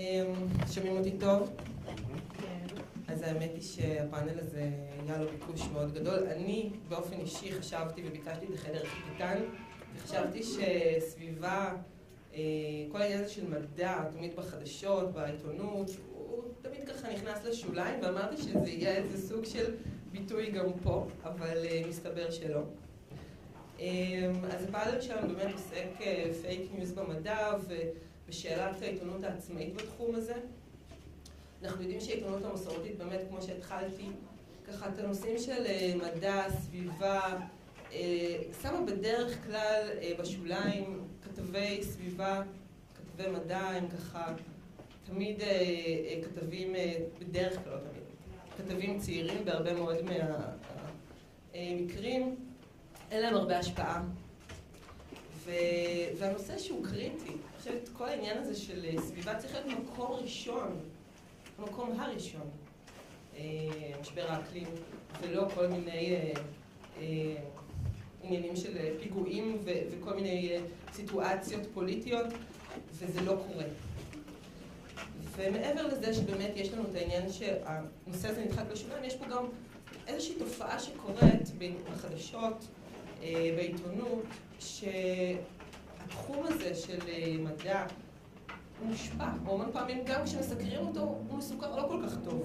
אמ, 0.00 0.32
שומעים 0.74 0.96
אותי 0.96 1.10
טוב? 1.20 1.50
אז 3.08 3.22
האמת 3.22 3.50
היא 3.54 3.62
שהפאנל 3.62 4.38
הזה 4.38 4.70
היה 5.06 5.18
לו 5.18 5.26
ביקוש 5.30 5.68
מאוד 5.72 5.94
גדול. 5.94 6.26
אני 6.26 6.70
באופן 6.88 7.20
אישי 7.20 7.52
חשבתי 7.52 8.02
וביקשתי 8.08 8.46
את 8.46 8.54
החדר 8.54 8.82
הכי 8.82 9.00
קטן, 9.14 9.38
וחשבתי 9.96 10.42
שסביבה, 10.42 11.72
אה, 12.34 12.40
כל 12.92 13.02
העניין 13.02 13.20
הזה 13.24 13.32
של 13.32 13.46
מדע, 13.48 14.04
תמיד 14.12 14.36
בחדשות, 14.36 15.12
בעיתונות, 15.12 15.90
הוא 16.14 16.42
תמיד 16.62 16.88
ככה 16.88 17.12
נכנס 17.12 17.44
לשוליים, 17.44 18.00
ואמרתי 18.02 18.36
שזה 18.36 18.70
יהיה 18.70 18.96
איזה 18.96 19.28
סוג 19.28 19.44
של 19.44 19.74
ביטוי 20.12 20.50
גם 20.50 20.66
פה, 20.82 21.06
אבל 21.24 21.64
אה, 21.64 21.82
מסתבר 21.88 22.30
שלא. 22.30 22.60
אמ, 23.78 24.44
אז 24.44 24.64
הפאנל 24.68 25.00
שלנו 25.00 25.34
באמת 25.34 25.52
עוסק 25.52 25.86
פייק 26.42 26.60
אה, 26.72 26.76
ניוז 26.78 26.92
במדע 26.92 27.56
ובשאלת 28.30 28.82
העיתונות 28.82 29.24
העצמאית 29.24 29.74
בתחום 29.74 30.14
הזה. 30.14 30.34
אנחנו 31.62 31.82
יודעים 31.82 32.00
שהעיתונות 32.00 32.44
המסורתית 32.44 32.98
באמת, 32.98 33.20
כמו 33.28 33.42
שהתחלתי, 33.42 34.06
ככה 34.68 34.88
את 34.88 34.98
הנושאים 34.98 35.38
של 35.38 35.66
אה, 35.66 35.92
מדע, 35.96 36.44
סביבה, 36.50 37.20
אה, 37.92 38.36
שמה 38.62 38.80
בדרך 38.80 39.46
כלל 39.46 39.88
בשוליים 40.18 41.04
כתבי 41.22 41.82
סביבה, 41.82 42.42
כתבי 42.94 43.30
מדע, 43.30 43.58
הם 43.58 43.88
ככה 43.88 44.34
תמיד 45.06 45.42
כתבים, 46.24 46.74
בדרך 47.18 47.64
כלל 47.64 47.72
לא 47.72 47.78
תמיד, 47.78 48.02
כתבים 48.56 48.98
צעירים 48.98 49.44
בהרבה 49.44 49.74
מאוד 49.74 49.96
מהמקרים. 51.54 52.36
אין 53.10 53.22
להם 53.22 53.34
הרבה 53.34 53.58
השפעה. 53.58 54.02
והנושא 56.18 56.58
שהוא 56.58 56.84
קריטי, 56.84 57.32
חושבת, 57.60 57.88
כל 57.92 58.08
העניין 58.08 58.38
הזה 58.38 58.56
של 58.56 58.84
אה, 58.84 59.02
סביבה 59.02 59.34
צריך 59.34 59.54
להיות 59.54 59.80
מקום 59.82 60.12
ראשון, 60.12 60.80
המקום 61.58 62.00
הראשון, 62.00 62.50
אה, 63.36 63.42
משבר 64.00 64.24
האקלים, 64.28 64.66
ולא 65.20 65.48
כל 65.54 65.66
מיני 65.66 66.16
אה, 66.98 67.34
עניינים 68.22 68.56
של 68.56 68.98
פיגועים. 69.00 69.58
וכל 69.64 70.14
מיני 70.14 70.58
סיטואציות 70.92 71.62
פוליטיות, 71.74 72.26
וזה 72.92 73.20
לא 73.20 73.36
קורה. 73.48 73.64
ומעבר 75.36 75.86
לזה 75.86 76.14
שבאמת 76.14 76.50
יש 76.56 76.72
לנו 76.72 76.82
את 76.90 76.94
העניין 76.94 77.32
שהנושא 77.32 78.28
הזה 78.28 78.44
נדחק 78.44 78.64
לשוליים, 78.72 79.04
יש 79.04 79.16
פה 79.16 79.24
גם 79.24 79.46
איזושהי 80.06 80.34
תופעה 80.38 80.78
שקורית 80.78 81.50
בחדשות, 81.92 82.64
בעיתונות, 83.56 84.24
שהתחום 86.10 86.46
הזה 86.46 86.74
של 86.74 86.98
אה, 87.08 87.34
מדע 87.38 87.86
מושפע, 88.82 89.28
או 89.46 89.54
המון 89.54 89.70
פעמים 89.72 90.04
גם 90.04 90.24
כשמסקרים 90.24 90.86
אותו 90.86 91.00
הוא 91.00 91.38
מסוכר 91.38 91.76
לא 91.76 91.88
כל 91.88 92.02
כך 92.06 92.14
טוב. 92.24 92.42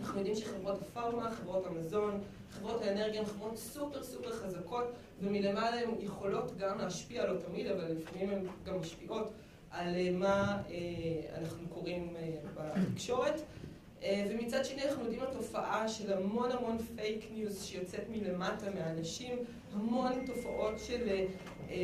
אנחנו 0.00 0.18
יודעים 0.18 0.36
שחברות 0.36 0.82
הפארמה, 0.82 1.30
חברות 1.30 1.66
המזון, 1.66 2.20
חברות 2.50 2.82
האנרגיה 2.82 3.20
הן 3.20 3.26
חברות 3.26 3.56
סופר 3.56 4.02
סופר 4.02 4.32
חזקות 4.32 4.84
ומלמעלה 5.22 5.80
הן 5.80 5.90
יכולות 6.00 6.56
גם 6.58 6.78
להשפיע, 6.78 7.26
לא 7.26 7.40
תמיד, 7.40 7.66
אבל 7.66 7.92
לפעמים 7.92 8.30
הן 8.30 8.46
גם 8.64 8.80
משפיעות 8.80 9.32
על 9.70 9.94
אה, 9.94 10.10
מה 10.12 10.62
אנחנו 11.38 11.68
קוראים 11.68 12.14
בתקשורת. 12.54 13.42
אה, 14.02 14.26
ומצד 14.30 14.64
שני 14.64 14.82
אנחנו 14.84 15.02
יודעים 15.04 15.22
על 15.22 15.32
תופעה 15.32 15.88
של 15.88 16.12
המון 16.12 16.52
המון 16.52 16.78
פייק 16.96 17.28
ניוז 17.34 17.64
שיוצאת 17.64 18.08
מלמטה 18.10 18.70
מאנשים, 18.70 19.38
המון 19.72 20.12
תופעות 20.26 20.78
של 20.78 21.08
אה, 21.08 21.76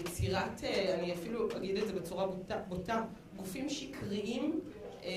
יצירת, 0.00 0.64
אה, 0.64 0.94
אני 0.94 1.12
אפילו 1.12 1.48
אגיד 1.56 1.76
את 1.76 1.86
זה 1.86 1.92
בצורה 1.92 2.26
בוטה, 2.26 2.58
בוטה 2.68 3.04
גופים 3.36 3.68
שקריים 3.68 4.60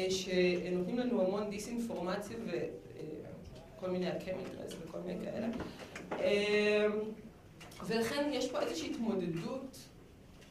שנותנים 0.09 0.99
לנו 0.99 1.21
המון 1.21 1.49
דיסאינפורמציה 1.49 2.37
וכל 2.45 3.89
מיני 3.89 4.09
הקמיטרס 4.09 4.73
וכל 4.83 4.97
מיני 4.99 5.25
כאלה. 5.25 5.47
ולכן 7.87 8.29
יש 8.33 8.51
פה 8.51 8.61
איזושהי 8.61 8.91
התמודדות 8.91 9.77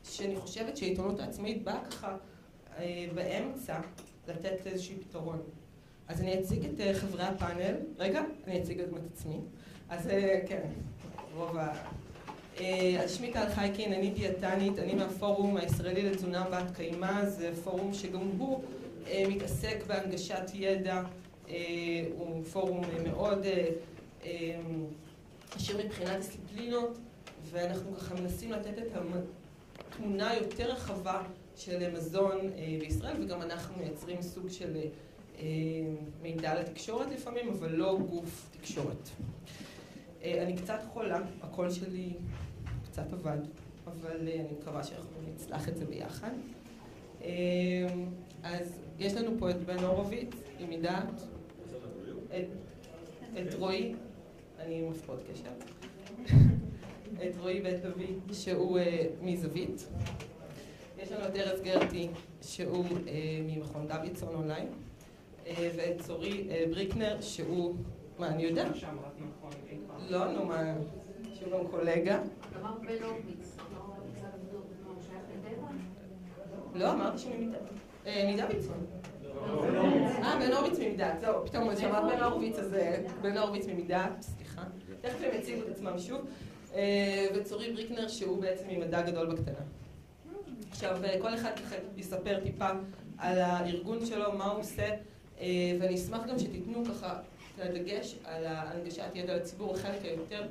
שאני 0.04 0.36
חושבת 0.36 0.76
שהעיתונות 0.76 1.20
העצמאית 1.20 1.64
באה 1.64 1.84
ככה 1.84 2.16
באמצע 3.14 3.80
לתת 4.28 4.66
איזשהו 4.66 4.96
פתרון. 5.00 5.42
אז 6.12 6.20
אני 6.20 6.40
אציג 6.40 6.64
את 6.64 6.80
אה, 6.80 6.94
חברי 6.94 7.22
הפאנל. 7.22 7.74
רגע, 7.98 8.22
אני 8.46 8.62
אציג 8.62 8.78
גם 8.78 8.96
את 8.96 9.02
עצמי. 9.12 9.40
אז 9.88 10.08
אה, 10.08 10.40
כן, 10.46 10.62
רוב 11.36 11.56
ה... 11.56 11.72
אה, 12.60 13.00
אז 13.04 13.14
שמי 13.14 13.32
טל 13.32 13.48
חייקין, 13.54 13.92
אני 13.92 14.10
דיאטנית, 14.10 14.78
אני 14.78 14.94
מהפורום 14.94 15.56
הישראלי 15.56 16.02
לתזונה 16.02 16.46
בת 16.50 16.76
קיימא, 16.76 17.24
זה 17.24 17.50
פורום 17.64 17.94
שגם 17.94 18.28
הוא 18.38 18.62
מתעסק 19.28 19.84
בהנגשת 19.86 20.50
ידע, 20.54 21.02
הוא 22.16 22.44
פורום 22.52 22.82
מאוד 23.04 23.46
עשיר 25.54 25.78
מבחינת 25.84 26.16
דיסציפלינות, 26.16 26.98
ואנחנו 27.50 27.96
ככה 27.96 28.14
מנסים 28.14 28.52
לתת 28.52 28.78
את 28.78 28.96
התמונה 29.90 30.30
היותר 30.30 30.72
רחבה 30.72 31.22
של 31.56 31.90
מזון 31.96 32.38
בישראל, 32.80 33.22
וגם 33.22 33.42
אנחנו 33.42 33.74
מייצרים 33.78 34.22
סוג 34.22 34.48
של 34.48 34.76
מידע 36.22 36.60
לתקשורת 36.60 37.06
לפעמים, 37.10 37.48
אבל 37.48 37.72
לא 37.72 37.98
גוף 38.10 38.48
תקשורת. 38.50 39.08
אה, 40.22 40.42
אני 40.42 40.56
קצת 40.56 40.78
חולה, 40.92 41.20
הקול 41.42 41.70
שלי 41.70 42.12
קצת 42.84 43.12
עבד, 43.12 43.38
אבל 43.86 44.28
אה, 44.28 44.34
אני 44.34 44.48
מקווה 44.60 44.84
שאנחנו 44.84 45.16
נצלח 45.34 45.68
את 45.68 45.76
זה 45.76 45.84
ביחד. 45.84 46.30
אז 48.42 48.78
יש 48.98 49.14
לנו 49.14 49.30
פה 49.38 49.50
את 49.50 49.56
בן 49.56 49.78
הורוביץ, 49.78 50.30
עם 50.58 50.70
מדעת, 50.70 51.22
את, 52.26 52.46
את 53.38 53.54
רועי, 53.54 53.94
אני 54.58 54.78
עם 54.78 54.92
הפרעות 54.92 55.20
קשר, 55.32 55.50
את 57.28 57.36
רועי 57.40 57.60
בית 57.60 57.84
לוי, 57.84 58.06
שהוא 58.32 58.78
מזווית. 59.22 59.88
יש 61.02 61.12
לנו 61.12 61.26
את 61.26 61.36
ארז 61.36 61.60
גרטי, 61.60 62.08
שהוא 62.42 62.84
ממכון 63.46 63.88
דוידסון 63.88 64.34
אונליין. 64.34 64.68
אה, 65.58 65.70
ואת 65.76 66.00
צורי 66.00 66.46
אה, 66.50 66.64
בריקנר, 66.70 67.20
שהוא, 67.20 67.74
מה, 68.18 68.28
אני 68.28 68.42
יודע? 68.42 68.68
לא, 70.08 70.32
נו, 70.32 70.44
מה, 70.44 70.74
שהוא 71.34 71.52
גם 71.52 71.66
קולגה. 71.70 72.20
לא, 76.74 76.92
אמרתי 76.92 77.18
שהוא 77.18 77.34
מדוידסון. 78.28 78.86
אה, 80.22 80.38
בן 80.40 80.52
הורוביץ 80.52 80.78
ממידת, 80.78 81.20
זהו, 81.20 81.46
פתאום 81.46 81.76
שמעת 81.76 82.04
בן 82.12 82.22
הורוביץ, 82.22 82.58
אז 82.58 82.76
בן 83.22 83.36
הורוביץ 83.36 83.66
ממידת, 83.66 84.12
סליחה. 84.20 84.62
תכף 85.00 85.18
הם 85.22 85.40
יציגו 85.40 85.62
את 85.62 85.68
עצמם 85.68 85.98
שוב. 85.98 86.20
וצורי 87.34 87.72
בריקנר, 87.72 88.08
שהוא 88.08 88.40
בעצם 88.40 88.64
ממדע 88.68 89.02
גדול 89.02 89.26
בקטנה. 89.26 89.64
עכשיו, 90.70 90.98
כל 91.20 91.34
אחד 91.34 91.50
יספר 91.96 92.40
טיפה 92.40 92.68
על 93.18 93.38
הארגון 93.38 94.06
שלו, 94.06 94.32
מה 94.32 94.44
הוא 94.44 94.60
עושה. 94.60 94.88
אה, 95.42 95.76
ואני 95.80 95.94
אשמח 95.94 96.26
גם 96.28 96.38
שתיתנו 96.38 96.84
ככה 96.84 97.20
את 97.54 97.60
הדגש 97.60 98.16
על 98.24 98.46
הנגשת 98.46 99.10
ידע 99.14 99.36
לציבור, 99.36 99.74
החלק 99.74 100.04
היותר 100.04 100.42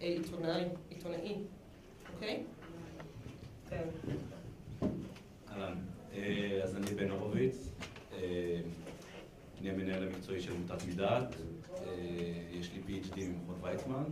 אה, 0.00 0.06
עיתונאי, 0.06 0.64
עיתונאי, 0.90 1.34
אוקיי? 2.14 2.42
כן. 3.70 3.84
אהלן, 5.52 5.74
אה, 6.14 6.60
אז 6.62 6.76
אני 6.76 6.86
בן 6.86 7.10
הורוביץ, 7.10 7.68
אני 9.60 9.70
המנהל 9.70 10.08
המקצועי 10.08 10.40
של 10.40 10.52
עמותת 10.52 10.86
מדעת, 10.88 11.34
יש 12.52 12.70
לי 12.72 13.00
PhD 13.00 13.20
ממכון 13.20 13.58
ויצמן. 13.60 14.04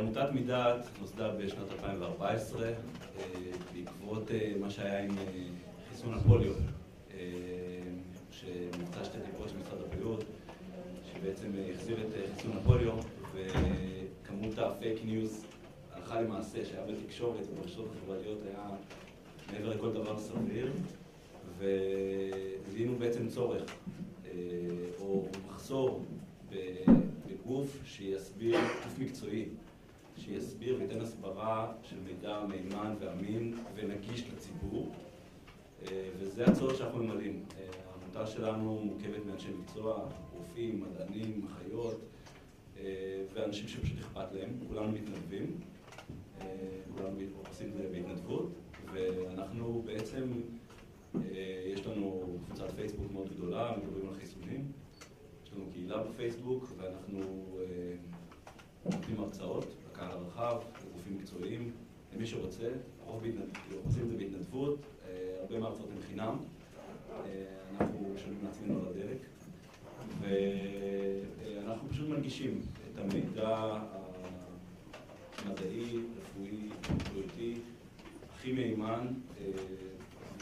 עמותת 0.00 0.32
מדעת 0.32 0.86
נוסדה 1.00 1.28
בשנת 1.34 1.72
2014 1.72 2.72
בעקבות 3.72 4.30
מה 4.60 4.70
שהיה 4.70 5.04
עם 5.04 5.10
חיסון 5.90 6.14
הפוליו. 6.14 6.52
שמבצע 8.40 9.04
שתי 9.04 9.18
טיפות 9.24 9.48
של 9.48 9.58
משרד 9.58 9.80
הבריאות, 9.80 10.24
שבעצם 11.12 11.50
החזיר 11.74 11.96
את 12.00 12.14
אה, 12.14 12.26
חיסון 12.36 12.52
הפוליו, 12.56 12.94
וכמות 13.34 14.58
הפייק 14.58 15.04
ניוז 15.04 15.44
הלכה 15.92 16.20
למעשה, 16.20 16.64
שהיה 16.64 16.86
בתקשורת 16.86 17.46
וברשתות 17.52 17.86
החברתיות 17.96 18.38
היה 18.46 18.68
מעבר 19.52 19.68
לכל 19.68 19.92
דבר 19.92 20.18
סביר, 20.18 20.72
וזיהינו 21.58 22.98
בעצם 22.98 23.28
צורך, 23.28 23.62
אה, 24.26 24.30
או 25.00 25.26
מחסור 25.48 26.04
בגוף 27.26 27.78
שיסביר, 27.84 28.60
גוף 28.60 28.98
מקצועי, 28.98 29.44
שיסביר 30.16 30.76
וייתן 30.78 31.00
הסברה 31.00 31.72
של 31.82 31.96
מידע 32.00 32.40
מהימן 32.48 32.94
ואמין 33.00 33.54
ונגיש 33.74 34.24
לציבור, 34.32 34.92
אה, 35.82 36.08
וזה 36.18 36.44
הצורך 36.44 36.78
שאנחנו 36.78 37.02
ממלאים. 37.02 37.44
העמותה 38.14 38.32
שלנו 38.32 38.80
מורכבת 38.84 39.26
מאנשי 39.26 39.48
מקצוע, 39.60 40.08
רופאים, 40.32 40.80
מדענים, 40.80 41.46
אחיות, 41.46 42.00
אה, 42.76 43.22
ואנשים 43.32 43.68
שפשוט 43.68 43.98
אכפת 43.98 44.32
להם, 44.32 44.50
כולנו 44.68 44.92
מתנדבים, 44.92 45.60
אה, 46.40 46.46
כולנו 46.96 47.16
עושים 47.48 47.68
את 47.68 47.72
זה 47.74 47.88
בהתנדבות, 47.92 48.50
ואנחנו 48.92 49.82
בעצם 49.86 50.32
אה, 51.14 51.74
גדולה, 53.30 53.72
מדברים 53.76 54.08
על 54.08 54.14
חיסונים. 54.14 54.72
יש 55.44 55.52
לנו 55.52 55.64
קהילה 55.72 56.02
בפייסבוק, 56.02 56.64
ואנחנו 56.76 57.46
נותנים 58.84 59.20
הרצאות 59.20 59.66
לקהל 59.90 60.10
הרחב, 60.10 60.56
לגופים 60.86 61.16
מקצועיים, 61.16 61.70
למי 62.14 62.26
שרוצה, 62.26 62.68
הרוב 63.06 63.24
עושים 63.84 64.02
את 64.02 64.08
זה 64.10 64.16
בהתנדבות, 64.16 64.78
הרבה 65.40 65.58
מההרצאות 65.58 65.88
הן 65.96 66.02
חינם, 66.02 66.36
אנחנו 67.80 67.89
משלמים 68.20 68.38
לעצמנו 68.44 68.80
על 68.80 68.86
הדלק, 68.88 69.18
ואנחנו 70.20 71.88
פשוט 71.88 72.08
מנגישים 72.08 72.60
את 72.92 72.98
המידע 72.98 73.78
המדעי, 75.38 75.96
רפואי, 76.20 76.68
בריאותי, 77.12 77.54
הכי 78.34 78.52
מהימן 78.52 79.06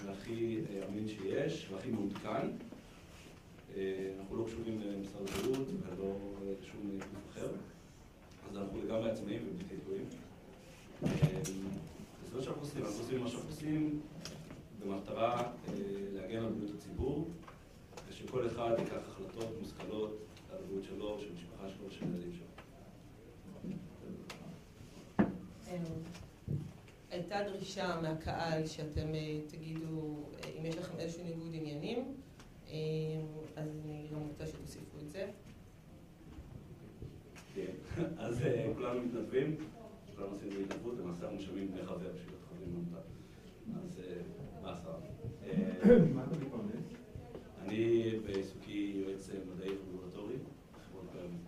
והכי 0.05 0.61
אמין 0.89 1.09
שיש, 1.09 1.69
והכי 1.73 1.91
מעודכן. 1.91 2.47
אנחנו 4.19 4.37
לא 4.37 4.45
קשורים 4.47 4.81
למשרד 4.81 5.23
הבריאות 5.29 5.69
ולא 5.69 6.17
לשום 6.63 6.99
גוף 6.99 7.29
אחר, 7.31 7.49
אז 8.51 8.57
אנחנו 8.57 8.79
לגמרי 8.85 9.11
עצמאים 9.11 9.43
ובלתי 9.49 9.75
תלויים. 9.85 10.05
זה 12.31 12.37
מה 12.37 12.43
שאנחנו 12.43 12.63
עושים, 12.63 12.83
אנחנו 12.85 12.99
עושים 12.99 13.21
מה 13.21 13.29
שאנחנו 13.29 13.49
עושים 13.49 14.01
במטרה 14.81 15.53
להגן 16.15 16.45
על 16.45 16.53
בריאות 16.53 16.75
הציבור 16.77 17.31
ושכל 18.25 18.47
אחד 18.47 18.75
ייקח 18.79 18.97
החלטות 19.09 19.49
מושכלות 19.61 20.19
על 20.50 20.59
הבריאות 20.59 20.85
שלו, 20.85 21.19
של 21.20 21.29
המשפחה 21.31 21.69
שלו 21.69 21.87
ושל 21.88 22.05
הילדים 22.05 22.32
שלו. 22.32 22.47
הייתה 27.11 27.37
דרישה 27.47 28.00
מהקהל 28.00 28.67
שאתם 28.67 29.09
תגידו 29.47 30.17
אם 30.59 30.67
יש 30.67 30.76
לכם 30.76 30.99
איזשהו 30.99 31.25
ניגוד 31.25 31.50
עניינים, 31.53 32.15
אז 33.56 33.69
אני 33.85 34.06
גם 34.12 34.21
רוצה 34.29 34.47
שתוסיפו 34.47 34.99
את 35.03 35.11
זה. 35.11 35.31
כן, 37.55 37.73
אז 38.19 38.44
כולנו 38.76 39.00
מתנדבים, 39.03 39.56
כולנו 40.17 40.32
עושים 40.32 40.49
את 40.49 40.53
זה 40.53 40.59
בהתנדבות, 40.59 40.99
למעשה 40.99 41.31
אנחנו 41.31 41.55
דמי 41.55 41.87
חבר 41.87 41.97
בשביל 41.97 42.35
בעמותה. 42.61 42.99
אז 43.85 44.00
מה 44.62 44.73
עשה? 44.73 44.91
אני 47.69 48.19
בעיסוקי 48.26 48.93
יועץ 48.94 49.31
מדעי 49.31 49.70
רגולטורי 49.70 50.35
בחברות 50.73 51.05
קיימות. 51.12 51.41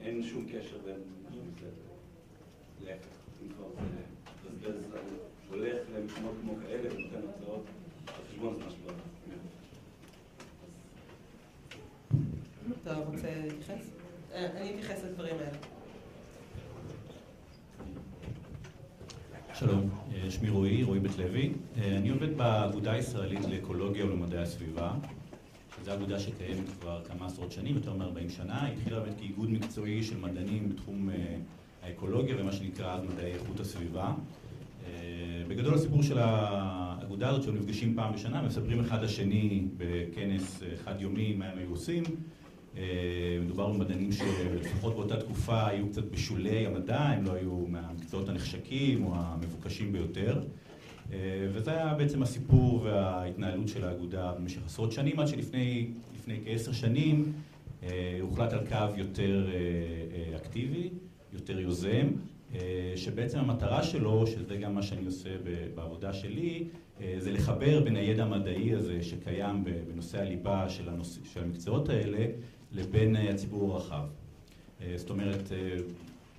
אין 0.00 0.22
שום 0.22 0.46
קשר 0.48 0.78
בין 0.84 1.00
זה 1.60 1.66
להפך, 2.84 3.06
אם 3.42 3.48
כבר 3.48 3.66
מבזבז, 4.54 5.00
הולך 5.48 5.78
למקומות 5.94 6.34
כמו 6.42 6.54
כאלה 6.62 6.94
ונותן 6.94 7.28
הרצאות 7.28 7.64
על 8.06 8.14
חשבון 8.30 8.54
הזמן 8.54 8.70
שלו. 8.70 8.94
אתה 12.82 12.96
רוצה 12.96 13.28
להתייחס? 13.44 13.90
אני 14.34 14.70
אתייחס 14.70 15.04
לדברים 15.04 15.36
האלה. 15.36 15.71
שלום, 19.54 19.88
שמי 20.30 20.48
רועי, 20.48 20.82
רועי 20.82 21.00
בית 21.00 21.18
לוי. 21.18 21.52
אני 21.76 22.08
עובד 22.08 22.36
באגודה 22.36 22.92
הישראלית 22.92 23.40
לאקולוגיה 23.44 24.06
ולמדעי 24.06 24.42
הסביבה. 24.42 24.92
זו 25.84 25.94
אגודה 25.94 26.18
שקיימת 26.18 26.68
כבר 26.80 27.02
כמה 27.04 27.26
עשרות 27.26 27.52
שנים, 27.52 27.74
יותר 27.74 27.94
מ-40 27.94 28.30
שנה. 28.30 28.64
היא 28.64 28.74
התחילה 28.74 29.00
באמת 29.00 29.18
כאיגוד 29.18 29.50
מקצועי 29.50 30.02
של 30.02 30.16
מדענים 30.20 30.68
בתחום 30.68 31.10
האקולוגיה 31.82 32.36
ומה 32.38 32.52
שנקרא 32.52 32.94
אז 32.94 33.02
מדעי 33.04 33.32
איכות 33.32 33.60
הסביבה. 33.60 34.12
בגדול 35.48 35.74
הסיפור 35.74 36.02
של 36.02 36.18
האגודה 36.18 37.28
הזאת, 37.28 37.42
שהם 37.42 37.56
נפגשים 37.56 37.94
פעם 37.94 38.12
בשנה, 38.12 38.42
מספרים 38.42 38.80
אחד 38.80 39.02
לשני 39.02 39.64
בכנס 39.76 40.62
חד 40.84 41.00
יומי 41.00 41.34
מה 41.34 41.44
הם 41.46 41.58
היו 41.58 41.70
עושים. 41.70 42.02
מדובר 43.44 43.72
במדענים 43.72 44.12
שלפחות 44.12 44.94
באותה 44.94 45.20
תקופה 45.20 45.66
היו 45.66 45.88
קצת 45.88 46.04
בשולי 46.04 46.66
המדע, 46.66 47.00
הם 47.00 47.24
לא 47.24 47.32
היו 47.32 47.66
מהמקצועות 47.68 48.28
הנחשקים 48.28 49.04
או 49.04 49.12
המבוקשים 49.14 49.92
ביותר. 49.92 50.42
וזה 51.52 51.70
היה 51.70 51.94
בעצם 51.94 52.22
הסיפור 52.22 52.82
וההתנהלות 52.82 53.68
של 53.68 53.84
האגודה 53.84 54.32
במשך 54.32 54.60
עשרות 54.66 54.92
שנים, 54.92 55.20
עד 55.20 55.28
שלפני 55.28 55.90
כעשר 56.44 56.72
שנים 56.72 57.32
הוחלט 58.20 58.52
על 58.52 58.66
קו 58.66 58.96
יותר 58.96 59.46
אקטיבי, 60.36 60.90
יותר 61.32 61.60
יוזם, 61.60 62.06
שבעצם 62.96 63.38
המטרה 63.38 63.82
שלו, 63.82 64.26
שזה 64.26 64.56
גם 64.56 64.74
מה 64.74 64.82
שאני 64.82 65.06
עושה 65.06 65.30
בעבודה 65.74 66.12
שלי, 66.12 66.64
זה 67.18 67.32
לחבר 67.32 67.80
בין 67.84 67.96
הידע 67.96 68.22
המדעי 68.24 68.74
הזה 68.74 69.02
שקיים 69.02 69.64
בנושא 69.88 70.20
הליבה 70.20 70.68
של 70.68 70.88
המקצועות 71.42 71.88
האלה, 71.88 72.26
לבין 72.74 73.16
הציבור 73.16 73.74
הרחב. 73.74 74.04
זאת 74.96 75.10
אומרת, 75.10 75.52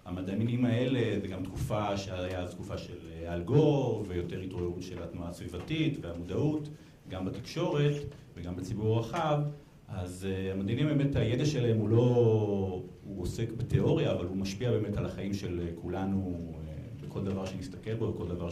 המדענים 0.06 0.66
האלה, 0.66 1.20
זה 1.22 1.28
גם 1.28 1.44
תקופה 1.44 1.98
שהיה 1.98 2.40
אז 2.40 2.52
תקופה 2.52 2.78
של 2.78 2.98
אל 3.28 3.44
גור, 3.44 4.06
ויותר 4.08 4.40
התעוררות 4.40 4.82
של 4.82 5.04
התנועה 5.04 5.30
הסביבתית 5.30 5.98
והמודעות, 6.02 6.70
גם 7.10 7.26
בתקשורת 7.26 7.94
וגם 8.36 8.56
בציבור 8.56 8.98
הרחב. 8.98 9.42
אז 9.88 10.28
המדענים 10.54 10.88
באמת, 10.88 11.16
הידע 11.16 11.46
שלהם 11.46 11.78
הוא 11.78 11.90
לא, 11.90 12.84
הוא 13.04 13.22
עוסק 13.22 13.52
בתיאוריה, 13.52 14.12
אבל 14.12 14.26
הוא 14.26 14.38
משפיע 14.38 14.72
באמת 14.72 14.98
על 14.98 15.06
החיים 15.06 15.34
של 15.34 15.68
כולנו, 15.76 16.54
בכל 17.02 17.24
דבר 17.24 17.46
שנסתכל 17.46 17.94
בו, 17.94 18.12
בכל 18.12 18.28
דבר 18.28 18.50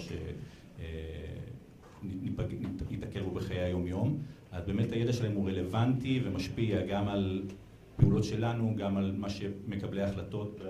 שניתקל 2.00 3.22
בו 3.22 3.32
בחיי 3.32 3.60
היום-יום. 3.60 4.18
אז 4.52 4.66
באמת 4.66 4.92
הידע 4.92 5.14
שלהם 5.14 5.34
הוא 5.34 5.50
רלוונטי 5.50 6.22
ומשפיע 6.24 6.86
גם 6.86 7.08
על 7.08 7.44
פעולות 7.98 8.24
שלנו, 8.24 8.76
גם 8.78 8.98
על 8.98 9.12
מה 9.18 9.30
שמקבלי 9.30 10.02
ההחלטות 10.02 10.62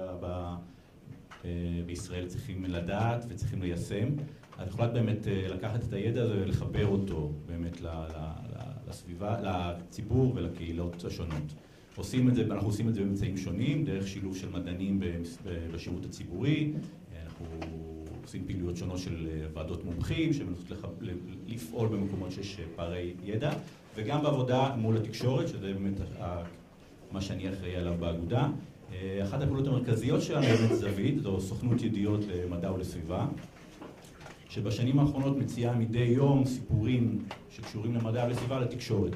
בישראל 1.86 2.28
צריכים 2.28 2.66
לדעת 2.66 3.26
וצריכים 3.30 3.62
ליישם. 3.62 4.08
אז 4.58 4.68
הוחלט 4.72 4.92
באמת 4.92 5.28
לקחת 5.28 5.84
את 5.84 5.94
הידע 5.94 6.24
הזה 6.24 6.42
ולחבר 6.42 6.88
אותו 6.88 7.32
באמת 7.46 7.82
לסביבה, 8.88 9.38
לציבור 9.42 10.34
ולקהילות 10.36 11.06
השונות. 11.06 11.54
עושים 11.96 12.30
את 12.30 12.36
זה, 12.36 12.46
אנחנו 12.46 12.68
עושים 12.68 12.90
את 12.90 12.94
זה 12.94 13.02
באמצעים 13.02 13.38
שונים, 13.38 13.86
דרך 13.86 14.08
שילוב 14.08 14.38
של 14.38 14.50
מדענים 14.50 15.00
בשירות 15.74 16.06
הציבורי, 16.06 16.74
אנחנו 17.26 17.46
עושים 18.24 18.46
פעילויות 18.46 18.78
שונות 18.78 18.98
של 18.98 19.28
ועדות 19.54 19.86
מומחים, 19.86 20.34
שמנסות 20.34 20.72
לפעול 21.48 21.88
במקומות 21.88 22.32
שיש 22.32 22.60
פערי 22.76 23.14
ידע, 23.24 23.54
וגם 23.96 24.24
בעבודה 24.24 24.76
מול 24.78 24.98
התקשורת, 24.98 25.48
שזה 25.48 25.74
באמת 25.74 26.00
מה 27.12 27.22
שאני 27.22 27.50
אחראי 27.50 27.76
עליו 27.76 27.94
באגודה. 28.00 28.48
אחת 29.24 29.42
הפעולות 29.42 29.68
המרכזיות 29.68 30.22
שלנו 30.22 30.46
היא 30.46 30.76
זווית, 30.76 31.20
זו 31.20 31.42
סוכנות 31.42 31.82
ידיעות 31.82 32.20
למדע 32.46 32.72
ולסביבה, 32.72 33.28
שבשנים 34.50 35.00
האחרונות 35.00 35.38
מציעה 35.38 35.76
מדי 35.76 36.00
יום 36.00 36.46
סיפורים 36.46 37.20
שקשורים 37.50 37.96
למדע 37.96 38.26
ולסביבה 38.28 38.60
לתקשורת. 38.60 39.16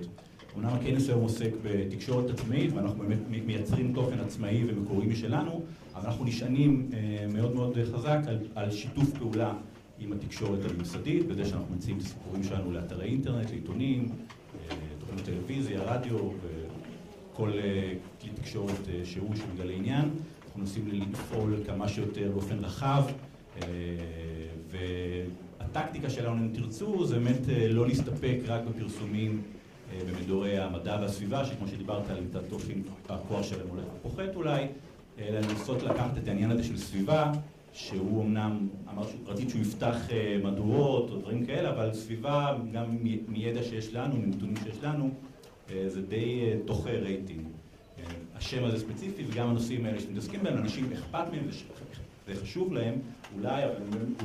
אמנם 0.57 0.69
הכנס 0.69 1.09
היום 1.09 1.21
עוסק 1.21 1.49
בתקשורת 1.63 2.29
עצמאית, 2.29 2.73
ואנחנו 2.73 3.03
באמת 3.03 3.17
מייצרים 3.45 3.93
תוכן 3.93 4.19
עצמאי 4.19 4.63
ומקורי 4.67 5.05
משלנו, 5.05 5.61
אבל 5.95 6.05
אנחנו 6.09 6.25
נשענים 6.25 6.89
מאוד 7.33 7.55
מאוד 7.55 7.77
חזק 7.93 8.19
על 8.55 8.71
שיתוף 8.71 9.17
פעולה 9.17 9.53
עם 9.99 10.13
התקשורת 10.13 10.59
הממסדית, 10.71 11.27
בזה 11.27 11.45
שאנחנו 11.45 11.75
מציעים 11.75 11.97
את 11.97 12.01
הסיפורים 12.03 12.43
שלנו 12.43 12.71
לאתרי 12.71 13.05
אינטרנט, 13.05 13.49
לעיתונים, 13.49 14.09
תוכניות 14.99 15.25
טלוויזיה, 15.25 15.81
רדיו 15.83 16.17
וכל 17.35 17.51
כלי 18.21 18.29
תקשורת 18.35 18.79
שהוא 19.03 19.35
שמגלה 19.35 19.73
עניין. 19.73 20.09
אנחנו 20.45 20.59
מנסים 20.59 20.87
לפעול 20.87 21.55
כמה 21.65 21.87
שיותר 21.87 22.31
באופן 22.33 22.59
רחב, 22.59 23.03
והטקטיקה 25.59 26.09
שלנו, 26.09 26.43
אם 26.43 26.49
תרצו, 26.53 27.05
זה 27.05 27.19
באמת 27.19 27.39
לא 27.69 27.87
להסתפק 27.87 28.37
רק 28.47 28.61
בפרסומים 28.63 29.41
במדורי 30.07 30.57
המדע 30.57 30.97
והסביבה, 31.01 31.45
שכמו 31.45 31.67
שדיברת 31.67 32.09
על 32.09 32.19
מידת 32.19 32.49
תוכן, 32.49 32.79
הכוח 33.09 33.43
שלהם 33.43 33.67
הולך 33.69 33.85
ופוחת 33.99 34.35
אולי, 34.35 34.65
אלא 35.19 35.39
לנסות 35.39 35.83
לקחת 35.83 36.17
את 36.17 36.27
העניין 36.27 36.51
הזה 36.51 36.63
של 36.63 36.77
סביבה, 36.77 37.31
שהוא 37.73 38.23
אמנם, 38.23 38.67
אמר 38.93 39.03
שרציתי 39.07 39.49
שהוא 39.49 39.61
יפתח 39.61 39.95
מהדורות 40.43 41.09
או 41.09 41.17
דברים 41.17 41.45
כאלה, 41.45 41.69
אבל 41.69 41.93
סביבה, 41.93 42.57
גם 42.73 42.97
מידע 43.27 43.63
שיש 43.63 43.93
לנו, 43.93 44.15
מנתונים 44.15 44.55
שיש 44.63 44.83
לנו, 44.83 45.09
זה 45.67 46.01
די 46.01 46.53
דוחה 46.65 46.91
רייטינג. 46.91 47.41
השם 48.35 48.63
הזה 48.63 48.79
ספציפי 48.79 49.23
וגם 49.27 49.49
הנושאים 49.49 49.85
האלה 49.85 49.99
שמתעסקים 49.99 50.43
בהם, 50.43 50.57
אנשים 50.57 50.93
אכפת 50.93 51.31
מהם 51.31 51.43
וחשוב 52.27 52.73
להם, 52.73 52.93
אולי, 53.37 53.63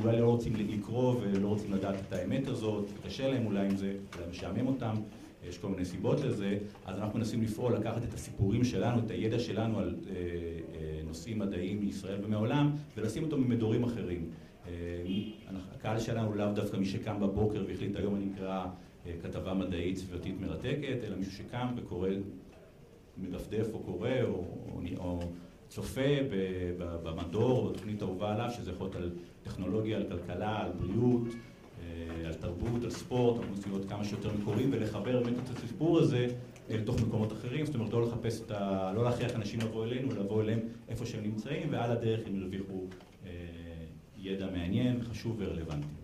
אולי 0.03 0.19
לא 0.19 0.25
רוצים 0.25 0.53
לקרוא 0.55 1.15
ולא 1.21 1.47
רוצים 1.47 1.73
לדעת 1.73 1.95
את 2.07 2.13
האמת 2.13 2.47
הזאת, 2.47 2.85
קשה 3.05 3.27
להם 3.27 3.45
אולי 3.45 3.65
עם 3.65 3.77
זה, 3.77 3.93
אולי 4.15 4.29
משעמם 4.31 4.67
אותם, 4.67 4.95
יש 5.49 5.57
כל 5.57 5.67
מיני 5.67 5.85
סיבות 5.85 6.19
לזה, 6.19 6.57
אז 6.85 6.97
אנחנו 6.97 7.19
מנסים 7.19 7.41
לפעול, 7.41 7.73
לקחת 7.73 8.03
את 8.03 8.13
הסיפורים 8.13 8.63
שלנו, 8.63 8.99
את 8.99 9.11
הידע 9.11 9.39
שלנו 9.39 9.79
על 9.79 9.95
נושאים 11.07 11.39
מדעיים 11.39 11.79
מישראל 11.85 12.19
ומהעולם, 12.23 12.71
ולשים 12.97 13.23
אותם 13.23 13.43
במדורים 13.43 13.83
אחרים. 13.83 14.25
הקהל 15.75 15.99
שלנו 15.99 16.35
לאו 16.35 16.51
דווקא 16.53 16.77
מי 16.77 16.85
שקם 16.85 17.19
בבוקר 17.19 17.63
והחליט 17.67 17.95
היום 17.95 18.15
אני 18.15 18.25
אקרא 18.35 18.65
כתבה 19.23 19.53
מדעית 19.53 19.97
סביבתית 19.97 20.35
מרתקת, 20.41 21.03
אלא 21.03 21.15
מישהו 21.15 21.33
שקם 21.33 21.67
וקורא, 21.77 22.09
מדפדף 23.17 23.67
או 23.73 23.79
קורא 23.79 24.09
או, 24.23 24.29
או, 24.29 24.81
או 24.97 25.19
צופה 25.69 26.17
במדור 27.03 27.57
או 27.57 27.69
בתוכנית 27.69 28.03
אהובה 28.03 28.33
עליו, 28.33 28.49
שזה 28.57 28.71
יכול 28.71 28.85
להיות 28.85 28.95
על 28.95 29.11
טכנולוגיה, 29.43 29.97
על 29.97 30.03
כלכלה, 30.09 30.63
על 30.63 30.71
בריאות, 30.71 31.21
על 32.25 32.33
תרבות, 32.33 32.83
על 32.83 32.89
ספורט, 32.89 33.41
רוצים 33.49 33.71
להיות 33.71 33.89
כמה 33.89 34.05
שיותר 34.05 34.29
מקוריים 34.41 34.69
ולחבר 34.73 35.23
באמת 35.23 35.49
את 35.49 35.57
הסיפור 35.57 35.99
הזה 35.99 36.27
לתוך 36.69 37.01
מקומות 37.01 37.31
אחרים, 37.31 37.65
זאת 37.65 37.75
אומרת 37.75 37.93
לא 37.93 38.01
לחפש 38.01 38.41
את 38.41 38.51
ה... 38.51 38.91
לא 38.95 39.03
להכריח 39.03 39.35
אנשים 39.35 39.59
לבוא 39.59 39.85
אלינו, 39.85 40.11
לבוא 40.11 40.41
אליהם 40.41 40.59
איפה 40.89 41.05
שהם 41.05 41.23
נמצאים, 41.23 41.67
ועל 41.71 41.91
הדרך 41.91 42.27
הם 42.27 42.35
ירוויחו 42.35 42.85
אה, 43.25 43.31
ידע 44.17 44.45
מעניין, 44.51 45.03
חשוב 45.03 45.35
ורלוונטי. 45.39 46.00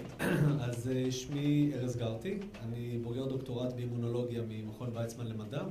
אז 0.66 0.88
אה, 0.88 1.10
שמי 1.10 1.72
ארז 1.74 1.96
גרטי, 1.96 2.38
אני 2.62 2.98
בוגר 3.02 3.26
דוקטורט 3.26 3.72
באימונולוגיה 3.72 4.42
ממכון 4.48 4.90
ויצמן 4.92 5.26
למדע. 5.26 5.62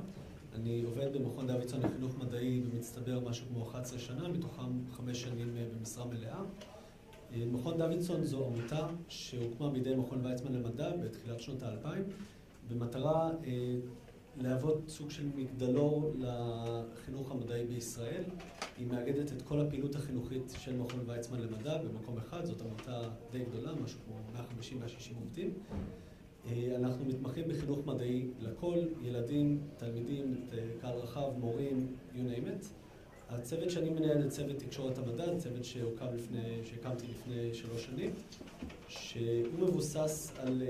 אני 0.54 0.82
עובד 0.82 1.16
במכון 1.16 1.46
דוידסון 1.46 1.80
לחינוך 1.82 2.18
מדעי 2.18 2.60
במצטבר 2.60 3.20
משהו 3.20 3.46
כמו 3.48 3.62
11 3.70 3.98
שנה, 3.98 4.28
מתוכם 4.28 4.90
חמש 4.92 5.22
שנים 5.22 5.56
אה, 5.56 5.64
במשרה 5.78 6.04
מלאה. 6.04 6.40
אה, 7.34 7.44
מכון 7.52 7.78
דוידסון 7.78 8.24
זו 8.24 8.46
עמותה 8.46 8.88
שהוקמה 9.08 9.70
בידי 9.70 9.94
מכון 9.94 10.26
ויצמן 10.26 10.52
למדע 10.52 10.90
בתחילת 10.96 11.40
שנות 11.40 11.62
האלפיים, 11.62 12.02
במטרה 12.68 13.30
להוות 14.36 14.88
סוג 14.88 15.10
של 15.10 15.26
מגדלור 15.36 16.12
לחינוך 16.18 17.30
המדעי 17.30 17.64
בישראל. 17.64 18.22
היא 18.78 18.86
מאגדת 18.86 19.32
את 19.32 19.42
כל 19.42 19.60
הפעילות 19.60 19.94
החינוכית 19.94 20.54
של 20.58 20.76
מכון 20.76 21.00
ויצמן 21.06 21.40
למדע 21.40 21.78
במקום 21.78 22.18
אחד, 22.18 22.44
זאת 22.44 22.60
עמותה 22.60 23.08
די 23.32 23.44
גדולה, 23.44 23.72
משהו 23.84 23.98
כמו 24.06 24.16
150-160 24.40 25.14
עובדים. 25.20 25.54
אה, 26.46 26.76
אנחנו 26.76 27.04
מתמחים 27.04 27.48
בחינוך 27.48 27.86
מדעי 27.86 28.26
לכל, 28.40 28.78
ילדים, 29.02 29.60
תלמידים, 29.76 30.34
קהל 30.80 30.94
רחב, 30.94 31.38
מורים, 31.38 31.86
you 32.14 32.18
name 32.18 32.46
it. 32.46 32.66
הצוות 33.28 33.70
שאני 33.70 33.90
מנהל 33.90 34.22
זה 34.22 34.30
צוות 34.30 34.56
תקשורת 34.56 34.98
המדע, 34.98 35.38
צוות 35.38 35.64
שהוקם 35.64 36.06
לפני, 36.14 36.60
שהקמתי 36.64 37.06
לפני 37.06 37.54
שלוש 37.54 37.84
שנים, 37.86 38.10
שהוא 38.88 39.58
מבוסס 39.58 40.32
על, 40.38 40.62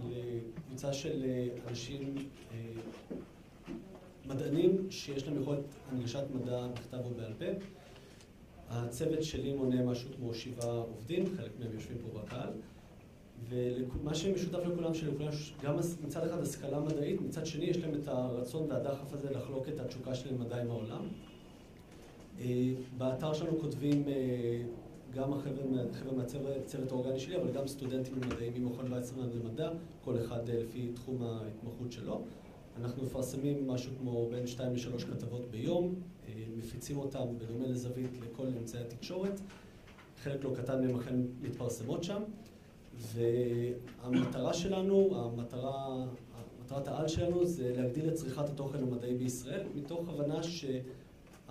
אה, 0.00 0.38
קבוצה 0.66 0.92
של 0.92 1.24
אה, 1.24 1.48
אנשים, 1.68 2.14
מדענים 4.26 4.90
שיש 4.90 5.26
להם 5.26 5.42
יכולת 5.42 5.64
הנגשת 5.90 6.24
מדע 6.34 6.66
בכתב 6.66 6.98
או 7.04 7.10
בעל 7.10 7.34
פה. 7.38 7.44
הצוות 8.68 9.22
שלי 9.22 9.52
מונה 9.52 9.82
משהו 9.82 10.10
כמו 10.16 10.34
שבעה 10.34 10.76
עובדים, 10.76 11.24
חלק 11.36 11.50
מהם 11.60 11.72
יושבים 11.74 11.98
פה 11.98 12.18
בקהל. 12.18 12.50
ומה 13.48 14.14
שמשותף 14.14 14.58
לכולם, 14.58 14.94
שלכולם 14.94 15.28
יש 15.28 15.54
גם 15.62 15.76
מצד 16.04 16.26
אחד 16.26 16.42
השכלה 16.42 16.80
מדעית, 16.80 17.20
מצד 17.20 17.46
שני 17.46 17.64
יש 17.64 17.76
להם 17.76 17.94
את 17.94 18.08
הרצון 18.08 18.70
והדחף 18.70 19.12
הזה 19.12 19.30
לחלוק 19.30 19.68
את 19.68 19.80
התשוקה 19.80 20.14
שלהם 20.14 20.40
מדע 20.40 20.60
עם 20.60 20.70
העולם. 20.70 21.08
אה, 22.40 22.72
באתר 22.98 23.32
שלנו 23.32 23.58
כותבים 23.60 24.04
אה, 24.08 24.62
גם 25.14 25.32
החבר'ה 25.32 25.64
מהצוות 26.16 26.92
האורגני 26.92 27.20
שלי, 27.20 27.36
אבל 27.36 27.52
גם 27.52 27.66
סטודנטים 27.66 28.14
למדעים 28.22 28.52
ממכון 28.54 28.92
ויצמן 28.92 29.28
למדע, 29.30 29.70
כל 30.04 30.18
אחד 30.18 30.50
אה, 30.50 30.62
לפי 30.62 30.88
תחום 30.94 31.22
ההתמחות 31.22 31.92
שלו. 31.92 32.20
אנחנו 32.80 33.02
מפרסמים 33.02 33.66
משהו 33.66 33.92
כמו 33.98 34.28
בין 34.30 34.46
2 34.46 34.74
ל-3 34.74 35.06
כתבות 35.06 35.50
ביום, 35.50 35.94
מפיצים 36.56 36.98
אותם 36.98 37.38
בדומה 37.38 37.66
לזווית 37.66 38.10
לכל 38.20 38.46
אמצעי 38.58 38.80
התקשורת. 38.80 39.40
חלק 40.22 40.44
לא 40.44 40.52
קטן 40.56 40.86
מהם 40.86 40.96
אכן 40.96 41.14
מתפרסמות 41.42 42.04
שם. 42.04 42.22
והמטרה 42.96 44.54
שלנו, 44.54 45.10
המטרה, 45.14 46.06
מטרת 46.64 46.88
העל 46.88 47.08
שלנו 47.08 47.46
זה 47.46 47.72
להגדיל 47.76 48.08
את 48.08 48.14
צריכת 48.14 48.48
התוכן 48.48 48.78
המדעי 48.78 49.14
בישראל, 49.14 49.62
מתוך 49.74 50.08
הבנה 50.08 50.42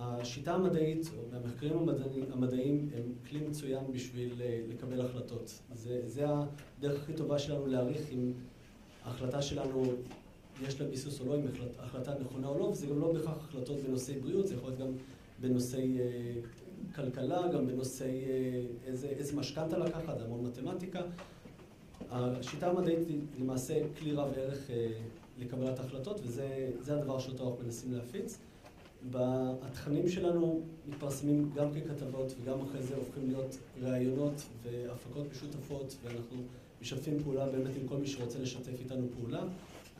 שהשיטה 0.02 0.54
המדעית, 0.54 1.10
או 1.16 1.36
המחקרים 1.36 1.78
המדעיים, 1.78 2.24
המדעיים 2.32 2.88
הם 2.96 3.02
כלי 3.28 3.40
מצוין 3.40 3.92
בשביל 3.92 4.42
אה, 4.42 4.60
לקבל 4.68 5.00
החלטות. 5.00 5.60
זה, 5.74 6.00
זה 6.06 6.24
הדרך 6.78 7.02
הכי 7.02 7.12
טובה 7.12 7.38
שלנו 7.38 7.66
להעריך 7.66 8.10
אם 8.12 8.32
ההחלטה 9.04 9.42
שלנו 9.42 9.84
יש 10.68 10.80
לה 10.80 10.86
ביסוס 10.86 11.20
או 11.20 11.26
לא, 11.26 11.36
אם 11.36 11.40
החלטה 11.78 12.14
נכונה 12.20 12.48
או 12.48 12.58
לא, 12.58 12.64
וזה 12.64 12.86
גם 12.86 13.00
לא 13.00 13.12
בהכרח 13.12 13.36
החלטות 13.36 13.80
בנושאי 13.80 14.20
בריאות, 14.20 14.46
זה 14.46 14.54
יכול 14.54 14.68
להיות 14.68 14.80
גם 14.80 14.92
בנושאי 15.40 16.00
אה, 16.00 16.04
כלכלה, 16.94 17.48
גם 17.48 17.66
בנושאי 17.66 18.24
אה, 18.24 18.62
איזה, 18.86 19.08
איזה 19.08 19.36
משכנתה 19.36 19.78
לקחת, 19.78 20.20
המון 20.20 20.46
מתמטיקה. 20.46 21.00
השיטה 22.10 22.70
המדעית 22.70 23.08
היא 23.08 23.20
למעשה 23.40 23.74
כלי 23.98 24.12
רב 24.12 24.32
ערך 24.36 24.70
אה, 24.70 24.88
לקבלת 25.38 25.78
החלטות, 25.78 26.20
וזה 26.24 26.74
הדבר 26.88 27.18
שאותו 27.18 27.48
אנחנו 27.48 27.64
מנסים 27.64 27.92
להפיץ. 27.92 28.38
התכנים 29.62 30.08
שלנו 30.08 30.60
מתפרסמים 30.88 31.50
גם 31.54 31.68
ככתבות 31.72 32.34
וגם 32.40 32.60
אחרי 32.60 32.82
זה 32.82 32.96
הופכים 32.96 33.26
להיות 33.26 33.58
ראיונות 33.82 34.42
והפקות 34.62 35.26
משותפות 35.30 35.96
ואנחנו 36.02 36.36
משתפים 36.80 37.18
פעולה 37.22 37.46
באמת 37.46 37.76
עם 37.80 37.88
כל 37.88 37.96
מי 37.96 38.06
שרוצה 38.06 38.38
לשתף 38.38 38.80
איתנו 38.80 39.06
פעולה. 39.18 39.44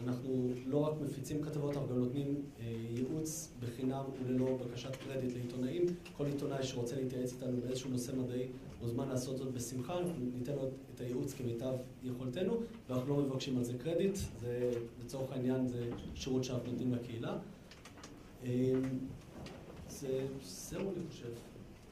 אנחנו 0.04 0.48
לא 0.66 0.78
רק 0.78 0.92
מפיצים 1.04 1.42
כתבות, 1.42 1.76
אנחנו 1.76 1.88
גם 1.88 1.98
נותנים 1.98 2.34
אה, 2.60 2.72
ייעוץ 2.90 3.52
בחינם 3.60 4.04
וללא 4.24 4.56
בקשת 4.56 4.96
קרדיט 4.96 5.34
לעיתונאים. 5.34 5.86
כל 6.16 6.26
עיתונאי 6.26 6.62
שרוצה 6.62 6.96
להתייעץ 6.96 7.32
איתנו 7.32 7.60
באיזשהו 7.60 7.90
נושא 7.90 8.12
מדעי 8.12 8.46
מוזמן 8.82 9.08
לעשות 9.08 9.36
זאת 9.36 9.52
בשמחה, 9.52 9.98
אנחנו 9.98 10.14
ניתן 10.38 10.54
לו 10.54 10.68
את 10.94 11.00
הייעוץ 11.00 11.34
כמיטב 11.34 11.72
יכולתנו, 12.02 12.56
ואנחנו 12.88 13.16
לא 13.16 13.22
מבקשים 13.22 13.56
על 13.58 13.64
זה 13.64 13.72
קרדיט, 13.78 14.16
זה 14.40 14.70
לצורך 15.04 15.32
העניין 15.32 15.68
זה 15.68 15.90
שירות 16.14 16.44
שאנחנו 16.44 16.72
נותנים 16.72 16.94
לקהילה. 16.94 17.38
אה, 18.46 18.72
זה 19.88 20.26
זהו 20.42 20.80
אני 20.80 21.06
חושב. 21.10 21.28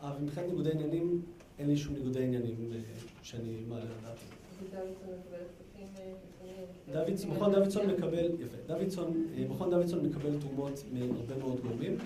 אה, 0.03 0.13
ומבחינת 0.21 0.49
ניגודי 0.49 0.71
עניינים, 0.71 1.23
אין 1.59 1.69
לי 1.69 1.77
שום 1.77 1.95
ניגודי 1.95 2.23
עניינים 2.25 2.73
אה, 2.73 2.79
שאני 3.23 3.57
מעלה 3.69 3.85
לדעתי. 3.85 4.25
דוידסון, 6.93 7.31
מכון 7.31 7.53
דוידסון 7.53 7.87
מקבל, 7.87 8.25
יפה, 8.41 8.57
דוידסון, 8.67 9.27
אה, 9.39 9.45
מכון 9.49 9.71
דוידסון 9.71 10.07
מקבל 10.07 10.41
תרומות 10.41 10.85
מהרבה 10.93 11.39
מאוד 11.39 11.61
גורמים. 11.61 11.97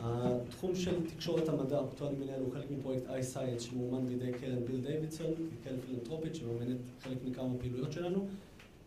התחום 0.00 0.74
של 0.74 1.06
תקשורת 1.06 1.48
המדע, 1.48 1.78
אותו 1.78 2.08
אני 2.08 2.16
מנהל, 2.16 2.40
הוא 2.40 2.52
חלק 2.52 2.70
מפרויקט 2.70 3.06
iScience 3.06 3.60
שמאומן 3.60 4.06
בידי 4.06 4.32
קרן 4.32 4.64
ביל 4.64 4.80
דיווידסון, 4.80 5.32
קרן 5.64 5.76
פילנטרופית 5.86 6.34
שמאמנת 6.34 6.76
חלק 7.02 7.16
מכמה 7.24 7.48
פעילויות 7.58 7.92
שלנו. 7.92 8.26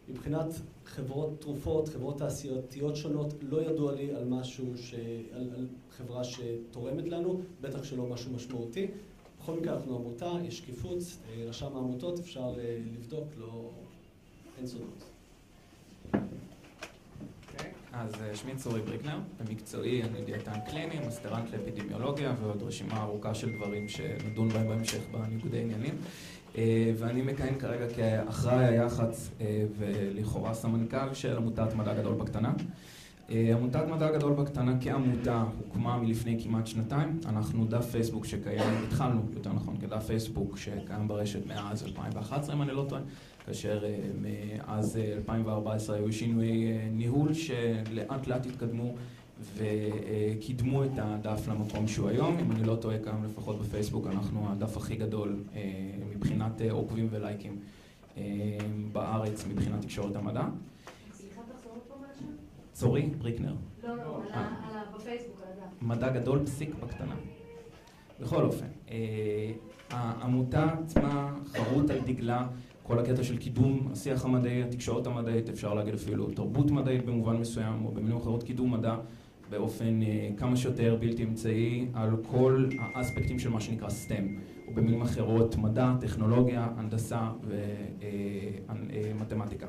מבחינת 0.09 0.45
חברות 0.85 1.41
תרופות, 1.41 1.89
חברות 1.89 2.17
תעשייתיות 2.17 2.95
שונות, 2.95 3.33
לא 3.41 3.61
ידוע 3.61 3.95
לי 3.95 4.15
על 4.15 4.25
משהו, 4.25 4.77
ש... 4.77 4.93
על, 5.33 5.49
על 5.55 5.67
חברה 5.97 6.23
שתורמת 6.23 7.07
לנו, 7.07 7.41
בטח 7.61 7.83
שלא 7.83 8.05
משהו 8.05 8.33
משמעותי. 8.33 8.87
בכל 9.41 9.53
מקרה 9.53 9.73
אנחנו 9.73 9.95
עמותה, 9.95 10.31
יש 10.47 10.57
שקיפות, 10.57 10.97
אה, 11.29 11.45
רשם 11.47 11.75
העמותות, 11.75 12.19
אפשר 12.19 12.53
אה, 12.59 12.77
לבדוק, 12.93 13.27
לא... 13.37 13.71
אין 14.57 14.67
סודות. 14.67 15.03
אוקיי, 17.53 17.71
אז 17.93 18.13
אה, 18.21 18.35
שמי 18.35 18.55
צורי 18.55 18.81
בריקנר, 18.81 19.19
במקצועי 19.39 20.03
אני 20.03 20.25
דיאטן 20.25 20.59
קליני, 20.69 21.07
מסטרנט 21.07 21.53
לאפידמיולוגיה 21.53 22.35
ועוד 22.41 22.63
רשימה 22.63 23.03
ארוכה 23.03 23.35
של 23.35 23.51
דברים 23.55 23.89
שנדון 23.89 24.49
בהם 24.49 24.67
בהמשך 24.67 25.01
בניגודי 25.11 25.61
עניינים. 25.61 25.97
ואני 26.97 27.21
מכהן 27.21 27.59
כרגע 27.59 27.85
כאחראי 27.95 28.65
היח"צ 28.65 29.31
ולכאורה 29.77 30.53
סמנכ"ל 30.53 31.13
של 31.13 31.37
עמותת 31.37 31.73
מדע 31.75 31.93
גדול 31.93 32.13
בקטנה. 32.13 32.51
אה, 33.29 33.51
עמותת 33.53 33.87
מדע 33.87 34.11
גדול 34.11 34.33
בקטנה 34.33 34.73
כעמותה 34.81 35.43
הוקמה 35.57 35.97
מלפני 35.97 36.43
כמעט 36.43 36.67
שנתיים. 36.67 37.19
אנחנו 37.25 37.65
דף 37.65 37.85
פייסבוק 37.91 38.25
שקיים, 38.25 38.83
התחלנו 38.87 39.21
יותר 39.33 39.53
נכון 39.53 39.77
כדף 39.77 40.05
פייסבוק 40.05 40.57
שקיים 40.57 41.07
ברשת 41.07 41.45
מאז 41.47 41.83
2011 41.83 42.55
אם 42.55 42.61
אני 42.61 42.71
לא 42.71 42.85
טועה, 42.89 43.01
כאשר 43.45 43.85
אה, 43.85 43.97
מאז 44.21 44.97
2014 44.97 45.95
אה, 45.95 46.01
היו 46.01 46.13
שינויי 46.13 46.89
ניהול 46.91 47.33
שלאט 47.33 48.27
לאט 48.27 48.45
התקדמו 48.45 48.95
וקידמו 49.57 50.83
את 50.83 50.91
הדף 50.97 51.47
למקום 51.47 51.87
שהוא 51.87 52.09
היום. 52.09 52.37
אם 52.37 52.51
אני 52.51 52.63
לא 52.63 52.75
טועה, 52.75 52.97
כיום 53.03 53.23
לפחות 53.23 53.59
בפייסבוק 53.59 54.07
אנחנו 54.07 54.51
הדף 54.51 54.77
הכי 54.77 54.95
גדול 54.95 55.43
מבחינת 56.15 56.61
עוקבים 56.69 57.07
ולייקים 57.11 57.59
בארץ 58.91 59.45
מבחינת 59.47 59.81
תקשורת 59.81 60.15
המדע. 60.15 60.43
צורי 62.73 63.09
בריקנר. 63.17 63.55
לא, 63.83 63.97
לא, 63.97 64.21
בפייסבוק, 64.95 65.41
על 65.41 65.51
הדף. 65.51 65.81
מדע 65.81 66.09
גדול 66.09 66.45
פסיק 66.45 66.75
בקטנה. 66.83 67.15
בכל 68.21 68.43
אופן, 68.43 68.65
אה, 68.91 69.51
העמותה 69.89 70.69
עצמה 70.83 71.33
חרוט 71.53 71.89
על 71.89 71.99
דגלה 72.05 72.47
כל 72.83 72.99
הקטע 72.99 73.23
של 73.23 73.37
קידום 73.37 73.87
השיח 73.91 74.25
המדעי, 74.25 74.63
התקשורת 74.63 75.07
המדעית, 75.07 75.49
אפשר 75.49 75.73
להגיד 75.73 75.93
אפילו 75.93 76.31
תרבות 76.31 76.71
מדעית 76.71 77.05
במובן 77.05 77.37
מסוים, 77.37 77.85
או 77.85 77.91
במילים 77.91 78.17
אחרות 78.17 78.43
קידום 78.43 78.73
מדע, 78.73 78.95
באופן 79.49 80.01
אה, 80.01 80.29
כמה 80.37 80.55
שיותר 80.55 80.97
בלתי 80.99 81.23
אמצעי 81.23 81.87
על 81.93 82.09
כל 82.31 82.69
האספקטים 82.79 83.39
של 83.39 83.49
מה 83.49 83.61
שנקרא 83.61 83.87
STEM, 83.87 84.39
או 84.67 84.73
במילים 84.73 85.01
אחרות 85.01 85.55
מדע, 85.57 85.93
טכנולוגיה, 86.01 86.67
הנדסה 86.77 87.29
ומתמטיקה. 88.69 89.67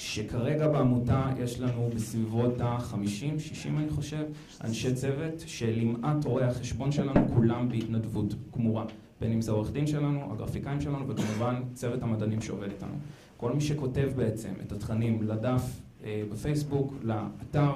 שכרגע 0.00 0.68
בעמותה 0.68 1.30
יש 1.38 1.60
לנו 1.60 1.90
בסביבות 1.94 2.60
ה-50-60 2.60 3.68
אני 3.68 3.90
חושב, 3.90 4.24
אנשי 4.64 4.94
צוות 4.94 5.42
שלמעט 5.46 6.24
רואי 6.24 6.44
החשבון 6.44 6.92
שלנו 6.92 7.28
כולם 7.34 7.68
בהתנדבות 7.68 8.34
גמורה. 8.56 8.84
בין 9.20 9.32
אם 9.32 9.40
זה 9.40 9.50
העורך 9.50 9.72
דין 9.72 9.86
שלנו, 9.86 10.32
הגרפיקאים 10.32 10.80
שלנו 10.80 11.08
וכמובן 11.08 11.62
צוות 11.74 12.02
המדענים 12.02 12.40
שעובד 12.40 12.70
איתנו. 12.70 12.94
כל 13.36 13.52
מי 13.52 13.60
שכותב 13.60 14.10
בעצם 14.16 14.52
את 14.66 14.72
התכנים 14.72 15.22
לדף 15.22 15.62
אה, 15.62 15.89
בפייסבוק, 16.04 16.94
לאתר 17.02 17.72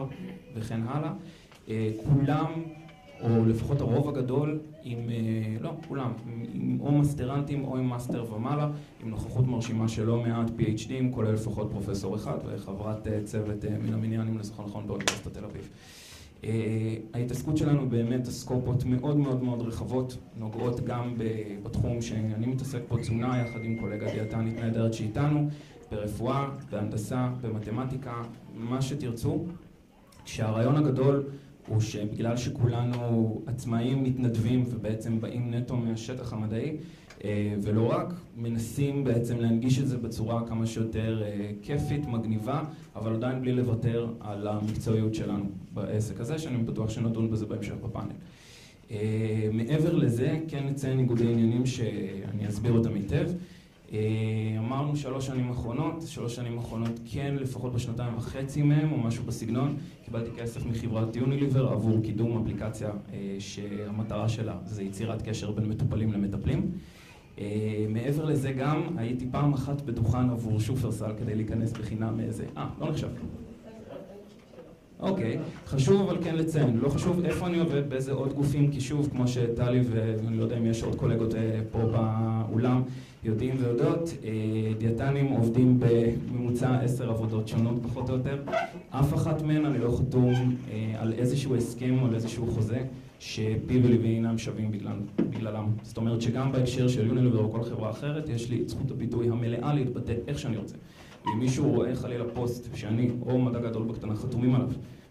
וכן 0.54 0.81
הלאה, 0.87 1.12
אה, 1.69 1.90
כולם, 2.04 2.52
או 3.21 3.45
לפחות 3.47 3.81
הרוב 3.81 4.09
הגדול, 4.09 4.59
עם, 4.83 4.99
אה, 5.11 5.57
לא, 5.61 5.71
כולם, 5.88 6.12
עם 6.54 6.78
או 6.81 6.93
מסטרנטים 6.93 7.64
או 7.64 7.76
עם 7.76 7.88
מאסטר 7.88 8.35
ומעלה, 8.35 8.71
עם 9.02 9.11
נוכחות 9.11 9.47
מרשימה 9.47 9.88
של 9.88 10.04
לא 10.04 10.23
מעט 10.23 10.50
PhD 10.59 10.87
ים, 10.87 11.14
כולל 11.14 11.33
לפחות 11.33 11.71
פרופסור 11.71 12.16
אחד 12.16 12.38
וחברת 12.47 13.07
צוות 13.25 13.64
מן 13.64 13.95
המניין, 13.95 14.28
אם 14.28 14.38
לזכור 14.38 14.66
נכון, 14.66 14.87
באוניברסיטת 14.87 15.35
תל 15.35 15.45
אביב. 15.45 15.71
ההתעסקות 17.14 17.57
שלנו 17.57 17.88
באמת 17.88 18.26
הסקופות 18.26 18.85
מאוד 18.85 19.16
מאוד 19.16 19.43
מאוד 19.43 19.62
רחבות, 19.62 20.19
נוגעות 20.38 20.81
גם 20.81 21.14
בתחום 21.62 22.02
שאני 22.02 22.47
מתעסק 22.47 22.81
בו, 22.88 22.97
תזונה, 22.97 23.43
יחד 23.43 23.64
עם 23.64 23.76
קולגה 23.81 24.11
דיאטנית 24.12 24.61
נהדרת 24.61 24.95
שאיתנו, 24.95 25.49
ברפואה, 25.95 26.49
בהנדסה, 26.71 27.29
במתמטיקה, 27.41 28.23
מה 28.55 28.83
שתרצו. 28.83 29.45
כשהרעיון 30.25 30.77
הגדול 30.77 31.23
הוא 31.69 31.81
שבגלל 31.81 32.37
שכולנו 32.37 33.41
עצמאים 33.47 34.03
מתנדבים 34.03 34.65
ובעצם 34.71 35.21
באים 35.21 35.55
נטו 35.55 35.77
מהשטח 35.77 36.33
המדעי 36.33 36.77
אה, 37.25 37.55
ולא 37.63 37.91
רק, 37.91 38.15
מנסים 38.37 39.05
בעצם 39.05 39.39
להנגיש 39.41 39.79
את 39.79 39.89
זה 39.89 39.99
בצורה 39.99 40.47
כמה 40.47 40.67
שיותר 40.67 41.23
אה, 41.23 41.51
כיפית, 41.63 42.07
מגניבה, 42.07 42.63
אבל 42.97 43.15
עדיין 43.15 43.41
בלי 43.41 43.53
לוותר 43.53 44.07
על 44.21 44.47
המקצועיות 44.47 45.15
שלנו 45.15 45.45
בעסק 45.75 46.21
הזה, 46.21 46.39
שאני 46.39 46.59
בטוח 46.59 46.91
שנדון 46.91 47.31
בזה 47.31 47.47
בהמשך 47.47 47.75
בפאנל. 47.75 48.13
אה, 48.91 49.49
מעבר 49.53 49.95
לזה, 49.95 50.39
כן 50.49 50.67
נציין 50.67 50.97
ניגודי 50.97 51.33
עניינים 51.33 51.67
שאני 51.67 52.49
אסביר 52.49 52.73
אותם 52.73 52.95
היטב. 52.95 53.31
אמרנו 54.59 54.97
שלוש 54.97 55.27
שנים 55.27 55.51
אחרונות, 55.51 56.03
שלוש 56.07 56.37
שנים 56.37 56.59
אחרונות 56.59 57.01
כן, 57.13 57.37
לפחות 57.41 57.73
בשנתיים 57.73 58.17
וחצי 58.17 58.63
מהם 58.63 58.93
או 58.93 58.99
משהו 58.99 59.25
בסגנון, 59.25 59.77
קיבלתי 60.05 60.31
כסף 60.37 60.67
מחברת 60.67 61.17
יוניליבר 61.17 61.69
עבור 61.69 62.01
קידום 62.03 62.43
אפליקציה 62.43 62.91
שהמטרה 63.39 64.29
שלה 64.29 64.57
זה 64.65 64.83
יצירת 64.83 65.23
קשר 65.23 65.51
בין 65.51 65.69
מטופלים 65.69 66.13
למטפלים. 66.13 66.71
אה, 67.39 67.87
מעבר 67.89 68.25
לזה 68.25 68.53
גם 68.53 68.83
הייתי 68.97 69.27
פעם 69.31 69.55
אחת 69.55 69.83
בדוכן 69.83 70.31
עבור 70.31 70.61
שופרסל 70.61 71.11
כדי 71.19 71.35
להיכנס 71.35 71.73
בחינם 71.73 72.17
מאיזה... 72.17 72.45
אה, 72.57 72.69
לא 72.81 72.91
נחשב. 72.91 73.09
אוקיי, 75.01 75.39
חשוב 75.67 76.09
אבל 76.09 76.25
כן 76.25 76.37
לציין, 76.37 76.77
לא 76.77 76.89
חשוב 76.89 77.25
איפה 77.25 77.47
אני 77.47 77.59
עובד, 77.59 77.91
באיזה 77.91 78.13
עוד 78.13 78.33
גופים, 78.33 78.71
כי 78.71 78.81
שוב, 78.81 79.09
כמו 79.13 79.29
שטלי 79.29 79.81
ואני 79.91 80.37
לא 80.37 80.43
יודע 80.43 80.59
אם 80.59 80.67
יש 80.67 80.83
עוד 80.83 80.95
קולגות 80.95 81.35
אה, 81.35 81.61
פה 81.71 81.79
באולם 81.79 82.83
יודעים 83.25 83.54
ויודעות, 83.59 84.14
אה, 84.25 84.31
דיאטנים 84.78 85.26
עובדים 85.26 85.81
בממוצע 85.81 86.81
עשר 86.81 87.11
עבודות 87.11 87.49
שונות 87.49 87.75
פחות 87.83 88.11
או 88.11 88.14
יותר. 88.16 88.43
אף 88.90 89.14
אחת 89.14 89.43
מהן 89.43 89.66
אני 89.66 89.78
לא 89.78 89.97
חתום 89.99 90.57
על 90.99 91.12
איזשהו 91.12 91.57
הסכם 91.57 91.99
או 92.00 92.07
על 92.07 92.14
איזשהו 92.14 92.47
חוזה. 92.47 92.85
שפי 93.19 93.81
וליבי 93.85 94.09
אינם 94.09 94.38
שווים 94.38 94.70
בגלל, 94.72 94.96
בגללם. 95.16 95.66
זאת 95.83 95.96
אומרת 95.96 96.22
שגם 96.22 96.53
בהקשר 96.53 96.88
של 96.88 97.07
יוניליבר 97.07 97.38
או 97.38 97.53
כל 97.53 97.62
חברה 97.62 97.90
אחרת, 97.90 98.29
יש 98.29 98.51
לי 98.51 98.62
את 98.62 98.68
זכות 98.68 98.90
הביטוי 98.90 99.29
המלאה 99.29 99.75
להתבטא 99.75 100.14
איך 100.29 100.38
שאני 100.38 100.57
רוצה. 100.57 100.77
אם 101.27 101.38
מישהו 101.38 101.72
רואה 101.72 101.96
חלילה 101.96 102.25
פוסט 102.35 102.68
שאני 102.75 103.11
או 103.27 103.38
מדע 103.38 103.61
גדול 103.61 103.83
בקטנה 103.83 104.16
חתומים 104.16 104.55
עליו, 104.55 104.68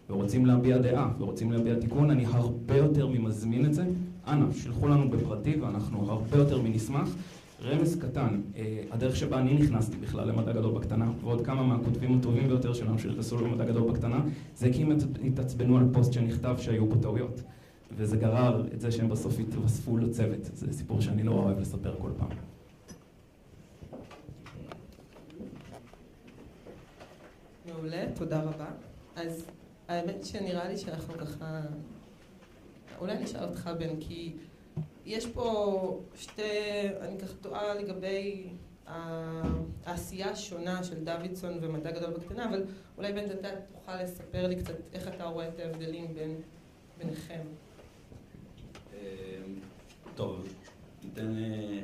ורוצים 0.09 0.45
להביע 0.45 0.77
דעה, 0.77 1.09
ורוצים 1.19 1.51
להביע 1.51 1.75
תיקון, 1.75 2.09
אני 2.09 2.25
הרבה 2.25 2.77
יותר 2.77 3.07
ממזמין 3.07 3.65
את 3.65 3.73
זה. 3.73 3.85
אנא, 4.27 4.51
שלחו 4.51 4.87
לנו 4.87 5.09
בפרטי 5.09 5.55
ואנחנו 5.61 6.11
הרבה 6.11 6.37
יותר 6.37 6.61
מנשמח. 6.61 7.15
רמז 7.61 7.99
קטן, 7.99 8.41
אה, 8.55 8.83
הדרך 8.91 9.15
שבה 9.15 9.39
אני 9.39 9.53
נכנסתי 9.53 9.97
בכלל 9.97 10.27
למדע 10.27 10.51
גדול 10.51 10.73
בקטנה, 10.73 11.11
ועוד 11.21 11.45
כמה 11.45 11.63
מהכותבים 11.63 12.17
הטובים 12.17 12.47
ביותר 12.47 12.73
שלנו 12.73 12.99
שנכנסו 12.99 13.41
למדע 13.41 13.65
גדול 13.65 13.91
בקטנה, 13.91 14.21
זה 14.55 14.69
כי 14.73 14.81
הם 14.81 14.97
התעצבנו 15.25 15.77
על 15.77 15.83
פוסט 15.93 16.13
שנכתב 16.13 16.55
שהיו 16.59 16.85
בו 16.85 16.95
טעויות. 16.95 17.41
וזה 17.97 18.17
גרר 18.17 18.65
את 18.73 18.81
זה 18.81 18.91
שהם 18.91 19.09
בסוף 19.09 19.39
התווספו 19.39 19.97
לצוות. 19.97 20.39
זה 20.43 20.73
סיפור 20.73 21.01
שאני 21.01 21.23
לא 21.23 21.31
אוהב 21.31 21.59
לספר 21.59 21.95
כל 22.01 22.09
פעם. 22.17 22.29
מעולה, 27.65 28.05
תודה 28.15 28.41
רבה. 28.41 28.67
אז 29.15 29.45
האמת 29.87 30.25
שנראה 30.25 30.67
לי 30.67 30.77
שאנחנו 30.77 31.13
ככה... 31.13 31.61
אולי 32.99 33.13
אני 33.13 33.25
אשאל 33.25 33.43
אותך, 33.43 33.69
בן, 33.79 33.99
כי 33.99 34.33
יש 35.05 35.27
פה 35.27 35.99
שתי... 36.15 36.41
אני 37.01 37.19
ככה 37.19 37.33
טועה 37.41 37.73
לגבי 37.73 38.47
העשייה 39.85 40.29
השונה 40.29 40.83
של 40.83 41.03
דוידסון 41.03 41.57
ומדע 41.61 41.91
גדול 41.91 42.09
בקטנה, 42.11 42.49
אבל 42.49 42.63
אולי 42.97 43.13
בן, 43.13 43.31
אתה 43.31 43.49
תוכל 43.73 44.03
לספר 44.03 44.47
לי 44.47 44.55
קצת 44.55 44.75
איך 44.93 45.07
אתה 45.07 45.23
רואה 45.23 45.47
את 45.47 45.59
ההבדלים 45.59 46.13
בין, 46.13 46.35
ביניכם. 46.97 47.41
אמ, 48.93 48.99
טוב, 50.15 50.47
ניתן 51.03 51.35
אה, 51.37 51.79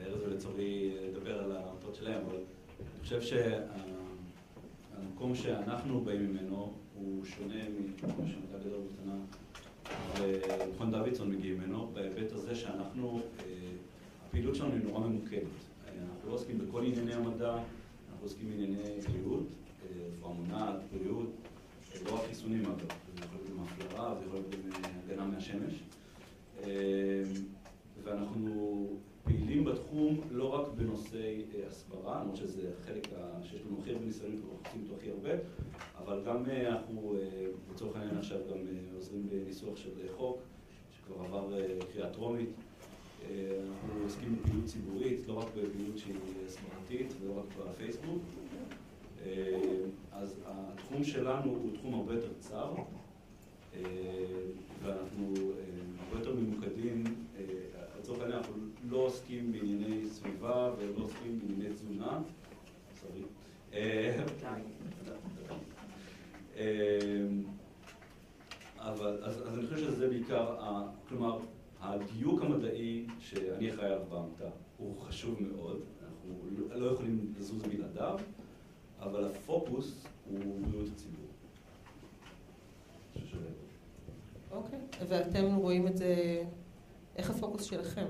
לארז 0.00 0.22
ולצורי 0.22 0.96
לדבר 1.02 1.38
על 1.38 1.56
המטרות 1.56 1.94
שלהם, 1.94 2.24
אבל 2.26 2.36
אני 2.36 3.00
חושב 3.02 3.22
שהמקום 4.92 5.34
שאנחנו 5.34 6.00
באים 6.00 6.26
ממנו 6.26 6.72
הוא 6.94 7.24
שונה 7.24 7.54
ממה 7.54 8.28
שמדע 8.28 8.58
גדול 8.58 8.80
בקטנה 8.80 9.14
ומכון 10.18 10.90
דוידסון 10.90 11.30
מגיעים 11.30 11.58
ממנו, 11.58 11.90
בהיבט 11.92 12.32
הזה 12.32 12.54
שאנחנו, 12.54 13.20
אה, 13.38 13.44
הפעילות 14.26 14.54
שלנו 14.54 14.72
היא 14.72 14.82
נורא 14.84 15.00
ממוקדת. 15.06 15.42
אנחנו 15.86 16.28
לא 16.28 16.34
עוסקים 16.34 16.58
בכל 16.58 16.82
ענייני 16.84 17.14
המדע, 17.14 17.52
אנחנו 17.52 18.22
עוסקים 18.22 18.50
בענייני 18.50 19.00
בריאות, 19.12 19.46
אה, 19.82 19.86
רפואה 20.12 20.32
מונעת, 20.32 20.76
בריאות, 20.92 21.30
לא 22.04 22.14
רק 22.14 22.20
חיסונים 22.28 22.64
אגב, 22.64 22.78
זה 22.78 23.24
יכול 23.24 23.38
להיות 23.38 23.50
גם 23.50 23.64
הפלרה, 23.64 24.14
זה 24.18 24.24
יכול 24.26 24.38
להיות 24.38 24.54
גם 24.74 24.90
הגנה 25.04 25.26
מהשמש. 25.26 25.74
ואנחנו 28.04 28.86
פעילים 29.24 29.64
בתחום 29.64 30.20
לא 30.30 30.54
רק 30.54 30.68
בנושאי 30.76 31.44
אה, 31.54 31.66
הסברה, 31.66 32.20
למרות 32.20 32.36
שזה 32.36 32.70
החלק 32.80 33.08
שיש 33.42 33.60
לנו 33.66 33.78
הכי 33.80 33.90
הרבה 33.92 34.04
ניסיון 34.04 34.32
ואנחנו 34.32 34.58
עושים 34.64 34.82
איתו 34.82 34.94
הכי 34.96 35.10
הרבה, 35.10 35.30
אבל 35.98 36.22
גם 36.26 36.50
אה, 36.50 36.68
אנחנו 36.68 37.14
אה, 37.16 37.46
לצורך 37.72 37.96
העניין 37.96 38.16
עכשיו 38.18 38.38
גם 38.50 38.56
עוזרים 38.94 39.28
בניסוח 39.28 39.76
של 39.76 39.90
חוק 40.16 40.38
שכבר 40.96 41.24
עבר 41.24 41.50
קריאה 41.92 42.10
טרומית. 42.10 42.48
אנחנו 43.22 44.02
עוסקים 44.02 44.36
בפעילות 44.36 44.64
ציבורית, 44.64 45.28
לא 45.28 45.32
רק 45.32 45.46
בפעילות 45.46 45.98
שהיא 45.98 46.14
הסברתית 46.46 47.12
ולא 47.20 47.38
רק 47.38 47.44
בפייסבוק. 47.58 48.22
אז 50.12 50.40
התחום 50.46 51.04
שלנו 51.04 51.50
הוא 51.50 51.70
תחום 51.74 51.94
הרבה 51.94 52.14
יותר 52.14 52.32
צר. 52.38 52.74
ואנחנו 54.82 55.34
הרבה 55.98 56.18
יותר 56.18 56.34
ממוקדים, 56.34 57.04
לצורך 58.02 58.20
העניין 58.20 58.38
אנחנו 58.38 58.54
לא 58.88 58.96
עוסקים 58.96 59.52
בענייני 59.52 60.08
סביבה 60.08 60.74
ולא 60.78 61.04
עוסקים 61.04 61.38
בענייני 61.38 61.74
תזונה, 61.74 62.20
סורי. 63.00 63.22
אה, 63.72 64.24
אבל, 68.78 69.24
אז, 69.24 69.42
אז 69.42 69.58
אני 69.58 69.66
חושב 69.66 69.76
שזה 69.76 70.08
בעיקר, 70.08 70.56
כלומר, 71.08 71.38
הדיוק 71.80 72.42
המדעי 72.42 73.06
שאני 73.18 73.70
אחראי 73.70 73.86
עליו 73.86 74.04
בעמותה 74.10 74.48
הוא 74.76 75.00
חשוב 75.00 75.42
מאוד, 75.42 75.80
אנחנו 76.02 76.44
לא 76.74 76.86
יכולים 76.86 77.34
לזוז 77.38 77.62
בלעדיו, 77.62 78.18
אבל 79.00 79.24
הפוקוס 79.24 80.06
הוא 80.30 80.60
בריאות 80.60 80.88
הציבור. 80.94 81.26
אוקיי, 84.50 84.78
ואתם 85.08 85.54
רואים 85.54 85.88
את 85.88 85.96
זה, 85.96 86.42
איך 87.16 87.30
הפוקוס 87.30 87.64
שלכם? 87.64 88.06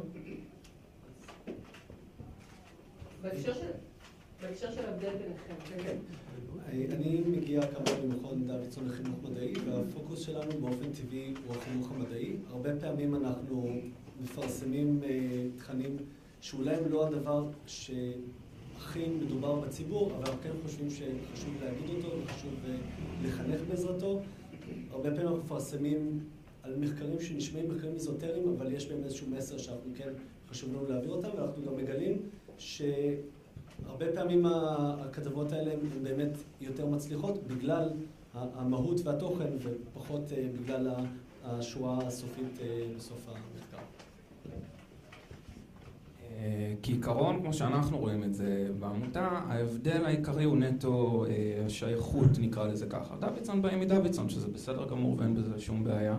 בהקשר 3.23 4.73
של 4.73 4.85
ההבדל 4.87 5.11
ביניכם. 5.17 5.55
כן, 5.65 5.77
כן. 5.83 5.97
אני 6.71 7.21
מגיע 7.27 7.61
כמובן 7.67 8.07
ממכון 8.07 8.47
דוידסון 8.47 8.89
לחינוך 8.89 9.19
מדעי, 9.25 9.53
והפוקוס 9.67 10.21
שלנו 10.21 10.61
באופן 10.61 10.93
טבעי 10.93 11.35
הוא 11.47 11.57
החינוך 11.57 11.93
המדעי. 11.93 12.37
הרבה 12.51 12.81
פעמים 12.81 13.15
אנחנו 13.15 13.69
מפרסמים 14.21 15.01
אה, 15.05 15.47
תכנים 15.57 15.97
שאולי 16.41 16.75
הם 16.75 16.93
לא 16.93 17.07
הדבר 17.07 17.49
שהכי 17.67 19.09
מדובר 19.09 19.61
בציבור, 19.61 20.13
אבל 20.13 20.21
אנחנו 20.21 20.43
כן 20.43 20.51
חושבים 20.63 20.91
שחשוב 20.91 21.55
להגיד 21.63 22.05
אותו 22.05 22.17
וחשוב 22.25 22.55
אה, 22.69 22.77
לחנך 23.23 23.61
בעזרתו. 23.69 24.21
הרבה 24.91 25.11
פעמים 25.11 25.27
אנחנו 25.27 25.39
מפרסמים 25.39 26.21
על 26.63 26.77
מחקרים 26.77 27.21
שנשמעים 27.21 27.71
מחקרים 27.71 27.95
איזוטריים, 27.95 28.49
אבל 28.49 28.73
יש 28.73 28.87
בהם 28.87 29.05
איזשהו 29.05 29.27
מסר 29.31 29.59
שאנחנו 29.59 29.91
כן 29.95 30.09
חשוב 30.51 30.75
לנו 30.75 30.89
להעביר 30.89 31.11
אותם, 31.11 31.29
ואנחנו 31.37 31.63
גם 31.67 31.77
מגלים 31.77 32.23
שהרבה 32.59 34.13
פעמים 34.15 34.47
הכתבות 34.47 35.53
האלה 35.53 35.73
הן 35.73 35.79
באמת 36.03 36.31
יותר 36.61 36.87
מצליחות 36.87 37.47
בגלל 37.47 37.89
המהות 38.35 39.01
והתוכן 39.05 39.51
ופחות 39.59 40.33
אה, 40.33 40.49
בגלל 40.61 40.89
השורה 41.45 41.99
הסופית 42.07 42.61
אה, 42.61 42.83
בסוף 42.97 43.29
המחקר. 43.29 43.85
אה, 46.31 46.75
כעיקרון, 46.83 47.41
כמו 47.41 47.53
שאנחנו 47.53 47.99
רואים 47.99 48.25
את 48.25 48.35
זה 48.35 48.69
בעמותה, 48.81 49.29
ההבדל 49.29 50.05
העיקרי 50.05 50.45
הוא 50.45 50.57
נטו 50.57 51.25
השייכות, 51.67 52.39
נקרא 52.39 52.67
לזה 52.67 52.87
ככה. 52.87 53.15
דוידסון 53.21 53.63
באים 53.63 53.81
מדוידסון, 53.81 54.29
שזה 54.29 54.49
בסדר 54.49 54.89
גמור 54.89 55.17
ואין 55.19 55.35
בזה 55.35 55.61
שום 55.61 55.85
בעיה. 55.85 56.17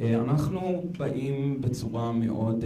אנחנו 0.00 0.82
באים 0.98 1.60
בצורה 1.60 2.12
מאוד 2.12 2.64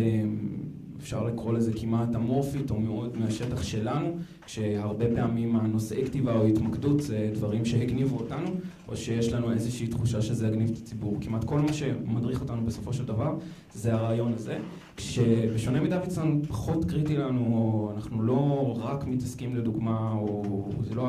אפשר 1.00 1.24
לקרוא 1.24 1.52
לזה 1.52 1.72
כמעט 1.76 2.14
אמורפית 2.14 2.70
או 2.70 2.80
מאוד 2.80 3.16
מהשטח 3.16 3.62
שלנו, 3.62 4.16
כשהרבה 4.46 5.04
פעמים 5.14 5.56
הנושאי 5.56 6.04
כתיבה 6.04 6.34
או 6.36 6.46
התמקדות 6.46 7.00
זה 7.00 7.30
דברים 7.34 7.64
שהגניבו 7.64 8.16
אותנו, 8.16 8.46
או 8.88 8.96
שיש 8.96 9.32
לנו 9.32 9.52
איזושהי 9.52 9.86
תחושה 9.86 10.22
שזה 10.22 10.46
יגניב 10.46 10.70
את 10.70 10.76
הציבור. 10.76 11.16
כמעט 11.20 11.44
כל 11.44 11.60
מה 11.60 11.72
שמדריך 11.72 12.40
אותנו 12.40 12.64
בסופו 12.64 12.92
של 12.92 13.04
דבר 13.04 13.36
זה 13.74 13.94
הרעיון 13.94 14.32
הזה, 14.32 14.58
כשבשונה 14.96 15.80
מדוידסון 15.80 16.42
פחות 16.48 16.84
קריטי 16.84 17.16
לנו, 17.16 17.40
או 17.40 17.92
אנחנו 17.96 18.22
לא 18.22 18.74
רק 18.80 19.06
מתעסקים 19.06 19.56
לדוגמה, 19.56 20.12
או 20.12 20.70
זה 20.80 20.94
לא 20.94 21.08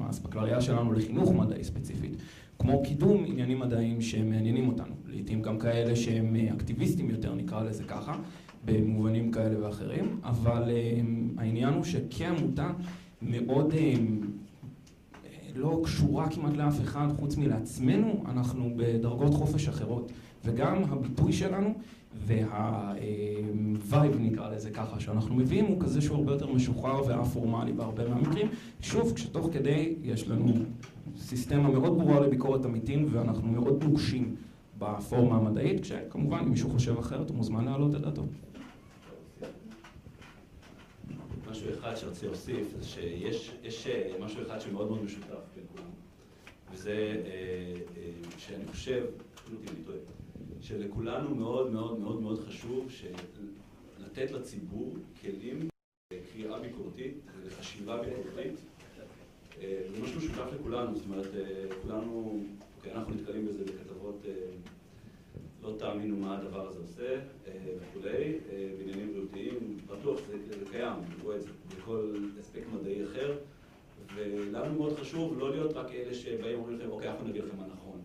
האספקלריה 0.00 0.60
שלנו 0.60 0.92
לחינוך 0.92 1.32
מדעי 1.32 1.64
ספציפית. 1.64 2.16
כמו 2.58 2.82
קידום 2.84 3.24
עניינים 3.26 3.58
מדעיים 3.58 4.00
שהם 4.00 4.30
מעניינים 4.30 4.68
אותנו, 4.68 4.94
לעיתים 5.12 5.42
גם 5.42 5.58
כאלה 5.58 5.96
שהם 5.96 6.36
אקטיביסטים 6.36 7.10
יותר, 7.10 7.34
נקרא 7.34 7.62
לזה 7.62 7.84
ככה, 7.84 8.16
במובנים 8.64 9.32
כאלה 9.32 9.66
ואחרים, 9.66 10.20
אבל 10.24 10.62
um, 10.62 11.40
העניין 11.40 11.74
הוא 11.74 11.84
שכעמותה 11.84 12.70
מאוד 13.22 13.72
um, 13.72 13.76
לא 15.56 15.80
קשורה 15.84 16.28
כמעט 16.30 16.56
לאף 16.56 16.80
אחד 16.80 17.06
חוץ 17.16 17.36
מלעצמנו, 17.36 18.24
אנחנו 18.28 18.70
בדרגות 18.76 19.34
חופש 19.34 19.68
אחרות. 19.68 20.12
וגם 20.44 20.84
הביטוי 20.84 21.32
שלנו 21.32 21.74
והווייב 22.26 24.16
נקרא 24.20 24.54
לזה 24.54 24.70
ככה, 24.70 25.00
שאנחנו 25.00 25.34
מביאים 25.34 25.64
הוא 25.64 25.80
כזה 25.80 26.00
שהוא 26.00 26.16
הרבה 26.16 26.32
יותר 26.32 26.52
משוחרר 26.52 27.06
ואפורמלי 27.06 27.72
בהרבה 27.72 28.08
מהמקרים. 28.08 28.46
שוב, 28.80 29.12
כשתוך 29.14 29.48
כדי 29.52 29.94
יש 30.02 30.28
לנו 30.28 30.52
סיסטמה 31.18 31.70
מאוד 31.70 31.98
ברורה 31.98 32.20
לביקורת 32.20 32.64
עמיתים 32.64 33.08
ואנחנו 33.10 33.48
מאוד 33.48 33.84
נוגשים 33.84 34.34
בפורמה 34.82 35.36
המדעית, 35.36 35.80
כשכמובן 35.80 36.38
אם 36.38 36.50
מישהו 36.50 36.70
חושב 36.70 36.98
אחרת 36.98 37.28
הוא 37.28 37.36
מוזמן 37.36 37.64
להעלות 37.64 37.94
את 37.94 38.00
דעתו. 38.00 38.22
משהו 41.52 41.70
אחד 41.78 41.96
שרציתי 41.96 42.26
להוסיף, 42.26 42.66
זה 42.78 42.84
שיש 42.84 43.86
אה, 43.86 44.12
משהו 44.20 44.42
אחד 44.42 44.60
שמאוד 44.60 44.88
מאוד 44.88 45.04
משותף 45.04 45.42
בין 45.54 45.64
כולם, 45.72 45.90
וזה 46.72 46.92
אה, 46.92 47.74
אה, 47.96 48.12
שאני 48.38 48.66
חושב, 48.66 49.04
אפילו 49.34 49.58
אותי 49.58 49.68
אני 49.68 49.84
טועה, 49.84 49.98
שלכולנו 50.60 51.34
מאוד 51.34 51.72
מאוד 51.72 52.00
מאוד 52.00 52.20
מאוד 52.22 52.40
חשוב 52.40 52.88
לתת 53.98 54.30
לציבור 54.30 54.94
כלים 55.20 55.68
לקריאה 56.12 56.58
ביקורתית 56.58 57.14
ולחשיבה 57.42 58.02
ביקורתית. 58.02 58.54
זה 59.60 60.02
משהו 60.02 60.18
משותף 60.18 60.46
לכולנו, 60.60 60.96
זאת 60.96 61.04
אומרת, 61.04 61.26
כולנו, 61.82 62.40
אוקיי, 62.76 62.92
אנחנו 62.92 63.14
נתקלים 63.14 63.46
בזה 63.46 63.64
בכתבות 63.64 64.26
לא 65.62 65.74
תאמינו 65.78 66.16
מה 66.16 66.38
הדבר 66.38 66.68
הזה 66.68 66.78
עושה 66.80 67.14
אה, 67.46 67.52
וכולי, 67.80 68.38
אה, 68.50 68.70
בעניינים 68.78 69.12
בריאותיים, 69.12 69.76
בטוח 69.86 70.20
זה 70.58 70.64
קיים, 70.70 70.96
בכל 71.78 72.14
אספקט 72.40 72.66
מדעי 72.80 73.04
אחר, 73.04 73.38
ולנו 74.14 74.74
מאוד 74.74 74.98
חשוב 74.98 75.38
לא 75.38 75.50
להיות 75.50 75.72
רק 75.72 75.90
אלה 75.90 76.14
שבאים 76.14 76.58
ואומרים 76.58 76.78
לכם, 76.78 76.90
אוקיי, 76.90 77.08
אנחנו 77.10 77.28
נגיד 77.28 77.44
לכם 77.44 77.56
מה 77.56 77.66
נכון. 77.66 78.00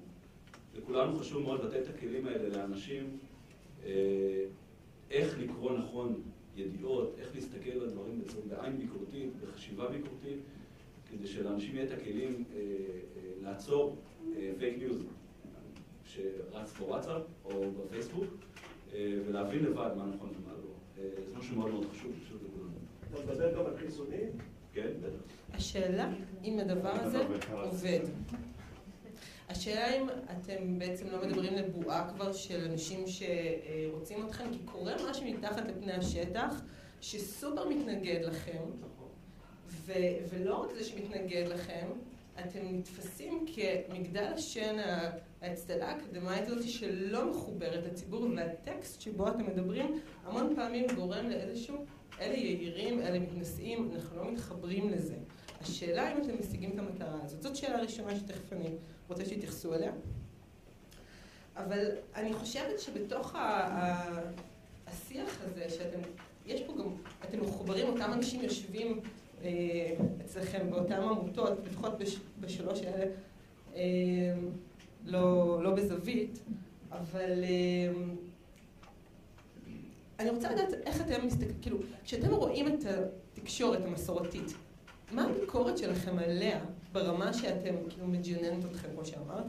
לכולנו 0.78 1.20
חשוב 1.20 1.44
מאוד 1.44 1.66
לתת 1.66 1.90
את 1.90 1.96
הכלים 1.96 2.28
האלה 2.28 2.50
לאנשים, 2.58 3.18
אה, 3.86 4.44
איך 5.12 5.40
לקרוא 5.40 5.78
נכון 5.78 6.22
ידיעות, 6.56 7.16
איך 7.20 7.36
להסתכל 7.36 7.72
על 7.72 7.90
דברים 7.90 8.22
בעין 8.50 8.78
ביקורתית, 8.78 9.30
בחשיבה 9.42 9.88
ביקורתית, 9.90 10.40
כדי 11.12 11.28
שלאנשים 11.28 11.76
יהיה 11.76 11.86
את 11.86 11.92
הכלים 11.92 12.44
לעצור 13.42 13.96
פייק 14.60 14.78
ניוז. 14.78 15.04
שרץ 16.18 16.74
בוואטסאפ 16.80 17.22
או 17.46 17.72
בפייסבוק, 17.72 18.26
אה, 18.94 19.14
ולהבין 19.28 19.64
לבד 19.64 19.90
מה 19.98 20.06
נכון 20.06 20.30
ומה 20.30 20.54
לא. 20.54 20.70
אה, 20.98 21.10
זה 21.16 21.38
משהו 21.38 21.56
מאוד 21.56 21.72
מאוד 21.72 21.86
חשוב, 21.92 22.12
פשוט 22.26 22.42
לכולנו. 22.44 22.72
אתה 23.14 23.34
מדבר 23.34 23.54
גם 23.54 23.66
על 23.66 23.78
חיסונים? 23.78 24.30
כן, 24.74 24.88
בטח. 25.02 25.56
השאלה 25.58 26.10
אם 26.44 26.60
הדבר 26.60 26.92
הזה 26.92 27.24
עובד. 27.52 28.00
השאלה 29.50 29.96
אם 29.96 30.10
אתם 30.10 30.80
בעצם 30.80 31.08
לא 31.12 31.28
מדברים 31.28 31.54
לבועה 31.54 32.10
כבר 32.10 32.34
של 32.34 32.68
אנשים 32.72 33.06
שרוצים 33.08 34.26
אתכם, 34.26 34.44
כי 34.52 34.60
קורה 34.66 34.94
משהו 35.10 35.26
מתחת 35.26 35.64
לפני 35.68 35.94
השטח 35.94 36.62
שסופר 37.02 37.70
מתנגד 37.70 38.20
לכם, 38.24 38.64
ולא 40.30 40.56
רק 40.56 40.74
זה 40.78 40.84
שמתנגד 40.84 41.48
לכם, 41.48 41.88
אתם 42.40 42.60
נתפסים 42.62 43.46
כמגדל 43.88 44.34
השן 44.34 44.78
האצטלה 45.42 45.88
האקדמית 45.88 46.48
הזאת 46.48 46.70
שלא 46.70 47.32
מחוברת 47.32 47.86
לציבור, 47.86 48.28
והטקסט 48.36 49.02
שבו 49.02 49.28
אתם 49.28 49.48
מדברים 49.48 50.00
המון 50.24 50.56
פעמים 50.56 50.86
גורם 50.96 51.30
לאיזשהו, 51.30 51.86
אלה 52.20 52.38
יהירים, 52.38 53.02
אלה 53.02 53.20
מתנשאים, 53.20 53.92
אנחנו 53.96 54.18
לא 54.18 54.32
מתחברים 54.32 54.90
לזה. 54.90 55.16
השאלה 55.62 56.14
אם 56.14 56.22
אתם 56.22 56.40
משיגים 56.40 56.72
את 56.74 56.80
המטרה 56.80 57.20
הזאת. 57.24 57.42
זאת 57.42 57.56
שאלה 57.56 57.82
ראשונה 57.82 58.16
שתכף 58.16 58.54
אני 58.54 58.70
רוצה 59.08 59.26
שיתייחסו 59.26 59.74
אליה. 59.74 59.92
אבל 61.56 61.86
אני 62.16 62.34
חושבת 62.34 62.80
שבתוך 62.80 63.36
השיח 64.88 65.42
הזה, 65.42 65.70
שאתם, 65.70 66.00
יש 66.46 66.62
פה 66.62 66.74
גם, 66.74 66.90
אתם 67.30 67.42
מחוברים, 67.42 67.88
אותם 67.88 68.14
אנשים 68.14 68.42
יושבים 68.42 69.00
אה, 69.44 69.50
אצלכם 70.22 70.70
באותן 70.70 71.02
עמותות, 71.02 71.54
לפחות 71.66 71.94
בשלוש 72.40 72.82
האלה, 72.82 73.06
אה, 73.76 73.82
לא, 75.08 75.60
לא 75.64 75.72
בזווית, 75.72 76.40
אבל 76.92 77.44
אה, 77.44 77.94
אני 80.20 80.30
רוצה 80.30 80.52
לדעת 80.52 80.74
איך 80.86 81.02
אתם 81.02 81.28
מסתכלים, 81.28 81.56
כאילו, 81.62 81.78
כשאתם 82.04 82.34
רואים 82.34 82.68
את 82.68 82.86
התקשורת 82.86 83.86
המסורתית, 83.86 84.54
מה 85.12 85.26
הביקורת 85.26 85.78
שלכם 85.78 86.20
עליה 86.20 86.60
ברמה 86.92 87.34
שאתם, 87.34 87.76
כאילו, 87.90 88.08
מג'ננת 88.08 88.66
אתכם, 88.66 88.88
כמו 88.94 89.06
שאמרת, 89.06 89.46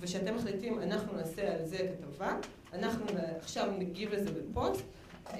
ושאתם 0.00 0.36
מחליטים, 0.36 0.80
אנחנו 0.80 1.16
נעשה 1.16 1.54
על 1.54 1.66
זה 1.66 1.78
כתבה, 1.78 2.36
אנחנו 2.72 3.06
עכשיו 3.38 3.72
נגיב 3.78 4.14
לזה 4.14 4.30
בפוסט, 4.32 4.84
אה, 5.30 5.38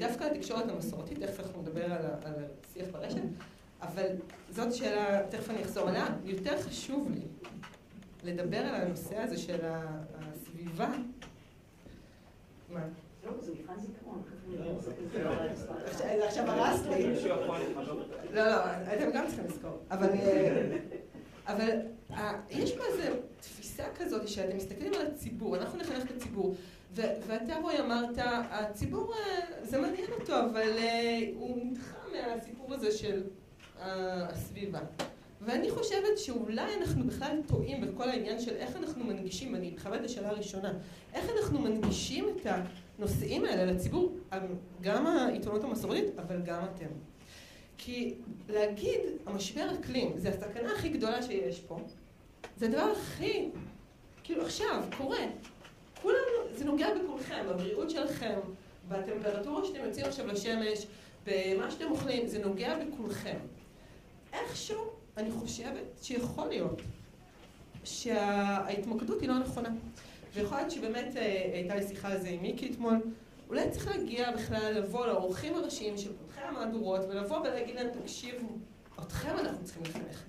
דווקא 0.00 0.24
התקשורת 0.24 0.68
המסורתית, 0.68 1.18
תכף 1.18 1.40
אנחנו 1.40 1.62
נדבר 1.62 1.92
על 1.92 2.34
השיח 2.70 2.86
ברשת, 2.92 3.22
אבל 3.82 4.06
זאת 4.50 4.74
שאלה, 4.74 5.22
תכף 5.30 5.50
אני 5.50 5.62
אחזור 5.62 5.88
עליה, 5.88 6.06
יותר 6.24 6.62
חשוב 6.62 7.10
לי 7.14 7.20
לדבר 8.26 8.58
על 8.58 8.74
הנושא 8.74 9.16
הזה 9.16 9.38
של 9.38 9.58
הסביבה. 9.62 10.88
מה? 12.72 12.80
לא, 13.26 13.32
זה 13.40 13.52
מבחן 13.52 13.80
זיכרון. 13.80 14.22
עכשיו 16.22 16.50
הרסת 16.50 16.86
לי. 16.86 17.28
לא, 18.32 18.46
לא, 18.46 18.56
אתם 18.94 19.10
גם 19.14 19.26
צריכים 19.26 19.44
לזכור. 19.44 19.78
אבל 19.90 20.08
אה, 20.08 21.70
אה, 22.10 22.32
יש 22.50 22.76
פה 22.76 22.82
איזו 22.84 23.16
תפיסה 23.40 23.84
כזאת 23.98 24.28
שאתם 24.28 24.56
מסתכלים 24.56 24.92
על 24.94 25.06
הציבור, 25.06 25.56
אנחנו 25.56 25.78
נחנך 25.78 26.04
את 26.04 26.16
הציבור. 26.16 26.54
ואתה 26.94 27.56
רועי 27.62 27.80
אמרת, 27.80 28.18
הציבור, 28.50 29.14
אה, 29.14 29.40
זה 29.62 29.78
מעניין 29.78 30.12
אותו, 30.20 30.40
אבל 30.40 30.70
הוא 31.34 31.58
נדחה 31.64 31.96
מהסיפור 32.12 32.74
הזה 32.74 32.92
של 32.92 33.22
הסביבה. 33.80 34.80
ואני 35.40 35.70
חושבת 35.70 36.18
שאולי 36.18 36.74
אנחנו 36.80 37.06
בכלל 37.06 37.38
טועים 37.46 37.80
בכל 37.80 38.08
העניין 38.08 38.40
של 38.40 38.56
איך 38.56 38.76
אנחנו 38.76 39.04
מנגישים, 39.04 39.54
אני 39.54 39.70
מתחברת 39.70 40.00
לשאלה 40.00 40.28
הראשונה, 40.28 40.72
איך 41.14 41.30
אנחנו 41.38 41.60
מנגישים 41.60 42.28
את 42.28 42.46
הנושאים 42.98 43.44
האלה 43.44 43.72
לציבור, 43.72 44.16
גם 44.80 45.06
העיתונות 45.06 45.64
המסורתית, 45.64 46.18
אבל 46.18 46.42
גם 46.44 46.60
אתם. 46.64 46.86
כי 47.78 48.14
להגיד, 48.48 49.00
המשבר 49.26 49.74
אקלים, 49.80 50.18
זה 50.18 50.28
הסכנה 50.28 50.72
הכי 50.72 50.88
גדולה 50.88 51.22
שיש 51.22 51.60
פה, 51.60 51.78
זה 52.56 52.66
הדבר 52.66 52.92
הכי, 52.92 53.48
כאילו 54.24 54.42
עכשיו, 54.42 54.84
קורה. 54.96 55.24
כולנו, 56.02 56.54
זה 56.54 56.64
נוגע 56.64 56.88
בכולכם, 56.94 57.44
בבריאות 57.48 57.90
שלכם, 57.90 58.38
בטמפרטורה 58.88 59.64
שאתם 59.64 59.84
יוצאים 59.84 60.06
עכשיו 60.06 60.26
לשמש, 60.26 60.86
במה 61.26 61.70
שאתם 61.70 61.90
אוכלים, 61.90 62.26
זה 62.26 62.38
נוגע 62.38 62.78
בכולכם. 62.78 63.36
איכשהו 64.32 64.95
אני 65.16 65.30
חושבת 65.30 65.84
שיכול 66.02 66.48
להיות 66.48 66.82
שההתמקדות 67.84 69.20
היא 69.20 69.28
לא 69.28 69.38
נכונה. 69.38 69.68
ויכול 70.34 70.58
להיות 70.58 70.70
שבאמת 70.70 71.16
אה, 71.16 71.50
הייתה 71.52 71.74
לי 71.74 71.88
שיחה 71.88 72.08
על 72.08 72.20
זה 72.20 72.28
עם 72.28 72.42
מיקי 72.42 72.70
אתמול, 72.70 73.00
אולי 73.48 73.70
צריך 73.70 73.88
להגיע 73.88 74.32
בכלל, 74.32 74.72
לבוא 74.72 75.06
לאורחים 75.06 75.54
הראשיים 75.54 75.98
של 75.98 76.12
פותחי 76.16 76.40
המהדורות, 76.40 77.00
ולבוא 77.08 77.38
ולהגיד 77.38 77.74
להם, 77.74 77.88
תקשיבו, 78.02 78.48
אתכם 79.02 79.38
אנחנו 79.38 79.64
צריכים 79.64 79.82
לחנך. 79.82 80.22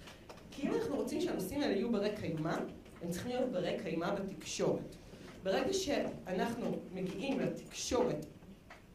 כי 0.52 0.68
אם 0.68 0.74
אנחנו 0.74 0.96
רוצים 0.96 1.22
שהנושאים 1.22 1.62
האלה 1.62 1.74
יהיו 1.74 1.92
ברי 1.92 2.10
קיימא, 2.20 2.56
הם 3.02 3.12
צריכים 3.12 3.32
להיות 3.32 3.52
ברי 3.52 3.78
קיימא 3.84 4.16
בתקשורת. 4.16 4.96
ברגע 5.44 5.74
שאנחנו 5.74 6.78
מגיעים 6.94 7.40
לתקשורת 7.40 8.26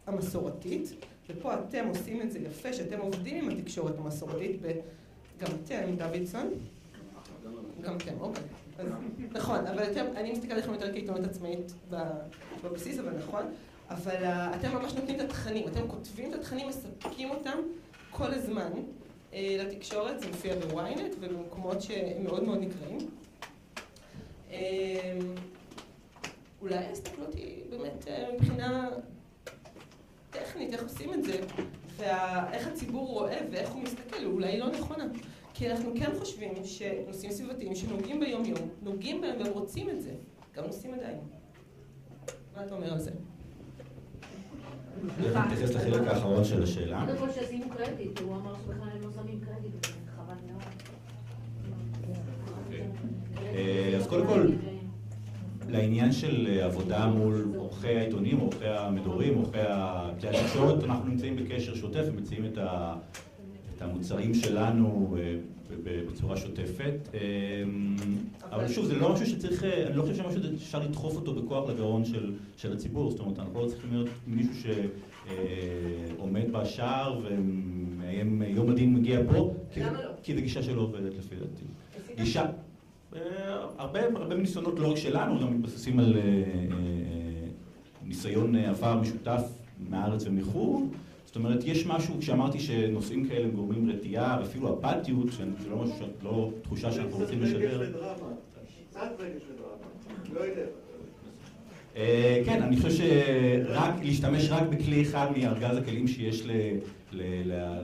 המסורתית, 0.07 0.93
ופה 1.29 1.55
אתם 1.55 1.89
עושים 1.89 2.23
את 2.23 2.33
זה 2.33 2.39
יפה, 2.39 2.73
שאתם 2.73 3.01
עובדים 3.01 3.45
עם 3.45 3.59
התקשורת 3.59 3.99
המסורתית, 3.99 4.61
גם 5.43 5.49
אתם, 5.65 5.97
דוידסון, 5.97 6.51
גם 7.81 7.97
אתם, 7.97 8.21
אוקיי. 8.21 8.43
נכון, 9.33 9.67
אבל 9.67 9.91
אתם, 9.93 10.05
אני 10.17 10.33
מסתכלת 10.33 10.53
עליכם 10.53 10.73
יותר 10.73 10.93
כעיתונות 10.93 11.25
עצמאית 11.25 11.73
בבסיס, 12.65 12.99
אבל 12.99 13.17
נכון. 13.19 13.43
אבל 13.91 14.25
uh, 14.25 14.57
אתם 14.57 14.73
ממש 14.75 14.93
נותנים 14.93 15.17
את 15.17 15.21
התכנים, 15.21 15.69
אתם 15.69 15.89
כותבים 15.89 16.31
את 16.31 16.39
התכנים, 16.39 16.69
מספקים 16.69 17.31
אותם 17.31 17.59
כל 18.11 18.35
הזמן 18.35 18.71
uh, 18.73 19.35
לתקשורת, 19.35 20.21
זה 20.21 20.29
מופיע 20.29 20.55
בוויינט 20.55 21.15
ובמקומות 21.21 21.83
שהם 21.83 22.25
מאוד 22.25 22.45
מאוד 22.45 22.59
נקראים. 22.59 22.99
Uh, 24.51 24.53
אולי 26.63 26.77
ההסתכלות 26.77 27.35
היא 27.35 27.63
באמת 27.71 28.07
מבחינה 28.35 28.89
טכנית, 30.31 30.73
איך 30.73 30.83
עושים 30.83 31.15
את 31.15 31.25
זה, 31.25 31.41
ואיך 32.03 32.67
הציבור 32.67 33.09
רואה 33.09 33.39
ואיך 33.51 33.71
הוא 33.71 33.83
מסתכל, 33.83 34.25
אולי 34.25 34.59
לא 34.59 34.71
נכונה. 34.71 35.05
כי 35.55 35.71
אנחנו 35.71 35.93
כן 35.95 36.11
חושבים 36.19 36.53
שנושאים 36.65 37.33
סביבתיים 37.33 37.75
שנוגעים 37.75 38.21
ביום-יום, 38.21 38.59
נוגעים 38.83 39.21
בהם 39.21 39.41
והם 39.41 39.53
רוצים 39.53 39.91
את 39.91 40.03
זה, 40.03 40.11
גם 40.55 40.65
נושאים 40.65 40.95
עדיין. 40.95 41.19
מה 42.57 42.65
אתה 42.65 42.75
אומר 42.75 42.93
על 42.93 42.99
זה? 42.99 43.11
איך 45.25 45.37
נתייחס 45.37 45.75
לחלק 45.75 46.09
האחרון 46.09 46.45
של 46.45 46.63
השאלה? 46.63 47.05
קודם 47.07 47.19
כל 47.19 47.33
שעשינו 47.33 47.67
קרדיט, 47.71 48.21
הוא 48.21 48.37
אמר 48.37 48.55
שבכלל 48.55 48.89
הם 48.95 49.01
לא 49.03 49.09
שמים 49.13 49.41
קרדיט, 49.41 49.87
חבל 50.17 50.35
מאוד. 50.53 50.63
אוקיי. 52.65 52.87
אה, 53.55 53.97
אז 53.97 54.07
קודם 54.07 54.27
כל, 54.27 54.47
לעניין 55.73 56.13
של 56.13 56.47
אה, 56.51 56.65
עבודה 56.65 57.07
מול 57.07 57.53
עורכי 57.57 57.89
העיתונים, 57.89 58.39
עורכי 58.39 58.67
המדורים, 58.67 59.35
עורכי 59.35 59.59
כלי 60.21 60.29
התקשורת, 60.29 60.85
אנחנו 60.85 61.11
נמצאים 61.11 61.37
בקשר 61.37 61.75
שוטף 61.75 62.05
ומציעים 62.07 62.45
את 62.45 63.83
המוצרים 63.83 64.35
שלנו 64.35 65.17
אה, 65.19 65.37
בצורה 65.85 66.37
שוטפת. 66.37 67.09
אבל 68.51 68.69
שוב, 68.69 68.85
זה 68.85 68.95
לא 68.95 69.13
משהו 69.13 69.27
שצריך, 69.27 69.65
אני 69.65 69.97
לא 69.97 70.03
חושב 70.03 70.15
שמשהו 70.15 70.43
שאפשר 70.43 70.79
לדחוף 70.79 71.17
אותו 71.17 71.35
בכוח 71.35 71.69
לגרון 71.69 72.05
של, 72.05 72.35
של 72.57 72.73
הציבור, 72.73 73.11
זאת 73.11 73.21
אומרת, 73.21 73.39
אנחנו 73.39 73.63
לא 73.63 73.67
צריכים 73.67 73.91
להיות 73.93 74.09
מישהו 74.27 74.55
שעומד 76.17 76.53
בשער 76.53 77.21
ומאיים, 77.25 78.43
יום 78.43 78.71
הדין 78.71 78.95
מגיע 78.95 79.21
פה, 79.33 79.55
למה 79.77 80.03
לא? 80.03 80.11
כי 80.23 80.35
זו 80.35 80.41
גישה 80.41 80.63
שלא 80.63 80.81
עובדת 80.81 81.19
לפי 81.19 81.35
דעתי. 81.35 81.65
גישה, 82.23 82.47
הרבה, 83.79 84.01
הרבה 84.15 84.35
ניסיונות 84.35 84.79
לא 84.79 84.91
רק 84.91 84.97
שלנו, 84.97 85.41
גם 85.41 85.55
מתבססים 85.55 85.99
על 85.99 86.17
ניסיון 88.05 88.57
עבר 88.57 89.01
משותף 89.01 89.43
מהארץ 89.91 90.27
ומחו"ל. 90.27 90.97
זאת 91.27 91.37
אומרת, 91.37 91.65
יש 91.65 91.87
משהו, 91.87 92.15
כשאמרתי 92.21 92.61
שנושאים 92.61 93.29
כאלה 93.29 93.49
גורמים 93.49 93.91
רתיעה, 93.91 94.39
ואפילו 94.41 94.79
אפתיות, 94.81 95.33
שזה 95.33 95.71
לא 95.71 95.77
משהו, 95.77 96.07
לא 96.23 96.51
תחושה 96.63 96.93
שאנחנו 96.93 97.19
רוצים 97.19 97.43
לשדר. 97.43 97.93
לא. 100.35 100.43
כן, 102.45 102.63
אני 102.63 102.77
חושב 102.77 102.91
שרק, 102.91 103.95
להשתמש 104.03 104.49
רק 104.51 104.63
בכלי 104.63 105.03
אחד 105.03 105.27
מארגז 105.37 105.77
הכלים 105.77 106.09
שיש 106.09 106.47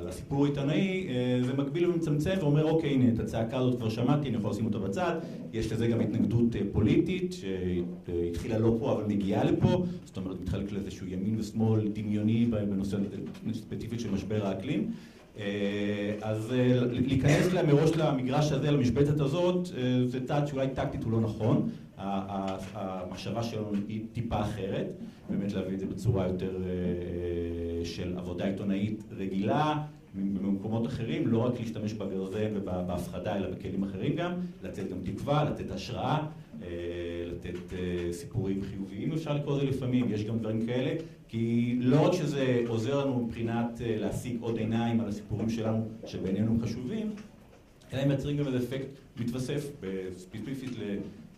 לסיפור 0.06 0.46
עיתונאי, 0.46 1.06
אה, 1.08 1.40
זה 1.46 1.54
מקביל 1.54 1.86
ומצמצם 1.86 2.34
ואומר, 2.40 2.64
אוקיי, 2.64 2.90
הנה, 2.90 3.08
את 3.08 3.18
הצעקה 3.18 3.58
הזאת 3.58 3.76
כבר 3.78 3.88
שמעתי, 3.88 4.28
אני 4.28 4.36
יכול 4.36 4.50
לשים 4.50 4.66
אותה 4.66 4.78
בצד. 4.78 5.14
יש 5.52 5.72
לזה 5.72 5.86
גם 5.86 6.00
התנגדות 6.00 6.56
אה, 6.56 6.60
פוליטית, 6.72 7.32
שהתחילה 7.32 8.58
לא 8.58 8.76
פה 8.80 8.92
אבל 8.92 9.04
מגיעה 9.04 9.44
לפה, 9.44 9.84
זאת 10.04 10.16
אומרת, 10.16 10.40
מתחלק 10.40 10.72
לאיזשהו 10.72 11.06
ימין 11.06 11.36
ושמאל 11.38 11.88
דמיוני 11.92 12.46
בנושא 12.46 12.96
ספציפית 13.52 14.00
של 14.00 14.10
משבר 14.10 14.46
האקלים. 14.46 14.90
אה, 15.38 16.14
אז 16.22 16.52
להיכנס 16.90 17.48
מראש 17.66 17.90
למגרש 17.96 18.52
הזה, 18.52 18.70
למשבצת 18.70 19.20
הזאת, 19.20 19.66
זה 20.04 20.26
צעד 20.26 20.46
שאולי 20.46 20.68
טקטית 20.74 21.04
הוא 21.04 21.12
לא 21.12 21.20
נכון. 21.20 21.70
המחשבה 21.98 23.42
שלנו 23.42 23.72
היא 23.88 24.04
טיפה 24.12 24.40
אחרת, 24.40 24.86
באמת 25.30 25.52
להביא 25.52 25.74
את 25.74 25.80
זה 25.80 25.86
בצורה 25.86 26.26
יותר 26.26 26.62
של 27.84 28.18
עבודה 28.18 28.44
עיתונאית 28.44 29.04
רגילה 29.16 29.84
במקומות 30.14 30.86
אחרים, 30.86 31.26
לא 31.26 31.38
רק 31.38 31.60
להשתמש 31.60 31.92
בגרזן 31.92 32.50
ובהפחדה, 32.54 33.36
אלא 33.36 33.50
בכלים 33.50 33.82
אחרים 33.82 34.16
גם, 34.16 34.32
לתת 34.62 34.90
גם 34.90 34.98
תקווה, 35.04 35.44
לתת 35.44 35.70
השראה, 35.70 36.26
לתת 37.26 37.58
סיפורים 38.12 38.62
חיוביים, 38.62 39.12
אפשר 39.12 39.34
לקרוא 39.34 39.56
לזה 39.56 39.66
לפעמים, 39.66 40.06
יש 40.08 40.24
גם 40.24 40.38
דברים 40.38 40.66
כאלה, 40.66 40.94
כי 41.28 41.76
לא 41.80 42.06
רק 42.06 42.12
שזה 42.12 42.62
עוזר 42.68 43.04
לנו 43.04 43.20
מבחינת 43.20 43.80
להשיג 43.84 44.36
עוד 44.40 44.58
עיניים 44.58 45.00
על 45.00 45.08
הסיפורים 45.08 45.50
שלנו, 45.50 45.88
שבעינינו 46.06 46.58
חשובים, 46.62 47.10
אלא 47.92 48.00
הם 48.00 48.08
מייצרים 48.08 48.36
גם 48.36 48.46
איזה 48.46 48.58
אפקט 48.58 48.88
מתווסף, 49.20 49.70
ספציפית 50.16 50.70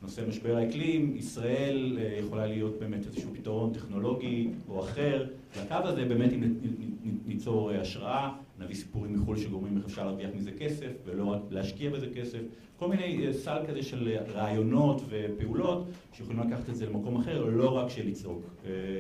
נושא 0.03 0.23
משבר 0.29 0.57
האקלים, 0.57 1.15
ישראל 1.17 1.99
יכולה 2.19 2.47
להיות 2.47 2.79
באמת 2.79 3.07
איזשהו 3.07 3.31
פתרון 3.35 3.73
טכנולוגי 3.73 4.49
או 4.69 4.81
אחר. 4.81 5.27
לקו 5.63 5.75
הזה 5.85 6.05
באמת 6.05 6.33
אם 6.33 6.43
ניצור 7.27 7.71
השראה, 7.71 8.33
נביא 8.61 8.75
סיפורים 8.75 9.13
מחו"ל 9.13 9.37
שגורמים 9.37 9.77
איך 9.77 9.85
אפשר 9.87 10.05
להרוויח 10.05 10.31
מזה 10.37 10.51
כסף, 10.53 10.93
ולא 11.05 11.25
רק 11.25 11.41
להשקיע 11.51 11.91
בזה 11.91 12.07
כסף. 12.15 12.39
כל 12.79 12.89
מיני 12.89 13.33
סל 13.33 13.59
כזה 13.69 13.83
של 13.83 14.17
רעיונות 14.35 15.03
ופעולות 15.09 15.87
שיכולים 16.13 16.41
לקחת 16.41 16.69
את 16.69 16.77
זה 16.77 16.87
למקום 16.87 17.17
אחר, 17.17 17.45
לא 17.45 17.77
רק 17.77 17.91
של 17.91 18.09
לצעוק. 18.09 18.43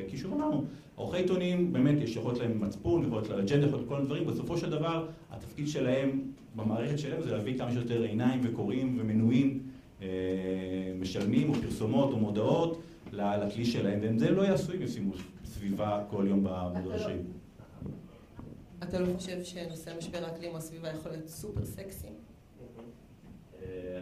כי 0.08 0.16
שוב 0.16 0.32
אמרנו, 0.32 0.64
עורכי 0.94 1.16
עיתונים, 1.16 1.72
באמת 1.72 2.00
יש 2.00 2.16
יכולת 2.16 2.38
להם 2.38 2.60
מצפון, 2.60 3.04
יכולת 3.04 3.28
לאג'נדה, 3.28 3.66
יכולת 3.66 3.88
כל 3.88 3.96
הדברים, 3.96 4.26
בסופו 4.26 4.58
של 4.58 4.70
דבר 4.70 5.06
התפקיד 5.30 5.68
שלהם 5.68 6.20
במערכת 6.56 6.98
שלהם 6.98 7.22
זה 7.22 7.32
להביא 7.32 7.58
כמה 7.58 7.72
שיותר 7.72 8.02
עיניים 8.02 8.40
וקוראים 8.42 8.98
ומנויים 9.00 9.60
משלמים 11.00 11.48
או 11.50 11.54
פרסומות 11.54 12.12
או 12.12 12.16
מודעות 12.16 12.82
לכלי 13.12 13.64
שלהם, 13.64 13.98
והם 14.02 14.18
זה 14.18 14.30
לא 14.30 14.42
יעשו 14.42 14.72
אם 14.72 14.82
ישימו 14.82 15.12
סביבה 15.44 16.04
כל 16.10 16.24
יום 16.28 16.40
במדרשים. 16.42 17.22
אתה 18.82 19.00
לא 19.00 19.06
חושב 19.16 19.42
שנושא 19.42 19.90
משבר 19.98 20.24
האקלים 20.24 20.52
או 20.52 20.56
הסביבה 20.56 20.88
יכול 20.88 21.10
להיות 21.12 21.28
סופר 21.28 21.64
סקסי? 21.64 22.06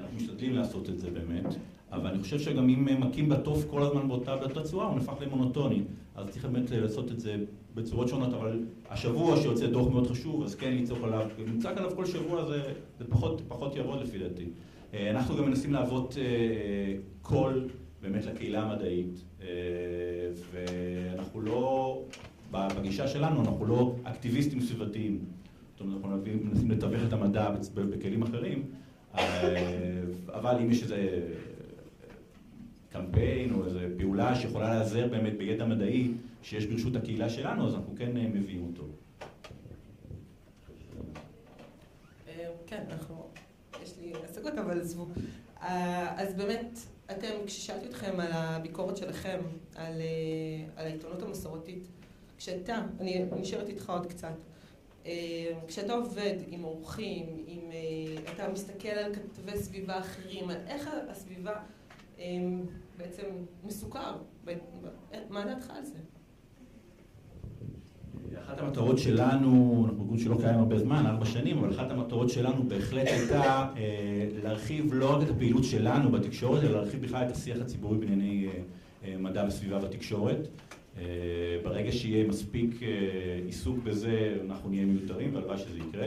אנחנו 0.01 0.17
משתדלים 0.17 0.53
לעשות 0.55 0.89
את 0.89 0.99
זה 0.99 1.11
באמת, 1.11 1.45
אבל 1.93 2.07
אני 2.07 2.23
חושב 2.23 2.39
שגם 2.39 2.69
אם 2.69 3.01
מכים 3.01 3.29
בתוף 3.29 3.65
כל 3.71 3.83
הזמן 3.83 4.09
באותה 4.09 4.63
צורה, 4.63 4.87
הוא 4.87 4.95
נהפך 4.95 5.15
למונוטוני. 5.21 5.83
אז 6.15 6.31
צריך 6.31 6.45
באמת 6.45 6.71
לעשות 6.71 7.13
את 7.13 7.21
זה 7.21 7.37
בצורות 7.75 8.09
שונות, 8.09 8.35
אבל 8.35 8.61
השבוע 8.91 9.37
שיוצא 9.37 9.67
דוח 9.67 9.89
מאוד 9.89 10.07
חשוב, 10.07 10.43
אז 10.43 10.55
כן 10.55 10.75
לצעוק 10.75 10.99
עליו, 11.05 11.29
נצעק 11.47 11.77
עליו 11.77 11.91
כל 11.97 12.07
שבוע 12.07 12.45
זה, 12.45 12.63
זה 12.99 13.05
פחות, 13.09 13.43
פחות 13.49 13.77
יעבוד 13.77 14.03
לפי 14.03 14.19
דעתי. 14.19 14.45
אנחנו 14.95 15.37
גם 15.37 15.45
מנסים 15.45 15.73
להוות 15.73 16.15
קול 17.23 17.69
באמת 18.03 18.25
לקהילה 18.25 18.63
המדעית, 18.63 19.25
ואנחנו 20.51 21.41
לא, 21.41 22.03
בגישה 22.51 23.09
שלנו, 23.09 23.41
אנחנו 23.41 23.67
לא 23.67 23.95
אקטיביסטים 24.05 24.61
סביבתיים. 24.61 25.25
זאת 25.73 25.81
אומרת, 25.81 26.05
אנחנו 26.05 26.23
מנסים 26.45 26.71
לתווך 26.71 27.01
את 27.09 27.13
המדע 27.13 27.51
בכלים 27.75 28.23
אחרים, 28.23 28.63
אבל 30.29 30.59
אם 30.63 30.71
יש 30.71 30.83
איזה 30.83 31.21
קמפיין 32.93 33.55
או 33.55 33.65
איזו 33.65 33.79
פעולה 33.99 34.35
שיכולה 34.35 34.69
להיעזר 34.71 35.09
באמת 35.09 35.39
בידע 35.39 35.67
מדעי 35.67 36.11
שיש 36.43 36.67
ברשות 36.67 36.97
הקהילה 36.97 37.29
שלנו, 37.29 37.67
אז 37.67 37.75
אנחנו 37.75 37.95
כן 37.99 38.11
מביאים 38.15 38.67
אותו. 38.67 38.85
כן, 42.67 42.83
אנחנו... 42.91 43.18
השגות, 44.31 44.59
אבל 44.59 44.81
עזבו. 44.81 45.07
אז 46.17 46.35
באמת, 46.35 46.79
אתם, 47.11 47.29
כששאלתי 47.47 47.87
אתכם 47.87 48.21
על 48.21 48.33
הביקורת 48.33 48.97
שלכם, 48.97 49.39
על, 49.75 49.93
על 50.77 50.87
העיתונות 50.87 51.23
המסורתית, 51.23 51.89
כשאתה, 52.39 52.83
אני 53.01 53.25
נשארת 53.41 53.69
איתך 53.69 53.91
עוד 53.91 54.07
קצת, 54.07 54.35
כשאתה 55.67 55.93
עובד 55.93 56.35
עם 56.49 56.65
אורחים, 56.65 57.45
עם, 57.47 57.71
אתה 58.35 58.49
מסתכל 58.49 58.89
על 58.89 59.15
כתבי 59.15 59.59
סביבה 59.59 59.99
אחרים, 59.99 60.51
על 60.51 60.57
איך 60.67 60.91
הסביבה 61.11 61.63
בעצם 62.97 63.27
מסוכר, 63.65 64.17
מה 65.31 65.45
דעתך 65.45 65.71
על 65.71 65.85
זה? 65.85 65.99
אחת 68.47 68.61
המטרות 68.61 68.99
שלנו, 68.99 69.85
אנחנו 69.87 70.03
ארגון 70.03 70.19
שלא 70.19 70.37
קיים 70.41 70.59
הרבה 70.59 70.79
זמן, 70.79 71.07
ארבע 71.07 71.25
שנים, 71.25 71.59
אבל 71.59 71.71
אחת 71.71 71.91
המטרות 71.91 72.31
שלנו 72.31 72.69
בהחלט 72.69 73.07
הייתה 73.07 73.69
אה, 73.77 74.29
להרחיב 74.43 74.95
לא 74.95 75.17
רק 75.17 75.23
את 75.23 75.31
הפעילות 75.31 75.65
שלנו 75.65 76.11
בתקשורת, 76.11 76.65
אלא 76.65 76.73
להרחיב 76.73 77.03
בכלל 77.03 77.27
את 77.27 77.31
השיח 77.33 77.59
הציבורי 77.61 77.99
בענייני 77.99 78.47
אה, 78.47 78.53
אה, 79.05 79.19
מדע 79.19 79.45
וסביבה 79.49 79.79
בתקשורת. 79.79 80.49
ברגע 81.65 81.93
שיהיה 81.93 82.29
מספיק 82.29 82.81
עיסוק 83.47 83.79
בזה, 83.85 84.37
אנחנו 84.47 84.71
נהיה 84.71 84.85
מיותרים, 84.85 85.35
והלוואי 85.35 85.59
שזה 85.59 85.79
יקרה. 85.79 86.07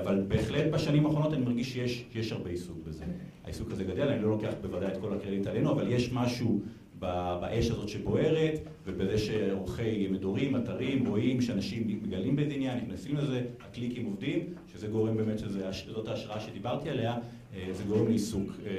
אבל 0.00 0.24
בהחלט 0.28 0.72
בשנים 0.72 1.06
האחרונות 1.06 1.32
אני 1.32 1.44
מרגיש 1.44 1.72
שיש, 1.72 2.04
שיש 2.12 2.32
הרבה 2.32 2.50
עיסוק 2.50 2.78
בזה. 2.86 3.04
העיסוק 3.44 3.70
הזה 3.70 3.84
גדל, 3.84 4.08
אני 4.08 4.22
לא 4.22 4.30
לוקח 4.30 4.50
בוודאי 4.62 4.92
את 4.92 4.96
כל 5.00 5.12
הקרדיט 5.12 5.46
עלינו, 5.46 5.72
אבל 5.72 5.92
יש 5.92 6.12
משהו 6.12 6.60
באש 6.98 7.70
הזאת 7.70 7.88
שבוערת, 7.88 8.60
ובזה 8.86 9.18
שעורכי 9.18 10.08
מדורים, 10.10 10.56
אתרים, 10.56 11.06
רואים 11.06 11.40
שאנשים 11.40 12.00
מגלים 12.02 12.36
באיזה 12.36 12.54
עניין, 12.54 12.78
נכנסים 12.78 13.16
לזה, 13.16 13.42
הקליקים 13.60 14.06
עובדים, 14.06 14.40
שזה 14.72 14.86
גורם 14.86 15.16
באמת, 15.16 15.38
שזאת 15.72 16.08
ההשראה 16.08 16.40
שדיברתי 16.40 16.90
עליה, 16.90 17.18
אה, 17.54 17.68
זה 17.72 17.84
גורם 17.84 18.08
לעיסוק 18.08 18.50
אה, 18.66 18.72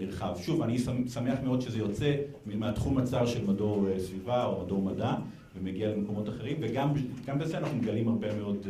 נרחב. 0.00 0.34
שוב, 0.42 0.62
אני 0.62 0.78
שמח 1.08 1.38
מאוד 1.44 1.60
שזה 1.60 1.78
יוצא 1.78 2.16
מהתחום 2.46 2.98
הצר 2.98 3.26
של 3.26 3.44
מדור 3.44 3.88
אה, 3.88 4.00
סביבה 4.00 4.44
או 4.44 4.64
מדור 4.64 4.82
מדע, 4.82 5.14
ומגיע 5.58 5.90
למקומות 5.90 6.28
אחרים, 6.28 6.56
וגם 6.60 7.38
בזה 7.38 7.58
אנחנו 7.58 7.76
מגלים 7.76 8.08
הרבה 8.08 8.36
מאוד 8.36 8.66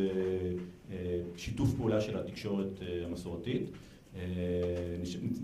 שיתוף 1.37 1.75
פעולה 1.75 2.01
של 2.01 2.19
התקשורת 2.19 2.81
המסורתית. 3.07 3.63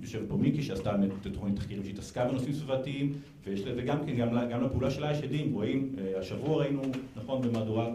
יושב 0.03 0.23
פה 0.29 0.37
מיקי 0.37 0.63
שעשתה 0.63 0.97
תוכנית 1.33 1.57
תחקירים 1.57 1.85
שהתעסקה 1.85 2.25
בנושאים 2.25 2.53
סביבתיים 2.53 3.13
וגם 3.45 4.07
כן, 4.07 4.17
גם 4.51 4.65
לפעולה 4.65 4.91
שלה 4.91 5.13
יש 5.13 5.23
עדים, 5.23 5.55
רואים, 5.55 5.97
השבוע 6.19 6.57
ראינו, 6.57 6.83
נכון, 7.17 7.43
במהדורת 7.43 7.93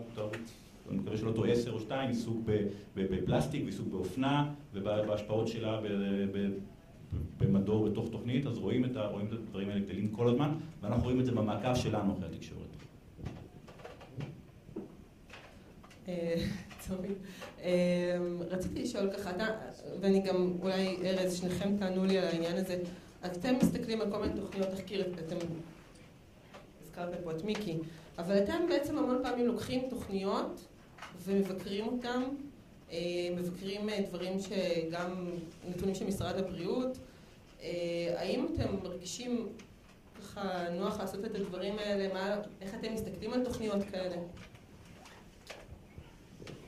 אני 0.90 0.98
מקווה 0.98 1.18
שלא 1.18 1.32
טועה 1.32 1.52
עשר 1.52 1.72
או 1.72 1.80
שתיים, 1.80 2.10
עיסוק 2.10 2.38
בפלסטיק 2.96 3.64
ועיסוק 3.64 3.88
באופנה 3.88 4.54
ובהשפעות 4.74 5.48
שלה 5.48 5.82
במדור 7.40 7.90
בתוך 7.90 8.10
תוכנית, 8.12 8.46
אז 8.48 8.58
רואים 8.58 8.86
את 8.86 8.96
הדברים 8.96 9.70
האלה 9.70 9.80
גדלים 9.80 10.08
כל 10.08 10.28
הזמן 10.28 10.50
ואנחנו 10.82 11.04
רואים 11.04 11.20
את 11.20 11.26
זה 11.26 11.32
במעקב 11.32 11.76
שלנו 11.76 12.14
אחרי 12.14 12.26
התקשורת. 12.26 12.68
אמ, 17.64 17.68
רציתי 18.50 18.84
לשאול 18.84 19.12
ככה, 19.14 19.30
אתה, 19.30 19.48
ואני 20.00 20.20
גם, 20.20 20.54
אולי 20.62 20.98
ארז, 21.06 21.40
שניכם 21.40 21.78
תענו 21.78 22.06
לי 22.06 22.18
על 22.18 22.28
העניין 22.28 22.58
הזה, 22.58 22.78
אתם 23.26 23.56
מסתכלים 23.58 24.02
על 24.02 24.12
כל 24.12 24.22
מיני 24.22 24.42
תוכניות 24.42 24.70
תחקיר, 24.70 25.14
אתם 25.26 25.36
הזכרתם 26.82 27.18
פה 27.24 27.32
את 27.32 27.44
מיקי, 27.44 27.78
אבל 28.18 28.44
אתם 28.44 28.68
בעצם 28.70 28.98
המון 28.98 29.20
פעמים 29.24 29.48
לוקחים 29.48 29.90
תוכניות 29.90 30.66
ומבקרים 31.24 31.88
אותם, 31.88 32.24
אה, 32.92 32.98
מבקרים 33.36 33.90
אה, 33.90 34.00
דברים 34.10 34.38
שגם 34.40 35.30
נתונים 35.70 35.96
של 35.96 36.06
משרד 36.06 36.36
הבריאות, 36.38 36.98
אה, 37.62 38.14
האם 38.18 38.48
אתם 38.54 38.76
מרגישים 38.84 39.48
ככה 40.20 40.70
נוח 40.72 41.00
לעשות 41.00 41.26
את 41.26 41.36
הדברים 41.36 41.80
האלה, 41.80 42.14
מה, 42.14 42.36
איך 42.62 42.76
אתם 42.80 42.94
מסתכלים 42.94 43.34
על 43.34 43.46
תוכניות 43.46 43.84
כאלה? 43.92 44.16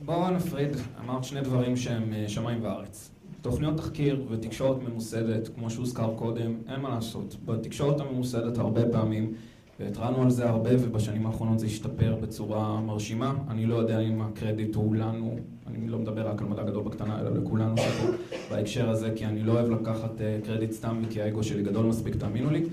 בואו 0.05 0.29
נפריד, 0.29 0.69
אמרת 1.03 1.23
שני 1.23 1.41
דברים 1.41 1.77
שהם 1.77 2.13
אה, 2.13 2.29
שמיים 2.29 2.63
וארץ. 2.63 3.11
תוכניות 3.41 3.77
תחקיר 3.77 4.25
ותקשורת 4.29 4.83
ממוסדת, 4.83 5.47
כמו 5.47 5.69
שהוזכר 5.69 6.13
קודם, 6.15 6.55
אין 6.67 6.79
מה 6.79 6.89
לעשות. 6.89 7.35
בתקשורת 7.45 7.99
הממוסדת 7.99 8.57
הרבה 8.57 8.81
פעמים, 8.91 9.33
והתרענו 9.79 10.21
על 10.21 10.29
זה 10.29 10.49
הרבה, 10.49 10.69
ובשנים 10.79 11.25
האחרונות 11.25 11.59
זה 11.59 11.65
השתפר 11.65 12.15
בצורה 12.21 12.81
מרשימה. 12.81 13.33
אני 13.49 13.65
לא 13.65 13.75
יודע 13.75 13.99
אם 13.99 14.21
הקרדיט 14.21 14.75
הוא 14.75 14.95
לנו, 14.95 15.37
אני 15.67 15.87
לא 15.87 15.99
מדבר 15.99 16.27
רק 16.27 16.41
על 16.41 16.47
מדע 16.47 16.63
גדול 16.63 16.83
בקטנה, 16.83 17.19
אלא 17.19 17.29
לכולנו 17.29 17.77
שפה 17.77 18.07
בהקשר 18.49 18.89
הזה, 18.89 19.11
כי 19.15 19.25
אני 19.25 19.43
לא 19.43 19.51
אוהב 19.51 19.69
לקחת 19.69 20.21
אה, 20.21 20.39
קרדיט 20.43 20.71
סתם, 20.71 21.01
כי 21.09 21.21
האגו 21.21 21.43
שלי 21.43 21.63
גדול 21.63 21.85
מספיק, 21.85 22.15
תאמינו 22.15 22.49
לי. 22.49 22.63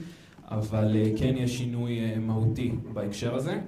אבל 0.50 0.96
אה, 0.96 1.10
כן 1.16 1.34
יש 1.36 1.58
שינוי 1.58 2.18
מהותי 2.18 2.72
בהקשר 2.92 3.34
הזה. 3.34 3.60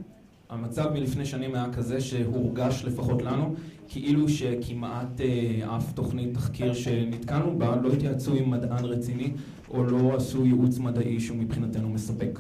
המצב 0.49 0.91
מלפני 0.93 1.25
שנים 1.27 1.55
היה 1.55 1.73
כזה 1.73 2.01
שהורגש 2.01 2.85
לפחות 2.85 3.23
לנו 3.23 3.55
כאילו 3.89 4.29
שכמעט 4.29 5.21
אה, 5.21 5.77
אף 5.77 5.93
תוכנית 5.93 6.35
תחקיר 6.35 6.75
שנתקלנו 6.75 7.59
בה 7.59 7.77
לא 7.77 7.93
התייעצו 7.93 8.35
עם 8.35 8.51
מדען 8.51 8.85
רציני 8.85 9.31
או 9.71 9.85
לא 9.85 10.17
עשו 10.17 10.47
ייעוץ 10.47 10.79
מדעי 10.79 11.21
שהוא 11.21 11.37
מבחינתנו 11.37 11.89
מספק. 11.89 12.39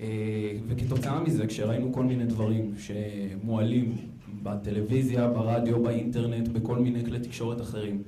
אה, 0.00 0.06
וכתוצאה 0.68 1.20
מזה 1.20 1.46
כשראינו 1.46 1.92
כל 1.92 2.04
מיני 2.04 2.24
דברים 2.24 2.74
שמועלים 2.78 3.96
בטלוויזיה, 4.42 5.28
ברדיו, 5.28 5.82
באינטרנט, 5.82 6.48
בכל 6.48 6.78
מיני 6.78 7.04
כלי 7.04 7.18
תקשורת 7.20 7.60
אחרים 7.60 8.02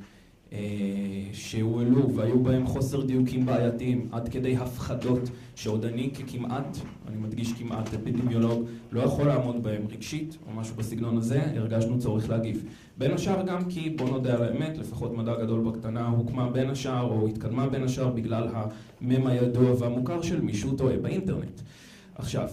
שהועלו 1.33 2.15
והיו 2.15 2.43
בהם 2.43 2.67
חוסר 2.67 3.03
דיוקים 3.03 3.47
בעייתיים 3.47 4.09
עד 4.13 4.29
כדי 4.29 4.57
הפחדות 4.57 5.31
שעוד 5.55 5.85
אני 5.85 6.11
ככמעט, 6.11 6.79
אני 7.09 7.17
מדגיש 7.17 7.53
כמעט 7.53 7.95
אפידמיולוג, 7.95 8.65
לא 8.93 9.01
יכול 9.01 9.27
לעמוד 9.27 9.63
בהם 9.63 9.83
רגשית 9.91 10.39
או 10.47 10.53
משהו 10.53 10.77
בסגנון 10.77 11.17
הזה, 11.17 11.43
הרגשנו 11.57 11.99
צורך 11.99 12.31
להגיב. 12.31 12.65
בין 12.99 13.13
השאר 13.13 13.43
גם 13.47 13.65
כי, 13.69 13.91
בוא 13.91 14.09
נודה 14.11 14.35
על 14.35 14.43
האמת, 14.43 14.79
לפחות 14.79 15.17
מדע 15.17 15.35
גדול 15.43 15.61
בקטנה 15.71 16.07
הוקמה 16.07 16.51
בין 16.51 16.71
השאר 16.71 17.03
או 17.03 17.29
התקדמה 17.29 17.69
בין 17.69 17.83
השאר 17.83 18.09
בגלל 18.09 18.49
המם 18.53 19.27
הידוע 19.27 19.75
והמוכר 19.79 20.23
של 20.23 20.41
מישהו 20.41 20.73
טועה 20.77 20.97
באינטרנט. 20.97 21.61
עכשיו, 22.15 22.49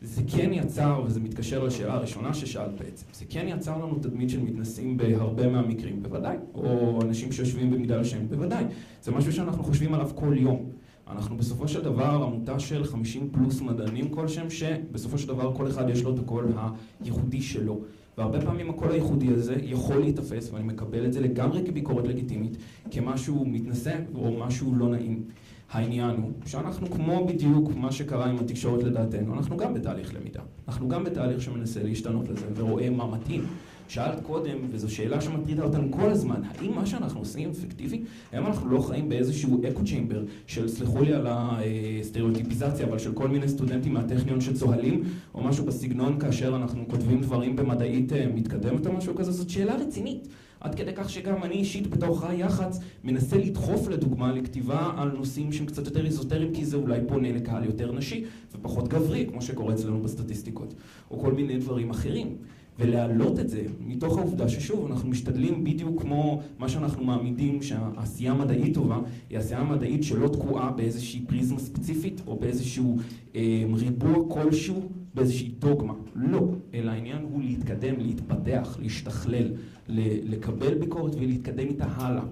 זה 0.00 0.22
כן 0.26 0.52
יצר, 0.52 1.02
וזה 1.06 1.20
מתקשר 1.20 1.64
לשאלה 1.64 1.94
הראשונה 1.94 2.34
ששאלת 2.34 2.78
בעצם, 2.78 3.06
זה 3.12 3.24
כן 3.28 3.46
יצר 3.48 3.76
לנו 3.76 3.98
תדמית 4.02 4.30
של 4.30 4.40
מתנסים 4.40 4.96
בהרבה 4.96 5.48
מהמקרים, 5.48 6.02
בוודאי, 6.02 6.36
או 6.54 6.98
אנשים 7.02 7.32
שיושבים 7.32 7.70
במגדל 7.70 8.00
השם, 8.00 8.28
בוודאי. 8.28 8.64
זה 9.02 9.12
משהו 9.12 9.32
שאנחנו 9.32 9.64
חושבים 9.64 9.94
עליו 9.94 10.10
כל 10.14 10.34
יום. 10.38 10.70
אנחנו 11.10 11.36
בסופו 11.36 11.68
של 11.68 11.82
דבר 11.82 12.22
עמותה 12.26 12.58
של 12.58 12.84
50 12.84 13.28
פלוס 13.32 13.60
מדענים 13.60 14.08
כלשהם, 14.08 14.50
שבסופו 14.50 15.18
של 15.18 15.28
דבר 15.28 15.54
כל 15.54 15.66
אחד 15.68 15.88
יש 15.88 16.02
לו 16.02 16.14
את 16.14 16.18
הקול 16.18 16.52
הייחודי 17.00 17.42
שלו. 17.42 17.80
והרבה 18.18 18.40
פעמים 18.40 18.70
הקול 18.70 18.90
הייחודי 18.90 19.28
הזה 19.28 19.56
יכול 19.62 19.96
להיתפס, 19.96 20.50
ואני 20.52 20.64
מקבל 20.64 21.06
את 21.06 21.12
זה 21.12 21.20
לגמרי 21.20 21.66
כביקורת 21.66 22.08
לגיטימית, 22.08 22.56
כמשהו 22.90 23.44
מתנשא 23.44 23.98
או 24.14 24.38
משהו 24.38 24.74
לא 24.74 24.88
נעים. 24.88 25.22
העניין 25.70 26.16
הוא 26.16 26.30
שאנחנו 26.46 26.90
כמו 26.90 27.26
בדיוק 27.26 27.70
מה 27.76 27.92
שקרה 27.92 28.26
עם 28.26 28.38
התקשורת 28.38 28.82
לדעתנו, 28.82 29.34
אנחנו 29.34 29.56
גם 29.56 29.74
בתהליך 29.74 30.14
למידה. 30.14 30.40
אנחנו 30.68 30.88
גם 30.88 31.04
בתהליך 31.04 31.42
שמנסה 31.42 31.82
להשתנות 31.82 32.28
לזה 32.28 32.46
ורואה 32.56 32.90
מה 32.90 33.06
מתאים. 33.06 33.44
שאלת 33.88 34.20
קודם, 34.22 34.58
וזו 34.70 34.94
שאלה 34.94 35.20
שמטרידה 35.20 35.62
אותנו 35.62 35.92
כל 35.92 36.10
הזמן, 36.10 36.40
האם 36.44 36.74
מה 36.74 36.86
שאנחנו 36.86 37.20
עושים 37.20 37.50
אפקטיבי? 37.50 38.02
האם 38.32 38.46
אנחנו 38.46 38.68
לא 38.70 38.80
חיים 38.80 39.08
באיזשהו 39.08 39.62
אקו 39.68 39.84
צ'יימבר 39.84 40.24
של, 40.46 40.68
סלחו 40.68 41.02
לי 41.02 41.12
על 41.12 41.26
הסטריאוטיפיזציה, 41.30 42.86
אבל 42.86 42.98
של 42.98 43.12
כל 43.12 43.28
מיני 43.28 43.48
סטודנטים 43.48 43.94
מהטכניון 43.94 44.40
שצוהלים, 44.40 45.02
או 45.34 45.44
משהו 45.44 45.64
בסגנון 45.64 46.18
כאשר 46.20 46.56
אנחנו 46.56 46.88
כותבים 46.88 47.20
דברים 47.20 47.56
במדעית 47.56 48.12
אה, 48.12 48.26
מתקדמת 48.34 48.86
או 48.86 48.92
משהו 48.92 49.14
כזה? 49.14 49.32
זאת 49.32 49.50
שאלה 49.50 49.74
רצינית. 49.76 50.28
עד 50.60 50.74
כדי 50.74 50.92
כך 50.94 51.10
שגם 51.10 51.42
אני 51.44 51.54
אישית 51.54 51.86
בתוך 51.86 52.24
היח"צ 52.24 52.78
מנסה 53.04 53.38
לדחוף 53.38 53.88
לדוגמה 53.88 54.32
לכתיבה 54.32 54.90
על 54.96 55.10
נושאים 55.10 55.52
שהם 55.52 55.66
קצת 55.66 55.86
יותר 55.86 56.06
איזוטריים 56.06 56.54
כי 56.54 56.64
זה 56.64 56.76
אולי 56.76 57.00
פונה 57.08 57.32
לקהל 57.32 57.64
יותר 57.64 57.92
נשי 57.92 58.24
ופחות 58.54 58.88
גברי, 58.88 59.26
כמו 59.30 59.42
שקורה 59.42 59.74
אצלנו 59.74 60.02
בסטטיסטיקות, 60.02 60.74
או 61.10 61.20
כל 61.20 61.32
מיני 61.32 61.58
דברים 61.58 61.90
אחרים. 61.90 62.36
ולהעלות 62.78 63.38
את 63.38 63.48
זה 63.48 63.62
מתוך 63.80 64.18
העובדה 64.18 64.48
ששוב, 64.48 64.86
אנחנו 64.86 65.08
משתדלים 65.08 65.64
בדיוק 65.64 66.02
כמו 66.02 66.42
מה 66.58 66.68
שאנחנו 66.68 67.04
מעמידים 67.04 67.62
שהעשייה 67.62 68.32
המדעית 68.32 68.74
טובה 68.74 69.00
היא 69.30 69.38
עשייה 69.38 69.64
מדעית 69.64 70.04
שלא 70.04 70.28
תקועה 70.28 70.70
באיזושהי 70.70 71.20
פריזמה 71.26 71.58
ספציפית 71.58 72.22
או 72.26 72.36
באיזשהו 72.36 72.96
אה, 73.36 73.64
ריבוע 73.74 74.34
כלשהו, 74.34 74.88
באיזושהי 75.16 75.48
דוגמה. 75.58 75.94
לא, 76.14 76.48
אלא 76.74 76.90
העניין 76.90 77.22
הוא 77.22 77.42
להתקדם, 77.42 77.94
להתפתח, 77.98 78.76
להשתכלל, 78.80 79.52
לקבל 79.88 80.74
ביקורת 80.74 81.14
ולהתקדם 81.14 81.66
איתה 81.68 81.86
הלאה. 81.88 82.22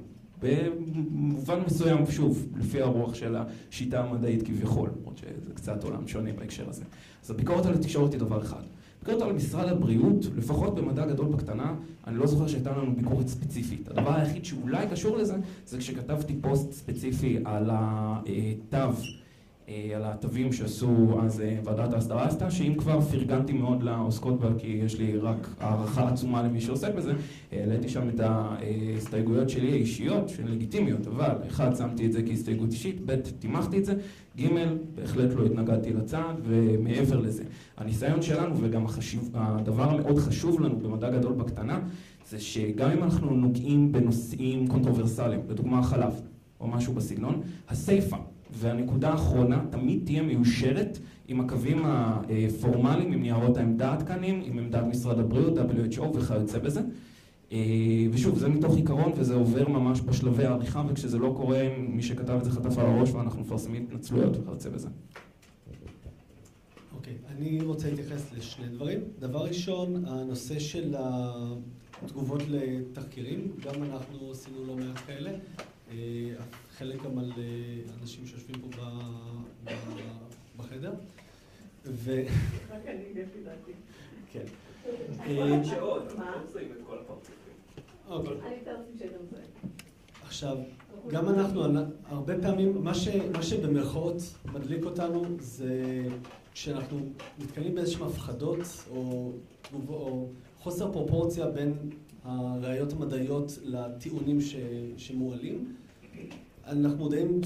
במובן 0.42 1.60
מסוים, 1.66 2.06
שוב, 2.10 2.46
לפי 2.56 2.80
הרוח 2.80 3.14
של 3.14 3.36
השיטה 3.36 4.04
המדעית 4.04 4.42
כביכול, 4.42 4.90
למרות 4.98 5.18
שזה 5.18 5.54
קצת 5.54 5.84
עולם 5.84 6.08
שונה 6.08 6.32
בהקשר 6.32 6.68
הזה. 6.68 6.84
אז 7.24 7.30
הביקורת 7.30 7.66
על 7.66 7.74
התקשורת 7.74 8.12
היא 8.12 8.20
דבר 8.20 8.42
אחד. 8.42 8.62
ביקורת 9.00 9.22
על 9.22 9.32
משרד 9.32 9.68
הבריאות, 9.68 10.26
לפחות 10.36 10.74
במדע 10.74 11.06
גדול 11.06 11.26
בקטנה, 11.26 11.74
אני 12.06 12.18
לא 12.18 12.26
זוכר 12.26 12.46
שהייתה 12.46 12.70
לנו 12.70 12.96
ביקורת 12.96 13.28
ספציפית. 13.28 13.88
הדבר 13.88 14.14
היחיד 14.14 14.44
שאולי 14.44 14.86
קשור 14.90 15.16
לזה, 15.16 15.36
זה 15.66 15.78
כשכתבתי 15.78 16.36
פוסט 16.40 16.72
ספציפי 16.72 17.38
על 17.44 17.70
התו 17.72 18.76
אה, 18.76 18.90
על 19.68 20.04
התווים 20.04 20.52
שעשו 20.52 21.18
אז 21.22 21.40
אה, 21.40 21.56
ועדת 21.64 21.92
ההסדרה 21.92 22.26
עשתה, 22.26 22.50
שאם 22.50 22.74
כבר 22.78 23.00
פרגנתי 23.00 23.52
מאוד 23.52 23.82
לעוסקות 23.82 24.40
בה, 24.40 24.48
כי 24.58 24.66
יש 24.66 24.98
לי 24.98 25.16
רק 25.18 25.48
הערכה 25.60 26.08
עצומה 26.08 26.42
למי 26.42 26.60
שעוסק 26.60 26.94
בזה, 26.94 27.12
העליתי 27.52 27.88
שם 27.88 28.08
את 28.08 28.20
ההסתייגויות 28.20 29.50
שלי 29.50 29.72
האישיות, 29.72 30.28
שהן 30.28 30.48
לגיטימיות, 30.48 31.06
אבל 31.06 31.34
אחד, 31.48 31.76
שמתי 31.76 32.06
את 32.06 32.12
זה 32.12 32.22
כהסתייגות 32.22 32.72
אישית, 32.72 33.00
ב', 33.06 33.14
תימכתי 33.38 33.78
את 33.78 33.84
זה, 33.84 33.94
ג', 34.40 34.48
בהחלט 34.94 35.34
לא 35.34 35.46
התנגדתי 35.46 35.92
לצעד, 35.92 36.40
ומעבר 36.42 37.20
לזה. 37.20 37.44
הניסיון 37.76 38.22
שלנו, 38.22 38.54
וגם 38.60 38.84
החשיב, 38.84 39.30
הדבר 39.34 39.90
המאוד 39.90 40.18
חשוב 40.18 40.60
לנו 40.60 40.78
במדע 40.78 41.10
גדול 41.10 41.32
בקטנה, 41.32 41.80
זה 42.28 42.40
שגם 42.40 42.90
אם 42.90 43.02
אנחנו 43.02 43.34
נוגעים 43.34 43.92
בנושאים 43.92 44.68
קונטרוברסליים, 44.68 45.40
לדוגמה 45.48 45.82
חלב, 45.82 46.20
או 46.60 46.66
משהו 46.66 46.94
בסגנון, 46.94 47.40
הסיפה 47.68 48.16
והנקודה 48.56 49.10
האחרונה 49.10 49.64
תמיד 49.70 50.00
תהיה 50.04 50.22
מיושרת 50.22 50.98
עם 51.28 51.40
הקווים 51.40 51.82
הפורמליים, 51.84 53.12
עם 53.12 53.22
ניירות 53.22 53.56
העמדה 53.56 53.90
העדכניים, 53.90 54.42
עם 54.44 54.58
עמדת 54.58 54.82
משרד 54.84 55.18
הבריאות, 55.18 55.58
WHO 55.58 56.02
וכיוצא 56.16 56.58
בזה. 56.58 56.80
אה, 57.52 58.06
ושוב, 58.12 58.38
זה 58.38 58.48
מתוך 58.48 58.76
עיקרון 58.76 59.12
וזה 59.16 59.34
עובר 59.34 59.68
ממש 59.68 60.00
בשלבי 60.00 60.44
העריכה, 60.44 60.84
וכשזה 60.88 61.18
לא 61.18 61.34
קורה, 61.36 61.62
מי 61.78 62.02
שכתב 62.02 62.30
את 62.32 62.44
זה 62.44 62.50
חטף 62.50 62.78
על 62.78 62.86
הראש 62.86 63.10
ואנחנו 63.10 63.40
מפרסמים 63.40 63.86
התנצלויות 63.88 64.36
וכיוצא 64.36 64.70
בזה. 64.70 64.88
אוקיי, 66.96 67.12
okay, 67.12 67.32
אני 67.32 67.60
רוצה 67.60 67.90
להתייחס 67.90 68.32
לשני 68.36 68.68
דברים. 68.68 69.00
דבר 69.18 69.44
ראשון, 69.44 70.04
הנושא 70.06 70.58
של 70.58 70.94
התגובות 72.02 72.42
לתחקירים, 72.48 73.52
גם 73.64 73.82
אנחנו 73.82 74.30
עשינו 74.30 74.66
לא 74.66 74.76
מעט 74.76 74.98
כאלה. 75.06 75.30
חלק 76.78 77.02
גם 77.02 77.18
על 77.18 77.32
אה, 77.38 77.42
אנשים 78.00 78.26
שיושבים 78.26 78.56
פה 78.60 78.82
בחדר. 80.56 80.92
ו... 81.84 82.22
רק 82.70 82.86
אני 82.86 83.04
לפי 83.14 83.38
דעתי. 83.44 83.72
כן. 84.32 84.44
עכשיו, 90.22 90.58
גם 91.08 91.28
אנחנו, 91.28 91.62
הרבה 92.04 92.42
פעמים, 92.42 92.84
מה, 92.84 92.94
ש, 92.94 93.08
מה 93.32 93.42
שבמרכאות 93.42 94.16
מדליק 94.54 94.84
אותנו 94.84 95.24
זה 95.40 95.82
כשאנחנו 96.52 96.98
נתקלים 97.38 97.74
באיזשהן 97.74 98.02
הפחדות 98.02 98.60
או, 98.90 99.32
חוסר 100.58 100.92
פרופורציה 100.92 101.46
בין 101.46 101.74
הראיות 102.22 102.92
המדעיות 102.92 103.58
לטיעונים 103.62 104.38
שמועלים. 104.96 105.76
אנחנו 106.66 106.98
מודעים, 106.98 107.40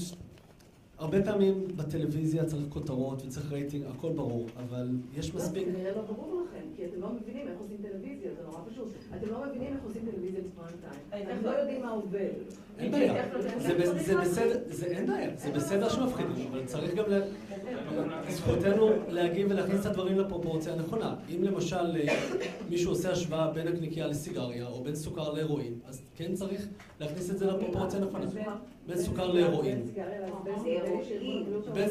הרבה 0.97 1.23
פעמים 1.23 1.67
בטלוויזיה 1.75 2.45
צריך 2.45 2.63
כותרות 2.69 3.25
וצריך 3.25 3.51
רייטינג, 3.51 3.85
הכל 3.85 4.11
ברור, 4.11 4.47
אבל 4.57 4.89
יש 5.13 5.35
מספיק... 5.35 5.67
זה 5.67 5.73
כנראה 5.73 5.91
לא 5.95 6.01
ברור 6.01 6.41
לכם, 6.41 6.65
כי 6.75 6.85
אתם 6.85 7.01
לא 7.01 7.09
מבינים 7.13 7.47
איך 7.47 7.59
עושים 7.59 7.77
טלוויזיה, 7.81 8.31
זה 8.37 8.41
נורא 8.45 8.59
פשוט. 8.71 8.87
אתם 9.17 9.27
לא 9.29 9.45
מבינים 9.47 9.73
איך 9.73 9.83
עושים 9.83 10.01
טלוויזיה 10.11 10.41
בפריים 10.41 10.75
טיים. 11.09 11.27
אתם 11.27 11.45
לא 11.45 11.49
יודעים 11.49 11.81
מה 11.81 11.91
עובד. 11.91 12.29
אין 12.79 12.91
בעיה, 12.91 13.23
זה 13.57 13.75
בסדר, 14.21 14.59
זה 14.69 14.85
אין 14.85 15.07
בעיה, 15.07 15.29
זה 15.37 15.51
בסדר 15.51 15.89
שמפחידים, 15.89 16.47
אבל 16.51 16.65
צריך 16.65 16.95
גם. 16.95 17.05
זכותנו 18.29 18.89
להגיב 19.07 19.47
ולהכניס 19.49 19.81
את 19.81 19.85
הדברים 19.85 20.19
לפרופורציה 20.19 20.73
הנכונה. 20.73 21.15
אם 21.35 21.43
למשל 21.43 21.75
אה, 21.95 22.19
מישהו 22.69 22.91
עושה 22.91 23.11
השוואה 23.11 23.51
בין 23.51 23.67
הקניקייה 23.67 24.07
לסיגריה, 24.07 24.67
או 24.67 24.83
בין 24.83 24.95
סוכר 24.95 25.33
להרואין, 25.33 25.73
אז 25.85 26.01
כן 26.15 26.33
צריך 26.33 26.67
להכניס 26.99 27.29
את 27.31 27.37
זה 27.37 27.45
לפרופורציה 27.45 27.99
הנכונה. 27.99 28.25
בין 28.89 28.97
סוכר 28.97 29.31
להרואין. 29.31 29.87
בין 31.73 31.89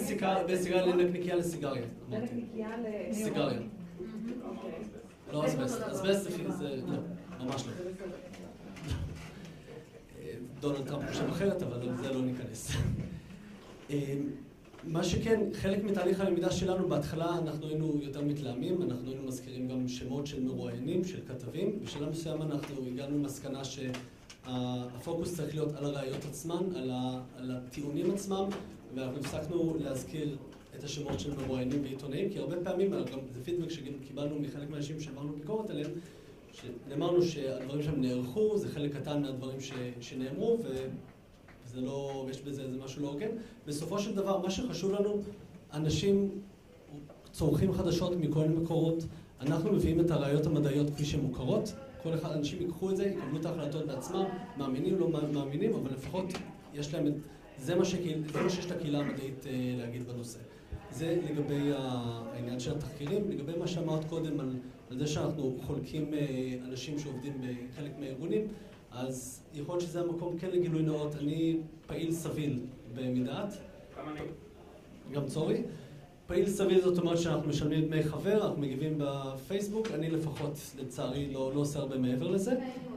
סיגריה 0.56 0.86
לנקניקייה 0.86 1.36
לסיגריה. 1.36 1.82
בין 2.10 2.22
נקניקייה 2.22 2.76
ל... 2.76 3.12
סיגריה. 3.12 3.60
לא 5.32 5.46
אסבסט, 5.46 5.82
אסבסט 5.82 6.30
זה 6.58 6.80
לא, 6.86 6.96
ממש 7.44 7.64
לא. 7.66 7.72
דונלד 10.60 10.86
טראמפ 10.86 11.08
חושב 11.08 11.28
אחרת, 11.28 11.62
אבל 11.62 11.88
לזה 11.88 12.12
לא 12.12 12.22
ניכנס. 12.22 12.72
מה 14.84 15.04
שכן, 15.04 15.40
חלק 15.52 15.84
מתהליך 15.84 16.20
הלמידה 16.20 16.50
שלנו, 16.50 16.88
בהתחלה 16.88 17.38
אנחנו 17.38 17.66
היינו 17.66 17.98
יותר 18.02 18.22
מתלהמים, 18.22 18.82
אנחנו 18.82 19.10
היינו 19.10 19.26
מזכירים 19.26 19.68
גם 19.68 19.88
שמות 19.88 20.26
של 20.26 20.42
מרואיינים, 20.42 21.04
של 21.04 21.20
כתבים. 21.28 21.80
בשלב 21.84 22.10
מסוים 22.10 22.42
אנחנו 22.42 22.86
הגענו 22.86 23.18
למסקנה 23.18 23.64
שהפוקוס 24.48 25.36
צריך 25.36 25.54
להיות 25.54 25.74
על 25.76 25.84
הראיות 25.84 26.24
עצמן, 26.24 26.76
על, 26.76 26.90
ה, 26.90 27.20
על 27.36 27.50
הטיעונים 27.50 28.10
עצמם, 28.10 28.44
ואנחנו 28.94 29.18
הפסקנו 29.18 29.76
להזכיר 29.80 30.36
את 30.76 30.84
השמות 30.84 31.20
של 31.20 31.36
מרואיינים 31.36 31.82
ועיתונאים, 31.82 32.30
כי 32.30 32.38
הרבה 32.38 32.56
פעמים, 32.64 32.90
גם 32.90 33.18
זה 33.32 33.44
פידבק 33.44 33.70
שקיבלנו 33.70 34.38
מחלק 34.40 34.70
מהאנשים 34.70 35.00
שעברנו 35.00 35.32
ביקורת 35.32 35.70
עליהם, 35.70 35.90
שנאמרנו 36.52 37.22
שהדברים 37.22 37.82
שם 37.82 38.00
נערכו, 38.00 38.58
זה 38.58 38.68
חלק 38.68 38.96
קטן 38.96 39.22
מהדברים 39.22 39.60
ש, 39.60 39.72
שנאמרו, 40.00 40.58
ו... 40.64 40.88
זה 41.72 41.80
לא, 41.80 42.26
יש 42.30 42.42
בזה 42.42 42.62
איזה 42.62 42.78
משהו 42.84 43.02
לא 43.02 43.08
הוגן. 43.08 43.28
בסופו 43.66 43.98
של 43.98 44.14
דבר, 44.14 44.38
מה 44.38 44.50
שחשוב 44.50 44.92
לנו, 44.92 45.20
אנשים 45.72 46.30
צורכים 47.32 47.72
חדשות 47.72 48.12
מכל 48.16 48.44
מקורות, 48.44 49.04
אנחנו 49.40 49.72
מביאים 49.72 50.00
את 50.00 50.10
הראיות 50.10 50.46
המדעיות 50.46 50.90
כפי 50.90 51.04
שהן 51.04 51.20
מוכרות, 51.20 51.72
כל 52.02 52.14
אחד, 52.14 52.32
אנשים 52.32 52.62
ייקחו 52.62 52.90
את 52.90 52.96
זה, 52.96 53.06
יקבלו 53.06 53.40
את 53.40 53.46
ההחלטות 53.46 53.86
בעצמם, 53.86 54.24
מאמינים, 54.56 54.98
לא 54.98 55.10
מאמינים, 55.32 55.74
אבל 55.74 55.92
לפחות 55.92 56.24
יש 56.74 56.94
להם 56.94 57.06
את... 57.06 57.12
זה 57.58 57.74
מה, 57.74 57.84
שקהיל, 57.84 58.22
זה 58.32 58.42
מה 58.42 58.50
שיש 58.50 58.70
לקהילה 58.70 58.98
המדעית 58.98 59.46
אה, 59.46 59.74
להגיד 59.78 60.08
בנושא. 60.08 60.38
זה 60.90 61.20
לגבי 61.30 61.70
העניין 61.74 62.60
של 62.60 62.72
התחקירים. 62.72 63.30
לגבי 63.30 63.52
מה 63.58 63.66
שאמרת 63.66 64.04
קודם 64.04 64.40
על, 64.40 64.56
על 64.90 64.98
זה 64.98 65.06
שאנחנו 65.06 65.56
חולקים 65.66 66.14
אה, 66.14 66.54
אנשים 66.64 66.98
שעובדים 66.98 67.32
בחלק 67.40 67.98
מהארגונים, 67.98 68.46
אז 68.90 69.42
יכול 69.54 69.74
להיות 69.74 69.88
שזה 69.88 70.00
המקום 70.00 70.38
כן 70.38 70.50
לגילוי 70.50 70.82
נאות. 70.82 71.14
אני 71.16 71.60
פעיל 71.86 72.12
סביל 72.12 72.60
במדעת. 72.94 73.54
גם 73.98 74.08
אני. 74.08 74.20
גם 75.12 75.26
צורי. 75.26 75.62
פעיל 76.28 76.48
סביל 76.48 76.80
זאת 76.80 76.98
אומרת 76.98 77.18
שאנחנו 77.18 77.48
משלמים 77.48 77.84
דמי 77.84 78.02
חבר, 78.02 78.46
אנחנו 78.46 78.60
מגיבים 78.60 78.94
בפייסבוק, 78.98 79.88
אני 79.94 80.10
לפחות 80.10 80.58
לצערי 80.78 81.32
לא, 81.32 81.52
לא 81.54 81.60
עושה 81.60 81.78
הרבה 81.78 81.98
מעבר 81.98 82.28
לזה. 82.28 82.54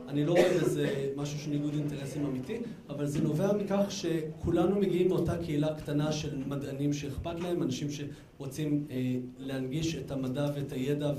אני 0.07 0.25
לא 0.25 0.31
רואה 0.31 0.57
בזה 0.61 1.11
משהו 1.15 1.39
של 1.39 1.49
ניגוד 1.49 1.73
אינטרסים 1.73 2.25
אמיתי, 2.25 2.57
אבל 2.89 3.05
זה 3.05 3.21
נובע 3.21 3.53
מכך 3.53 3.85
שכולנו 3.89 4.79
מגיעים 4.79 5.07
מאותה 5.07 5.37
קהילה 5.37 5.75
קטנה 5.75 6.11
של 6.11 6.43
מדענים 6.47 6.93
שאכפת 6.93 7.39
להם, 7.39 7.63
אנשים 7.63 7.87
שרוצים 7.91 8.85
אה, 8.91 9.15
להנגיש 9.39 9.95
את 9.95 10.11
המדע 10.11 10.45
ואת 10.55 10.71
הידע 10.71 11.11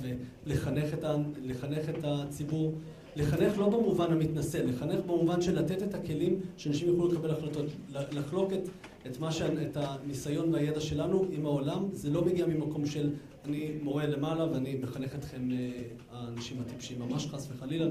ולחנך 0.46 0.94
את, 0.94 1.98
את 1.98 2.04
הציבור. 2.04 2.72
לחנך 3.16 3.58
לא 3.58 3.68
במובן 3.68 4.12
המתנשא, 4.12 4.56
לחנך 4.56 5.00
במובן 5.06 5.40
של 5.40 5.58
לתת 5.58 5.82
את 5.82 5.94
הכלים 5.94 6.40
שאנשים 6.56 6.88
יוכלו 6.88 7.12
לקבל 7.12 7.30
החלטות, 7.30 7.66
לחלוק 7.90 8.52
את, 8.52 8.68
את, 9.06 9.32
ש... 9.32 9.42
את 9.42 9.76
הניסיון 9.76 10.54
והידע 10.54 10.80
שלנו 10.80 11.26
עם 11.30 11.46
העולם, 11.46 11.88
זה 11.92 12.10
לא 12.10 12.24
מגיע 12.24 12.46
ממקום 12.46 12.86
של 12.86 13.10
אני 13.44 13.70
מורה 13.82 14.06
למעלה 14.06 14.52
ואני 14.52 14.74
מחנך 14.74 15.14
אתכם 15.14 15.50
אה, 15.52 15.82
האנשים 16.10 16.60
הטיפשים, 16.60 16.98
ממש 16.98 17.26
חס 17.26 17.48
וחלילה, 17.50 17.86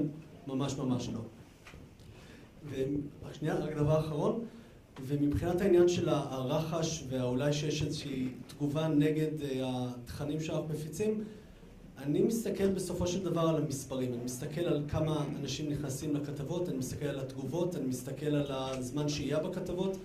ממש 0.46 0.76
ממש 0.76 1.08
לא. 1.08 1.20
ושנייה, 3.30 3.54
רק 3.54 3.76
דבר 3.76 4.00
אחרון, 4.00 4.44
ומבחינת 5.06 5.60
העניין 5.60 5.88
של 5.88 6.08
הרחש 6.08 7.04
ואולי 7.08 7.52
שיש 7.52 7.82
איזושהי 7.82 8.28
תגובה 8.46 8.88
נגד 8.88 9.42
אה, 9.42 9.60
התכנים 9.64 10.40
שאנחנו 10.40 10.68
מפיצים, 10.68 11.24
אני 11.98 12.22
מסתכל 12.22 12.68
בסופו 12.68 13.06
של 13.06 13.24
דבר 13.24 13.40
על 13.40 13.56
המספרים, 13.56 14.14
אני 14.14 14.24
מסתכל 14.24 14.60
על 14.60 14.82
כמה 14.88 15.24
אנשים 15.40 15.70
נכנסים 15.70 16.16
לכתבות, 16.16 16.68
אני 16.68 16.76
מסתכל 16.78 17.06
על 17.06 17.20
התגובות, 17.20 17.76
אני 17.76 17.86
מסתכל 17.86 18.26
על 18.26 18.46
הזמן 18.48 19.08
שהייה 19.08 19.38
בכתבות. 19.38 19.96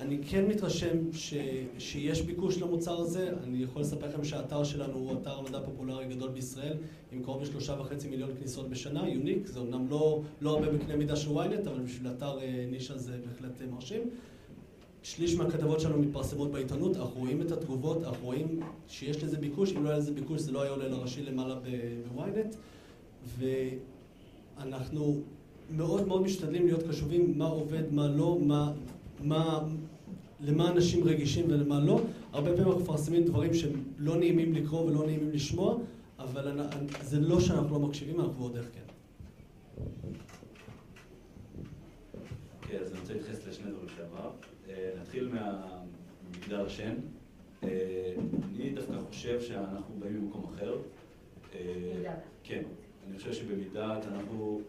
אני 0.00 0.18
כן 0.30 0.46
מתרשם 0.46 1.12
ש, 1.12 1.34
שיש 1.78 2.22
ביקוש 2.22 2.58
למוצר 2.58 3.00
הזה, 3.00 3.32
אני 3.44 3.62
יכול 3.62 3.82
לספר 3.82 4.06
לכם 4.08 4.24
שהאתר 4.24 4.64
שלנו 4.64 4.94
הוא 4.98 5.12
אתר 5.12 5.40
מדע 5.40 5.60
פופולרי 5.60 6.06
גדול 6.06 6.30
בישראל, 6.30 6.76
עם 7.12 7.22
קרוב 7.22 7.42
לשלושה 7.42 7.76
וחצי 7.80 8.08
מיליון 8.08 8.30
כניסות 8.38 8.70
בשנה, 8.70 9.08
יוניק, 9.08 9.46
זה 9.46 9.58
אומנם 9.58 9.88
לא, 9.88 10.22
לא 10.40 10.50
הרבה 10.50 10.70
בקנה 10.70 10.96
מידה 10.96 11.16
של 11.16 11.30
ynet, 11.30 11.68
אבל 11.68 11.80
בשביל 11.80 12.12
אתר 12.12 12.38
אה, 12.40 12.66
נישה 12.70 12.98
זה 12.98 13.18
בהחלט 13.26 13.62
אה, 13.62 13.66
מרשים. 13.66 14.00
שליש 15.06 15.34
מהכתבות 15.34 15.80
שלנו 15.80 15.98
מתפרסמות 15.98 16.50
בעיתונות, 16.50 16.96
אנחנו 16.96 17.20
רואים 17.20 17.42
את 17.42 17.52
התגובות, 17.52 18.04
אנחנו 18.04 18.26
רואים 18.26 18.60
שיש 18.88 19.22
לזה 19.24 19.36
ביקוש, 19.36 19.72
אם 19.72 19.84
לא 19.84 19.88
היה 19.88 19.98
לזה 19.98 20.12
ביקוש 20.12 20.40
זה 20.40 20.52
לא 20.52 20.62
היה 20.62 20.70
עולה 20.70 20.88
לראשי 20.88 21.22
למעלה 21.22 21.54
בוויינט, 22.08 22.54
ואנחנו 24.58 25.20
מאוד 25.70 26.08
מאוד 26.08 26.22
משתדלים 26.22 26.66
להיות 26.66 26.82
קשובים 26.82 27.38
מה 27.38 27.46
עובד, 27.46 27.92
מה 27.92 28.08
לא, 28.08 28.38
מה, 28.42 28.72
מה, 29.20 29.64
למה 30.40 30.70
אנשים 30.70 31.04
רגישים 31.04 31.44
ולמה 31.48 31.80
לא. 31.80 32.00
הרבה 32.32 32.50
פעמים 32.50 32.66
אנחנו 32.66 32.80
מפרסמים 32.80 33.24
דברים 33.24 33.54
שהם 33.54 33.84
לא 33.98 34.16
נעימים 34.16 34.52
לקרוא 34.52 34.80
ולא 34.80 35.06
נעימים 35.06 35.30
לשמוע, 35.30 35.76
אבל 36.18 36.60
זה 37.02 37.20
לא 37.20 37.40
שאנחנו 37.40 37.78
לא 37.78 37.86
מקשיבים, 37.86 38.20
אנחנו 38.20 38.38
ועוד 38.38 38.56
איך 38.56 38.66
כן. 38.74 38.80
כן, 42.68 42.78
אז 42.82 42.90
אני 42.90 43.00
רוצה 43.00 43.12
להתייחס 43.12 43.46
לשני 43.46 43.70
דברים 43.70 43.88
שאמרת. 43.96 44.46
נתחיל 45.00 45.28
ממגדל 45.28 46.66
השן. 46.66 46.94
אה, 47.64 48.14
אני 48.54 48.70
דווקא 48.70 48.92
חושב 49.08 49.40
שאנחנו 49.40 49.94
באים 49.98 50.24
ממקום 50.24 50.52
אחר. 50.54 50.76
אה, 51.54 52.14
כן, 52.44 52.62
אני 53.08 53.18
חושב 53.18 53.32
שבמידת 53.32 54.06
אנחנו 54.06 54.60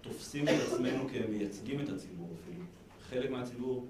תופסים 0.00 0.44
את 0.44 0.54
עצמנו 0.66 1.08
כמייצגים 1.08 1.80
את 1.80 1.88
הציבור 1.88 2.28
אפילו. 2.42 2.64
חלק 3.00 3.30
מהציבור, 3.30 3.86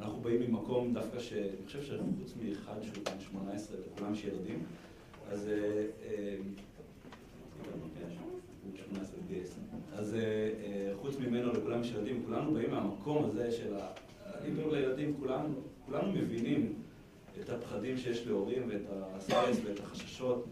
אנחנו 0.00 0.20
באים 0.20 0.40
ממקום 0.40 0.94
דווקא 0.94 1.18
ש... 1.18 1.32
אני 1.32 1.66
חושב 1.66 1.82
שחוץ 1.82 2.34
מאחד 2.42 2.82
שהוא 2.82 3.04
בן 3.04 3.20
18, 3.20 3.76
לכולם 3.86 4.12
יש 4.12 4.24
ילדים, 4.24 4.62
אז... 5.30 5.48
אה, 5.48 5.86
אה, 6.04 6.36
אז 9.96 10.14
אה, 10.14 10.20
אה, 10.20 10.92
חוץ 11.00 11.16
ממנו 11.18 11.52
לכולם 11.52 11.80
יש 11.80 11.90
ילדים, 11.90 12.22
כולנו 12.26 12.54
באים 12.54 12.70
מהמקום 12.70 13.24
הזה 13.24 13.52
של 13.52 13.74
לדאוג 14.44 14.74
לילדים, 14.74 15.14
כולנו, 15.18 15.54
כולנו 15.86 16.12
מבינים 16.12 16.72
את 17.40 17.48
הפחדים 17.50 17.98
שיש 17.98 18.26
להורים 18.26 18.62
ואת 18.68 18.82
הסטרס 18.90 19.56
ואת 19.64 19.80
החששות 19.80 20.44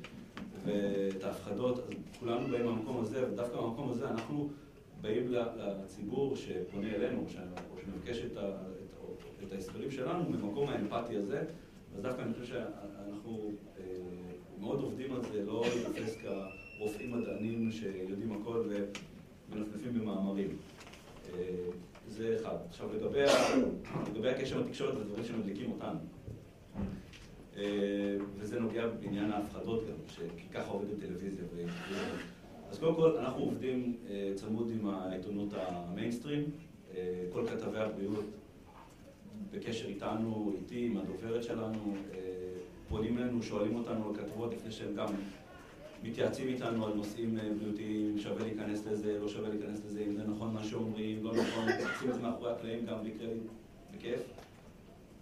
ואת 0.64 1.24
ההפחדות, 1.24 1.78
אז 1.78 1.95
כולנו 2.20 2.49
באים 2.49 2.66
מהמקום 2.66 3.01
הזה, 3.01 3.32
ודווקא 3.32 3.57
מהמקום 3.57 3.91
הזה 3.91 4.09
אנחנו 4.09 4.49
באים 5.01 5.32
לציבור 5.57 6.37
שפונה 6.37 6.95
אלינו, 6.95 7.20
או 7.20 7.78
שמבקש 7.80 8.18
את, 8.18 8.32
את, 8.37 9.47
את 9.47 9.53
ההסברים 9.53 9.91
שלנו 9.91 10.30
ממקום 10.30 10.68
האמפתי 10.68 11.16
הזה, 11.16 11.43
אז 11.97 12.03
דווקא 12.03 12.22
אני 12.22 12.32
חושב 12.32 12.45
שאנחנו 12.45 13.51
אה, 13.78 13.85
מאוד 14.61 14.80
עובדים 14.80 15.12
על 15.12 15.22
זה, 15.32 15.45
לא 15.45 15.64
לתפס 15.76 16.16
כרופאים 16.76 17.12
מדענים 17.12 17.70
שיודעים 17.70 18.32
הכל 18.32 18.68
ומנפנפים 19.51 19.95
במאמרים. 20.01 20.57
אה, 21.35 21.39
זה 22.09 22.37
אחד. 22.41 22.57
עכשיו 22.69 22.89
לגבי, 22.95 23.23
לגבי 24.11 24.31
הקשר 24.31 24.59
עם 24.59 24.65
התקשורת, 24.65 24.97
זה 24.97 25.05
דברים 25.05 25.25
שמדליקים 25.25 25.73
אותנו. 25.73 25.99
אה, 27.57 28.17
וזה 28.39 28.61
נוגע 28.61 28.89
בעניין 28.89 29.33
ההפחדות 29.33 29.85
גם, 29.89 30.27
כי 30.37 30.49
ככה 30.49 30.71
עובדת 30.71 31.01
טלוויזיה. 31.01 31.45
אז 32.71 32.79
קודם 32.79 32.95
כל, 32.95 33.17
אנחנו 33.17 33.43
עובדים 33.43 33.97
אה, 34.11 34.33
צמוד 34.35 34.71
עם 34.71 34.87
העיתונות 34.87 35.49
המיינסטרים. 35.57 36.51
אה, 36.95 37.25
כל 37.33 37.47
כתבי 37.47 37.79
הבריאות 37.79 38.25
בקשר 39.51 39.87
איתנו, 39.87 40.53
איתי, 40.57 40.87
עם 40.87 40.97
הדוברת 40.97 41.43
שלנו, 41.43 41.97
פונים 42.89 43.19
אלינו, 43.19 43.43
שואלים 43.43 43.77
אותנו 43.77 44.09
על 44.09 44.17
כתבות 44.17 44.55
לפני 44.55 44.73
שהם 44.73 44.95
גם 44.95 45.07
מתייעצים 46.05 46.49
איתנו 46.49 46.87
על 46.87 46.95
נושאים 46.95 47.39
בריאותיים, 47.59 48.19
שווה 48.19 48.43
להיכנס 48.43 48.87
לזה, 48.87 49.19
לא 49.19 49.29
שווה 49.29 49.49
להיכנס 49.49 49.81
לזה, 49.87 50.05
אם 50.07 50.15
זה 50.15 50.25
נכון 50.25 50.55
מה 50.55 50.65
שאומרים, 50.65 51.25
לא 51.25 51.33
נכון, 51.33 51.65
עושים 51.95 52.09
את 52.09 52.15
זה 52.15 52.23
מאחורי 52.23 52.53
הקלעים 52.53 52.87
גם 52.87 53.01
בלי 53.01 53.11
קרדיט, 53.11 53.43
בכיף. 53.95 54.21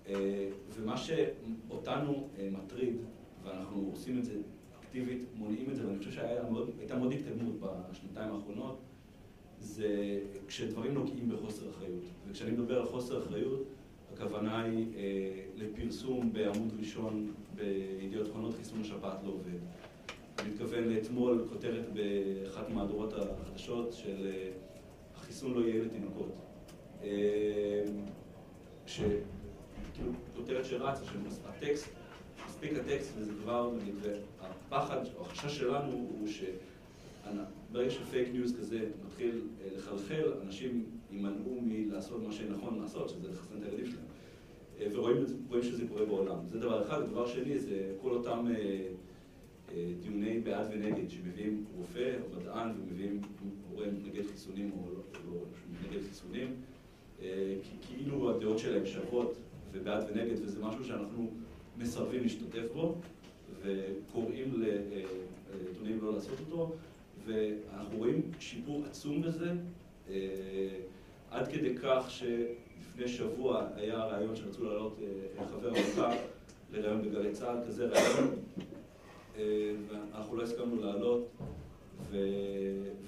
אה, 0.08 0.48
ומה 0.70 0.96
שאותנו 0.96 2.28
אה, 2.38 2.48
מטריד, 2.50 2.96
ואנחנו 3.44 3.90
עושים 3.92 4.18
את 4.18 4.24
זה 4.24 4.32
אקטיבית, 4.80 5.24
מונעים 5.34 5.70
את 5.70 5.76
זה, 5.76 5.86
ואני 5.86 5.98
חושב 5.98 6.10
שהייתה 6.10 6.48
מאוד 6.98 7.12
התקדמות 7.12 7.54
בשנתיים 7.90 8.34
האחרונות, 8.34 8.78
זה 9.58 10.20
כשדברים 10.46 10.94
נוגעים 10.94 11.28
בחוסר 11.28 11.70
אחריות. 11.70 12.04
וכשאני 12.28 12.50
מדבר 12.50 12.80
על 12.80 12.86
חוסר 12.86 13.18
אחריות, 13.18 13.62
הכוונה 14.14 14.62
היא 14.62 14.86
אה, 14.96 15.44
לפרסום 15.56 16.32
בעמוד 16.32 16.72
ראשון 16.78 17.32
בידיעות 17.54 18.28
אחרונות, 18.28 18.54
חיסון 18.54 18.80
השפעת 18.80 19.18
לא 19.24 19.30
עובד. 19.30 19.58
אני 20.42 20.50
מתכוון 20.50 20.84
לאתמול 20.84 21.44
כותרת 21.48 21.84
באחת 21.92 22.70
מהדורות 22.70 23.12
החדשות 23.12 23.92
של 23.92 24.26
אה, 24.26 24.50
החיסון 25.16 25.54
לא 25.54 25.60
יהיה 25.60 25.84
לתינוקות. 25.84 26.32
אה, 27.02 27.82
כאילו 29.94 30.10
כותרת 30.36 30.64
שרצה, 30.64 31.04
שהטקסט, 31.04 31.88
מספיק 32.48 32.72
הטקסט 32.72 33.12
וזה 33.16 33.32
כבר, 33.42 33.70
והפחד 34.00 35.00
או 35.16 35.22
החשש 35.22 35.58
שלנו 35.58 35.92
הוא 35.92 36.28
שברגע 36.28 37.90
שפייק 37.90 38.28
ניוז 38.32 38.56
כזה 38.58 38.80
מתחיל 39.06 39.42
אה, 39.60 39.68
לחלחל, 39.76 40.32
אנשים 40.42 40.84
יימנעו 41.10 41.60
מלעשות 41.62 42.22
מה 42.22 42.32
שנכון 42.32 42.78
לעשות, 42.80 43.08
שזה 43.08 43.28
לחסן 43.28 43.54
את 43.58 43.62
הילדים 43.62 43.86
שלהם. 43.86 44.92
ורואים 44.92 45.62
שזה 45.62 45.82
קורה 45.88 46.04
בעולם. 46.04 46.36
זה 46.46 46.58
דבר 46.58 46.82
אחד. 46.82 47.10
דבר 47.10 47.26
שני 47.26 47.58
זה 47.58 47.92
כל 48.00 48.10
אותם 48.10 48.46
דיוני 50.00 50.40
בעד 50.40 50.66
ונגד, 50.72 51.10
שמביאים 51.10 51.64
רופא 51.76 52.16
או 52.22 52.40
מדען 52.40 52.70
ומביאים 52.80 53.20
הורה 53.70 53.86
נגד 54.04 54.26
חיסונים 54.26 54.70
או 54.72 54.90
לא, 54.94 55.00
לא 55.26 55.40
נגד 55.82 56.02
חיסונים, 56.08 56.54
כאילו 57.82 58.30
הדעות 58.30 58.58
שלהם 58.58 58.86
שוות 58.86 59.36
ובעד 59.72 60.04
ונגד, 60.10 60.34
וזה 60.42 60.60
משהו 60.60 60.84
שאנחנו 60.84 61.30
מסרבים 61.78 62.22
להשתתף 62.22 62.72
בו, 62.74 62.94
וקוראים 63.62 64.54
לעיתונאים 64.60 65.98
לא 66.02 66.14
לעשות 66.14 66.40
אותו, 66.40 66.72
ואנחנו 67.26 67.98
רואים 67.98 68.22
שיפור 68.40 68.84
עצום 68.84 69.22
בזה, 69.22 69.52
אה, 70.10 70.14
עד 71.30 71.48
כדי 71.48 71.74
כך 71.82 72.06
שלפני 72.08 73.08
שבוע 73.08 73.66
היה 73.76 73.96
רעיון 73.96 74.36
שרצו 74.36 74.64
להעלות 74.64 74.98
אה, 75.02 75.46
חבר 75.46 75.68
עמותה 75.68 76.16
לרעיון 76.72 77.02
בגלי 77.02 77.32
צה"ל, 77.32 77.56
כזה 77.66 77.86
רעיון, 77.86 78.34
אה, 78.58 78.64
ואנחנו 79.36 80.36
לא 80.36 80.42
הסכמנו 80.42 80.80
לעלות, 80.80 81.28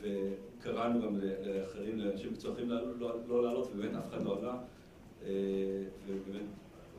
וקראנו 0.01 1.03
גם 1.03 1.17
לאחרים, 1.45 1.99
לאנשים 1.99 2.33
מקצועיים 2.33 2.71
לא, 2.71 2.99
לא, 2.99 3.15
לא 3.29 3.43
לעלות, 3.43 3.69
ובאמת 3.75 3.95
אף 3.95 4.09
אחד 4.09 4.25
לא 4.25 4.39
עלה. 4.39 4.57
אה, 5.27 5.31
ובאמת 6.07 6.47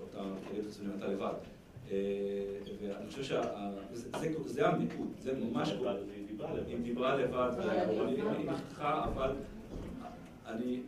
אותה 0.02 0.24
קריאת 0.50 0.66
הציונים 0.66 0.92
הייתה 0.92 1.08
לבד. 1.08 1.34
אה, 1.92 1.98
ואני 2.82 3.08
חושב 3.08 3.24
שזה 3.24 4.68
המיקוד, 4.68 5.08
זה 5.20 5.34
ממש... 5.34 5.70
היא 6.68 6.78
דיברה 6.84 7.16
לבד, 7.16 7.52
היא 8.08 8.50
נכחה, 8.50 9.06
אבל... 9.06 9.32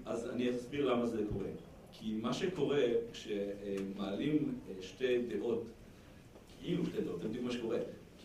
אז 0.05 0.29
אני 0.29 0.51
אסביר 0.51 0.93
למה 0.93 1.05
זה 1.05 1.23
קורה. 1.33 1.47
כי 1.91 2.13
מה 2.21 2.33
שקורה 2.33 2.83
כשמעלים 3.11 4.55
אה, 4.69 4.73
שתי 4.81 5.21
דעות, 5.27 5.63
כאילו 6.59 6.85
שתי 6.85 7.01
דעות, 7.01 7.21
זה 7.21 7.27
בדיוק 7.27 7.43
מה 7.43 7.51
שקורה, 7.51 7.77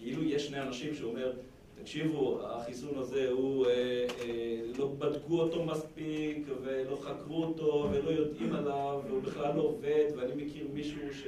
כאילו 0.03 0.23
יש 0.23 0.47
שני 0.47 0.61
אנשים 0.61 0.95
שאומר, 0.95 1.33
תקשיבו, 1.81 2.41
החיסון 2.47 2.99
הזה 2.99 3.31
הוא, 3.31 3.67
אה, 3.67 4.07
אה, 4.21 4.61
לא 4.79 4.95
בדקו 4.99 5.41
אותו 5.41 5.65
מספיק 5.65 6.47
ולא 6.63 6.99
חקרו 7.03 7.45
אותו 7.45 7.89
ולא 7.93 8.11
יודעים 8.11 8.55
עליו 8.55 9.03
והוא 9.09 9.23
בכלל 9.23 9.57
לא 9.57 9.63
עובד 9.63 10.05
ואני 10.17 10.45
מכיר 10.45 10.67
מישהו 10.75 11.15
ש... 11.15 11.27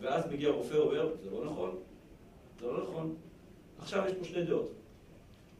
ואז 0.00 0.32
מגיע 0.32 0.50
רופא 0.50 0.74
ואומר, 0.74 1.14
זה 1.24 1.30
לא 1.30 1.44
נכון, 1.44 1.76
זה 2.60 2.66
לא 2.66 2.82
נכון. 2.82 3.14
עכשיו 3.78 4.04
יש 4.06 4.12
פה 4.12 4.24
שתי 4.24 4.42
דעות. 4.42 4.72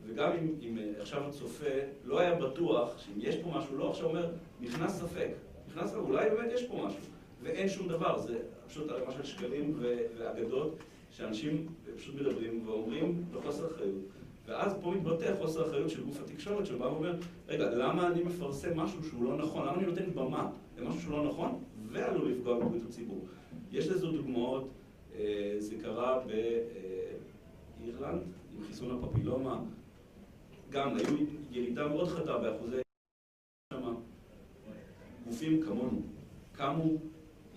וגם 0.07 0.33
אם, 0.33 0.55
אם 0.63 0.79
אה, 0.79 1.03
עכשיו 1.03 1.29
הצופה 1.29 1.71
לא 2.05 2.21
היה 2.21 2.35
בטוח 2.35 2.99
שאם 2.99 3.19
יש 3.19 3.37
פה 3.37 3.49
משהו, 3.49 3.79
לא 3.79 3.91
עכשיו 3.91 4.07
אומר, 4.07 4.31
נכנס 4.61 4.93
ספק. 5.01 5.29
נכנס, 5.69 5.95
אולי 5.95 6.31
באמת 6.31 6.53
יש 6.53 6.67
פה 6.67 6.75
משהו. 6.75 7.01
ואין 7.43 7.69
שום 7.69 7.89
דבר, 7.89 8.19
זה 8.19 8.39
פשוט 8.69 8.91
ערימה 8.91 9.13
של 9.13 9.25
שקרים 9.25 9.81
ואגדות 10.19 10.77
שאנשים 11.21 11.67
פשוט 11.97 12.15
מדברים 12.15 12.69
ואומרים 12.69 13.25
בחוסר 13.33 13.67
אחריות. 13.67 14.05
ואז 14.47 14.73
פה 14.83 14.91
מתבטא 14.91 15.37
חוסר 15.39 15.67
אחריות 15.67 15.91
של 15.91 16.05
גוף 16.05 16.21
התקשורת, 16.21 16.67
שבא 16.67 16.85
ואומר, 16.85 17.17
רגע, 17.49 17.71
למה 17.71 18.07
אני 18.07 18.23
מפרסם 18.23 18.81
משהו 18.81 19.03
שהוא 19.05 19.25
לא 19.25 19.37
נכון? 19.37 19.67
למה 19.67 19.77
אני 19.77 19.87
נותן 19.87 20.15
במה 20.15 20.51
למשהו 20.79 21.01
שהוא 21.01 21.13
לא 21.13 21.25
נכון, 21.25 21.65
ועלול 21.89 22.31
לפגוע 22.31 22.55
בבריאות 22.55 22.89
הציבור? 22.89 23.27
יש 23.73 23.89
לזה 23.89 24.07
דוגמאות, 24.07 24.69
אה, 25.15 25.55
זה 25.59 25.77
קרה 25.83 26.21
באירלנד, 27.81 28.23
עם 28.57 28.65
חיסון 28.65 29.05
הפפילומה, 29.05 29.61
גם 30.71 30.97
היו 30.97 31.17
ירידה 31.51 31.89
מאוד 31.89 32.09
חדה 32.09 32.39
באחוזי... 32.39 32.77
גופים 35.27 35.63
כמונו 35.63 36.03
קמו, 36.53 36.85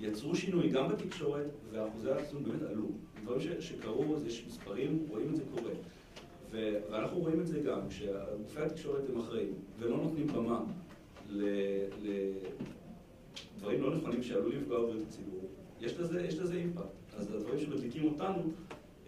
יצרו 0.03 0.35
שינוי 0.35 0.69
גם 0.69 0.89
בתקשורת, 0.89 1.47
ואחוזי 1.71 2.11
החיסון 2.11 2.43
באמת 2.43 2.61
עלו. 2.61 2.87
דברים 3.23 3.61
שקרו, 3.61 4.15
יש 4.25 4.45
מספרים, 4.47 5.05
רואים 5.09 5.29
את 5.29 5.35
זה 5.35 5.43
קורה. 5.55 5.71
ואנחנו 6.51 7.19
רואים 7.19 7.39
את 7.39 7.47
זה 7.47 7.59
גם, 7.59 7.79
כשגופי 7.89 8.59
התקשורת 8.59 9.09
הם 9.09 9.19
אחראים, 9.19 9.53
ולא 9.79 9.97
נותנים 9.97 10.27
במה 10.27 10.63
לדברים 11.29 12.41
לא 13.81 13.95
נכונים 13.95 14.23
שעלולים 14.23 14.61
לפגוע 14.61 14.79
בבריאות 14.79 15.07
הציבור, 15.07 15.49
יש 15.81 15.97
לזה, 15.97 16.21
יש 16.21 16.39
לזה 16.39 16.55
אימפקט. 16.55 16.85
אז 17.15 17.33
הדברים 17.33 17.59
שמדליקים 17.59 18.05
אותנו 18.05 18.51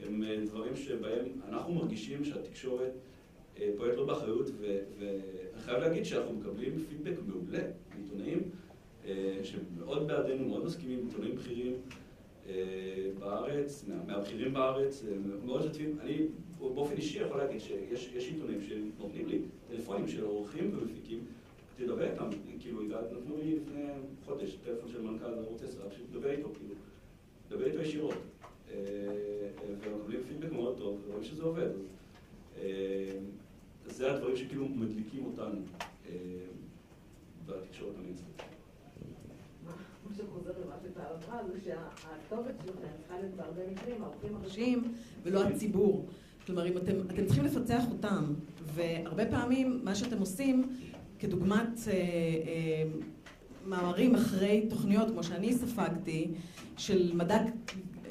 הם 0.06 0.24
אה, 0.24 0.38
דברים 0.46 0.76
שבהם 0.76 1.26
אנחנו 1.50 1.74
מרגישים 1.74 2.26
שהתקשורת 2.26 2.92
אה, 3.60 3.70
פועלת 3.78 3.98
לא 3.98 4.06
באחריות, 4.06 4.50
ואני 4.60 5.62
חייב 5.62 5.80
להגיד 5.80 6.06
שאנחנו 6.06 6.34
מקבלים 6.34 6.86
פידבק 6.90 7.20
מעולה 7.28 7.64
מעיתונאים 7.96 8.42
שמאוד 9.44 10.08
בעדינו, 10.08 10.50
מאוד 10.50 10.66
מסכימים, 10.66 11.08
עיתונאים 11.08 11.36
בכירים. 11.36 11.74
אה, 12.50 13.10
בארץ, 13.20 13.86
מהבכירים 14.08 14.54
בארץ, 14.54 15.04
אה, 15.04 15.18
מאוד 15.46 15.66
משתפים. 15.66 16.00
אני 16.02 16.18
באופן 16.60 16.96
אישי 16.96 17.20
יכול 17.20 17.38
להגיד 17.38 17.62
שיש 17.62 18.28
עיתונים 18.28 18.62
שנותנים 18.62 19.28
לי 19.28 19.40
טלפונים 19.68 20.08
של 20.08 20.24
עורכים 20.24 20.72
ומפיקים, 20.74 21.20
תדבר 21.78 22.12
איתם, 22.12 22.30
כאילו, 22.60 22.82
נתנו 22.84 23.38
לי 23.38 23.56
לפני 23.56 23.84
חודש 24.26 24.56
טלפון 24.66 24.90
של 24.92 25.02
מנכ"ל 25.02 25.34
ערוץ 25.34 25.64
10, 25.64 25.86
רק 25.86 25.94
שתדבר 25.94 26.32
איתו, 26.32 26.50
כאילו, 26.54 26.76
תדבר 27.48 27.66
איתו 27.66 27.82
ישירות. 27.82 28.14
שזה 31.22 31.44
עובד. 31.44 31.70
זה 33.86 34.12
הדברים 34.12 34.36
שכאילו 34.36 34.68
מדליקים 34.68 35.26
אותנו 35.26 35.62
בתקשורת 37.46 37.96
המיינסטרית. 37.98 38.55
מה 40.10 40.16
שחוזר 40.16 40.52
למה 40.66 40.76
שטל 40.84 41.02
אמרה, 41.02 41.42
זה 41.48 41.60
שהכתובת 41.64 42.56
שלכם 42.66 42.88
צריכה 42.98 43.18
להיות 43.20 43.36
בהרבה 43.36 43.62
מקרים 43.72 44.04
העובדים 44.04 44.36
הראשיים 44.36 44.94
ולא 45.24 45.44
הציבור. 45.44 46.08
כלומר, 46.46 46.68
אם 46.68 46.78
אתם, 46.78 46.94
אתם 47.14 47.26
צריכים 47.26 47.46
לפצח 47.46 47.84
אותם, 47.92 48.34
והרבה 48.66 49.26
פעמים 49.26 49.80
מה 49.84 49.96
שאתם 49.96 50.20
עושים, 50.20 50.78
כדוגמת 51.20 51.80
אה, 51.88 51.94
אה, 51.94 52.84
מאמרים 53.66 54.16
אחרי 54.16 54.68
תוכניות, 54.70 55.08
כמו 55.12 55.24
שאני 55.24 55.54
ספגתי, 55.54 56.32
של 56.78 57.12
מדע 57.14 57.38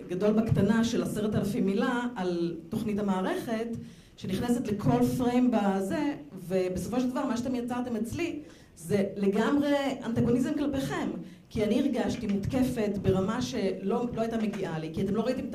גדול 0.08 0.32
בקטנה 0.32 0.84
של 0.84 1.02
עשרת 1.02 1.34
אלפים 1.34 1.66
מילה 1.66 2.06
על 2.16 2.56
תוכנית 2.68 2.98
המערכת, 2.98 3.68
שנכנסת 4.16 4.68
לכל 4.68 5.04
פריים 5.18 5.50
בזה, 5.50 6.14
ובסופו 6.48 7.00
של 7.00 7.10
דבר 7.10 7.26
מה 7.26 7.36
שאתם 7.36 7.54
יצרתם 7.54 7.96
אצלי 7.96 8.42
זה 8.76 9.04
לגמרי 9.16 9.76
אנטגוניזם 10.04 10.54
כלפיכם. 10.54 11.10
כי 11.54 11.64
אני 11.64 11.80
הרגשתי 11.80 12.26
מותקפת 12.26 12.98
ברמה 13.02 13.42
שלא 13.42 14.06
לא 14.14 14.20
הייתה 14.20 14.38
מגיעה 14.38 14.78
לי, 14.78 14.90
כי 14.94 15.02
אתם 15.02 15.14
לא 15.14 15.22
ראיתם 15.22 15.48
את 15.48 15.54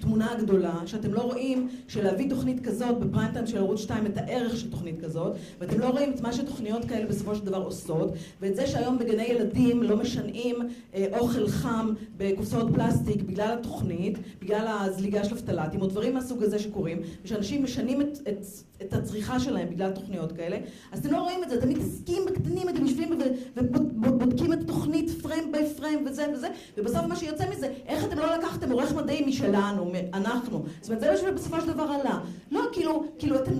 התמונה 0.00 0.32
הגדולה, 0.32 0.74
שאתם 0.86 1.14
לא 1.14 1.20
רואים 1.20 1.68
שלהביא 1.88 2.30
תוכנית 2.30 2.66
כזאת 2.66 2.98
בפריים 2.98 3.32
טיים 3.32 3.46
של 3.46 3.58
ערוץ 3.58 3.80
2 3.80 4.06
את 4.06 4.16
הערך 4.16 4.56
של 4.56 4.70
תוכנית 4.70 5.04
כזאת, 5.04 5.36
ואתם 5.58 5.80
לא 5.80 5.88
רואים 5.88 6.12
את 6.12 6.20
מה 6.20 6.32
שתוכניות 6.32 6.84
כאלה 6.84 7.06
בסופו 7.06 7.34
של 7.34 7.44
דבר 7.44 7.62
עושות, 7.62 8.12
ואת 8.40 8.56
זה 8.56 8.66
שהיום 8.66 8.98
בגני 8.98 9.22
ילדים 9.22 9.82
לא 9.82 9.96
משנעים 9.96 10.56
אה, 10.94 11.06
אוכל 11.18 11.48
חם 11.48 11.94
בקופסאות 12.16 12.74
פלסטיק 12.74 13.22
בגלל 13.22 13.58
התוכנית, 13.58 14.18
בגלל 14.40 14.66
הזליגה 14.68 15.24
של 15.24 15.34
הפטלטים, 15.34 15.82
או 15.82 15.86
דברים 15.86 16.14
מהסוג 16.14 16.42
הזה 16.42 16.58
שקורים, 16.58 17.02
ושאנשים 17.24 17.64
משנים 17.64 18.00
את, 18.00 18.18
את, 18.28 18.46
את 18.82 18.92
הצריכה 18.92 19.40
שלהם 19.40 19.70
בגלל 19.70 19.90
תוכניות 19.90 20.32
כאלה, 20.32 20.56
אז 20.92 20.98
אתם 20.98 21.12
לא 21.12 21.22
רואים 21.22 21.44
את 21.44 21.50
זה, 21.50 21.54
אתם 21.54 21.68
מתעסקים 21.68 22.22
בקטנים, 22.26 22.68
אתם 22.68 22.86
יושבים 22.86 23.18
ובודקים 23.56 24.52
את 24.52 24.58
התוכנית 24.62 25.10
פריים 25.22 25.52
ביי 25.52 25.74
פריים 25.76 26.06
וזה 26.06 26.26
וזה, 26.34 26.48
ובסוף 26.78 27.06
מה 27.08 27.16
שיוצא 27.16 27.50
מזה, 27.50 27.72
איך 27.86 28.04
אתם 28.04 28.18
לא 28.18 28.36
לקחתם 28.36 28.72
עורך 28.72 28.94
מדעי 28.94 29.26
משלנו, 29.26 29.89
אנחנו. 30.14 30.64
זאת 30.80 30.88
אומרת, 30.90 31.00
זה 31.00 31.10
מה 31.10 31.16
שבסופו 31.16 31.60
של 31.60 31.72
דבר 31.72 31.82
עלה. 31.82 32.20
לא, 32.50 32.60
כאילו, 32.72 33.04
כאילו 33.18 33.36
אתם 33.36 33.52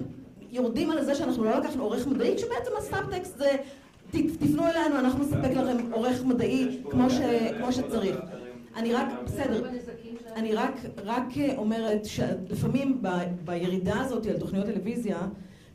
יורדים 0.50 0.90
על 0.90 1.04
זה 1.04 1.14
שאנחנו 1.14 1.44
לא 1.44 1.58
לקחנו 1.58 1.82
עורך 1.82 2.06
מדעי, 2.06 2.36
כשבעצם 2.36 2.70
הסאבטקסט 2.78 3.38
זה 3.38 3.56
תפנו 4.10 4.62
אלינו, 4.66 4.98
אנחנו 4.98 5.24
נספק 5.24 5.50
לכם 5.50 5.92
עורך 5.92 6.24
מדעי 6.24 6.78
כמו 6.90 7.72
שצריך. 7.72 8.16
אני 8.76 8.92
רק, 8.92 9.06
בסדר, 9.24 9.70
אני 10.36 10.54
רק, 10.54 10.74
רק 11.04 11.24
אומרת 11.56 12.04
שלפעמים 12.04 13.02
בירידה 13.44 14.00
הזאת 14.00 14.26
על 14.26 14.38
תוכניות 14.38 14.66
טלוויזיה, 14.66 15.18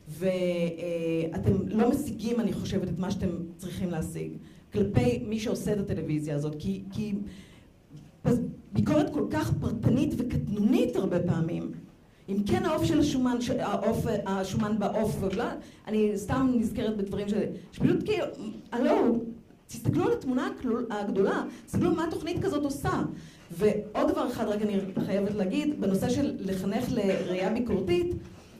ואתם 0.08 1.52
לא 1.68 1.90
משיגים, 1.90 2.40
אני 2.40 2.52
חושבת, 2.52 2.88
את 2.88 2.98
מה 2.98 3.10
שאתם 3.10 3.28
צריכים 3.56 3.90
להשיג, 3.90 4.32
כלפי 4.72 5.24
מי 5.26 5.40
שעושה 5.40 5.72
את 5.72 5.78
הטלוויזיה 5.78 6.34
הזאת, 6.34 6.56
כי, 6.58 6.82
כי 6.92 7.14
ביקורת 8.72 9.10
כל 9.10 9.26
כך 9.30 9.52
פרטנית 9.60 10.14
וקטנונית 10.18 10.96
הרבה 10.96 11.20
פעמים, 11.20 11.72
אם 12.28 12.36
כן 12.46 12.64
העוף 12.64 12.84
של 12.84 13.00
השומן, 13.00 13.36
העוף, 13.58 14.06
השומן 14.26 14.78
בעוף, 14.78 15.16
אני 15.86 16.12
סתם 16.16 16.52
נזכרת 16.54 16.96
בדברים 16.96 17.28
ש... 17.28 17.32
שפשוט 17.72 18.04
כאילו, 18.04 18.24
הלו, 18.72 19.18
תסתכלו 19.66 20.04
על 20.04 20.12
התמונה 20.12 20.48
הגדולה, 20.90 21.44
תסתכלו 21.66 21.94
מה 21.94 22.06
תוכנית 22.10 22.42
כזאת 22.42 22.64
עושה. 22.64 23.02
ועוד 23.50 24.10
דבר 24.10 24.28
אחד 24.28 24.44
רק 24.48 24.62
אני 24.62 24.80
חייבת 25.06 25.34
להגיד, 25.34 25.80
בנושא 25.80 26.08
של 26.08 26.36
לחנך 26.38 26.84
לראייה 26.90 27.52
ביקורתית, 27.52 28.14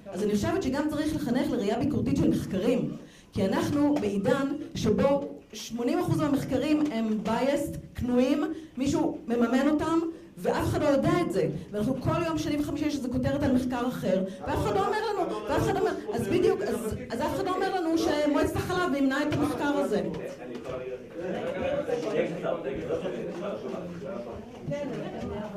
אז 0.07 0.23
אני 0.23 0.35
חושבת 0.35 0.63
שגם 0.63 0.89
צריך 0.91 1.17
לחנך 1.17 1.51
לראייה 1.51 1.79
ביקורתית 1.79 2.17
של 2.17 2.31
מחקרים. 2.31 2.91
כי 3.33 3.45
אנחנו 3.47 3.95
בעידן 4.01 4.47
שבו 4.75 5.36
80% 5.77 6.17
מהמחקרים 6.17 6.83
הם 6.93 7.19
biased, 7.25 7.77
כנועים, 7.95 8.45
מישהו 8.77 9.19
מממן 9.27 9.69
אותם, 9.69 9.99
ואף 10.39 10.69
אחד 10.69 10.83
לא 10.83 10.87
יודע 10.87 11.11
את 11.21 11.33
זה. 11.33 11.49
ואנחנו 11.71 12.01
כל 12.01 12.23
יום 12.27 12.39
שני 12.39 12.61
וחמישי 12.61 12.87
יש 12.87 12.97
איזה 12.97 13.09
כותרת 13.09 13.43
על 13.43 13.53
מחקר 13.53 13.89
אחר, 13.89 14.25
ואף 14.41 14.65
אחד 14.65 14.75
לא 14.75 14.87
אומר 14.87 14.99
לנו, 15.11 15.37
ואף 15.49 15.63
אחד 15.63 15.75
לא 15.75 15.81
אומר, 15.81 15.93
אז 16.15 16.29
בדיוק, 16.29 16.61
אז 17.11 17.21
אף 17.21 17.35
אחד 17.35 17.45
לא 17.45 17.55
אומר 17.55 17.81
לנו 17.81 17.99
שמועצת 17.99 18.57
החלב 18.57 18.95
ימנע 18.95 19.23
את 19.23 19.33
המחקר 19.33 19.65
הזה. 19.65 20.03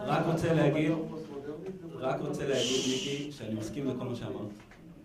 רק 0.05 0.25
רוצה 0.33 0.53
להגיד, 0.53 0.91
רק 1.99 2.21
רוצה 2.21 2.47
להגיד, 2.47 2.81
מיקי, 2.89 3.31
שאני 3.31 3.55
מסכים 3.55 3.87
לכל 3.87 4.05
מה 4.05 4.15
שאמרת. 4.15 4.49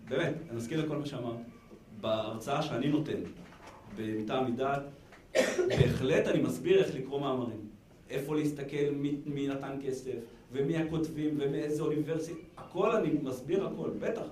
באמת, 0.09 0.33
אני 0.49 0.57
מסכים 0.57 0.79
לכל 0.79 0.97
מה 0.97 1.05
שאמרת. 1.05 1.35
בהרצאה 2.01 2.61
שאני 2.61 2.87
נותן, 2.87 3.19
מטעם 3.99 4.53
מדעת, 4.53 4.81
בהחלט 5.67 6.27
אני 6.27 6.41
מסביר 6.41 6.83
איך 6.83 6.95
לקרוא 6.95 7.19
מאמרים. 7.19 7.59
איפה 8.09 8.35
להסתכל, 8.35 8.91
מי, 8.91 9.15
מי 9.25 9.47
נתן 9.47 9.77
כסף, 9.85 10.11
ומי 10.51 10.77
הכותבים, 10.77 11.37
ומאיזה 11.39 11.83
אוניברסיטה, 11.83 12.39
הכל 12.57 12.91
אני 12.91 13.09
מסביר 13.23 13.67
הכל, 13.67 13.89
בטח. 13.99 14.25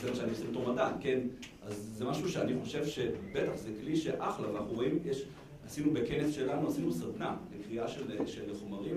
זה 0.00 0.10
מה 0.10 0.16
שאני 0.16 0.30
עושה 0.30 0.44
בתור 0.50 0.72
מדע, 0.72 0.90
כן? 1.00 1.20
אז 1.62 1.74
זה 1.74 2.04
משהו 2.04 2.28
שאני 2.28 2.52
חושב 2.62 2.86
שבטח 2.86 3.56
זה 3.56 3.70
כלי 3.80 3.96
שאחלה, 3.96 4.52
ואנחנו 4.52 4.72
רואים, 4.72 4.98
יש, 5.04 5.24
עשינו 5.66 5.92
בכנס 5.92 6.34
שלנו, 6.34 6.68
עשינו 6.68 6.92
סדנה 6.92 7.36
לקריאה 7.58 7.88
של, 7.88 8.26
של 8.26 8.54
חומרים, 8.54 8.96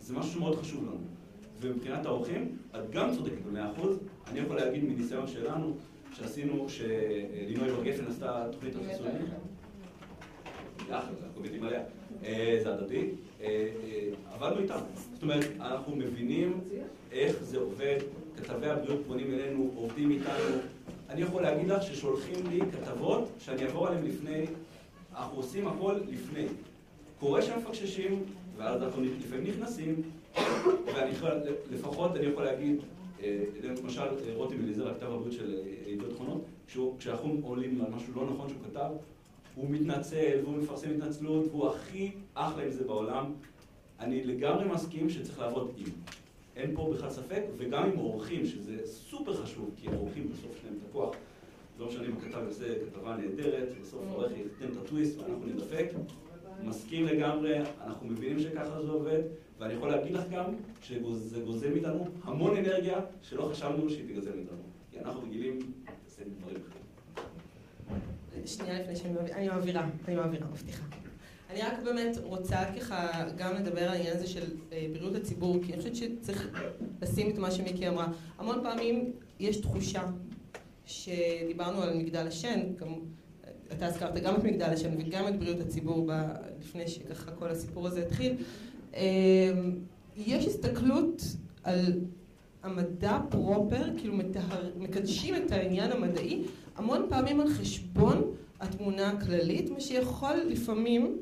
זה 0.00 0.14
משהו 0.14 0.32
שמאוד 0.32 0.56
חשוב 0.56 0.84
לנו. 0.84 1.00
ומבחינת 1.60 2.06
האורחים, 2.06 2.56
את 2.76 2.90
גם 2.90 3.14
צודקת 3.14 3.42
במאה 3.46 3.72
אחוז, 3.72 3.98
אני 4.30 4.40
יכול 4.40 4.56
להגיד 4.56 4.84
מניסיון 4.84 5.26
שלנו, 5.26 5.76
שעשינו, 6.12 6.68
שלינוי 6.68 7.70
בר 7.70 7.82
גפן 7.84 8.06
עשתה 8.06 8.46
תוכנית 8.52 8.76
על 8.76 8.82
חיסונים. 8.88 9.26
אחלה, 10.82 10.98
אנחנו 10.98 11.36
עובדים 11.36 11.64
עליה. 11.64 11.80
אה, 12.24 12.60
זה 12.62 12.74
הדדי. 12.74 13.08
אה, 13.40 13.46
אה, 13.84 14.08
עבדנו 14.34 14.62
איתם. 14.62 14.78
זאת 15.12 15.22
אומרת, 15.22 15.44
אנחנו 15.60 15.96
מבינים 15.96 16.60
איך 17.12 17.42
זה 17.42 17.58
עובד, 17.58 17.98
כתבי 18.36 18.66
הבריאות 18.66 19.00
פונים 19.06 19.34
אלינו, 19.34 19.70
עובדים 19.74 20.10
איתנו. 20.10 20.60
אני 21.08 21.22
יכול 21.22 21.42
להגיד 21.42 21.68
לך 21.68 21.82
ששולחים 21.82 22.46
לי 22.50 22.60
כתבות 22.72 23.28
שאני 23.38 23.66
אעבור 23.66 23.86
עליהן 23.88 24.04
לפני, 24.06 24.44
אנחנו 25.16 25.36
עושים 25.36 25.68
הכל 25.68 25.94
לפני. 26.08 26.46
קורה 27.20 27.42
שמפקששים, 27.42 28.24
ואז 28.56 28.82
אנחנו 28.82 29.02
לפעמים 29.02 29.44
נכנסים, 29.46 30.02
ואני 30.86 31.10
יכול, 31.10 31.30
לפחות 31.70 32.16
אני 32.16 32.26
יכול 32.26 32.44
להגיד, 32.44 32.76
למשל 33.62 34.02
רותם 34.34 34.64
אליזר, 34.64 34.88
הכתב 34.88 35.06
הבריאות 35.06 35.32
של 35.32 35.62
ידיעות 35.86 36.12
אחרונות, 36.12 36.44
כשאנחנו 36.98 37.40
עולים 37.42 37.80
על 37.80 37.90
משהו 37.90 38.12
לא 38.16 38.30
נכון 38.30 38.48
שהוא 38.48 38.60
כתב, 38.70 38.90
הוא 39.54 39.70
מתנצל 39.70 40.40
והוא 40.42 40.56
מפרסם 40.56 40.90
התנצלות 40.90 41.46
והוא 41.48 41.68
הכי 41.68 42.10
אחלה 42.34 42.62
עם 42.62 42.70
זה 42.70 42.84
בעולם. 42.84 43.32
אני 44.00 44.24
לגמרי 44.24 44.64
מסכים 44.64 45.10
שצריך 45.10 45.38
לעבוד 45.38 45.72
עם. 45.76 45.86
אין 46.56 46.74
פה 46.74 46.92
בכלל 46.94 47.10
ספק, 47.10 47.42
וגם 47.56 47.84
עם 47.84 47.98
אורחים, 47.98 48.46
שזה 48.46 48.86
סופר 48.86 49.34
חשוב, 49.34 49.70
כי 49.76 49.88
האורחים 49.88 50.28
בסוף 50.28 50.56
יש 50.56 50.64
להם 50.64 50.74
את 50.74 50.88
הכוח. 50.90 51.14
לא 51.78 51.86
משנה 51.86 52.06
אם 52.06 52.12
הכתב 52.12 52.38
יעשה 52.46 52.64
כתבה 52.86 53.16
נהדרת, 53.16 53.68
בסוף 53.82 54.02
העורך 54.08 54.32
ייתן 54.32 54.72
את 54.72 54.76
הטוויסט 54.76 55.18
ואנחנו 55.18 55.46
נדפק. 55.46 55.86
מסכים 56.64 57.06
לגמרי, 57.06 57.58
אנחנו 57.84 58.06
מבינים 58.08 58.40
שככה 58.40 58.82
זה 58.82 58.90
עובד, 58.90 59.20
ואני 59.58 59.74
יכול 59.74 59.90
להגיד 59.90 60.12
לך 60.12 60.24
גם 60.30 60.44
שזה 60.82 61.40
גוזל 61.40 61.70
מאיתנו 61.70 62.06
המון 62.22 62.56
אנרגיה 62.56 63.00
שלא 63.22 63.48
חשבנו 63.52 63.90
שהיא 63.90 64.14
תגזל 64.14 64.34
מאיתנו. 64.34 64.58
כי 64.90 65.00
אנחנו 65.00 65.22
רגילים 65.22 65.58
להתעסק 65.86 66.22
דברים 66.40 66.56
אחרים. 66.56 66.78
שנייה 68.46 68.80
לפני 68.80 68.96
שאני 68.96 69.12
מעבירה, 69.12 69.36
אני 69.36 69.48
מעבירה, 69.48 69.88
אני 70.08 70.16
מעבירה, 70.16 70.46
מבטיחה. 70.46 70.84
אני 71.50 71.62
רק 71.62 71.78
באמת 71.84 72.16
רוצה 72.22 72.64
ככה 72.80 73.24
גם 73.36 73.54
לדבר 73.54 73.82
על 73.82 73.88
העניין 73.88 74.16
הזה 74.16 74.26
של 74.26 74.44
אה, 74.72 74.86
בריאות 74.92 75.14
הציבור, 75.14 75.56
כי 75.66 75.72
אני 75.72 75.82
חושבת 75.82 75.96
שצריך 75.96 76.60
לשים 77.02 77.30
את 77.30 77.38
מה 77.38 77.50
שמיקי 77.50 77.88
אמרה. 77.88 78.06
המון 78.38 78.58
פעמים 78.62 79.12
יש 79.40 79.56
תחושה 79.56 80.02
שדיברנו 80.86 81.82
על 81.82 81.96
מגדל 81.96 82.26
השן, 82.26 82.60
גם, 82.76 82.88
אתה 83.72 83.86
הזכרת 83.86 84.14
גם 84.14 84.34
את 84.34 84.44
מגדל 84.44 84.70
השן 84.70 84.90
וגם 84.98 85.28
את 85.28 85.38
בריאות 85.38 85.60
הציבור 85.60 86.06
ב, 86.06 86.12
לפני 86.60 86.88
שככה 86.88 87.30
כל 87.30 87.48
הסיפור 87.48 87.86
הזה 87.86 88.02
התחיל. 88.06 88.36
אה, 88.98 89.52
יש 90.16 90.46
הסתכלות 90.46 91.22
על 91.64 92.00
המדע 92.62 93.18
פרופר, 93.30 93.84
כאילו 93.98 94.14
מטהר, 94.14 94.70
מקדשים 94.78 95.36
את 95.36 95.52
העניין 95.52 95.92
המדעי, 95.92 96.42
המון 96.76 97.06
פעמים 97.08 97.40
על 97.40 97.48
חשבון 97.48 98.22
התמונה 98.60 99.10
הכללית, 99.10 99.70
מה 99.70 99.80
שיכול 99.80 100.36
לפעמים, 100.48 101.16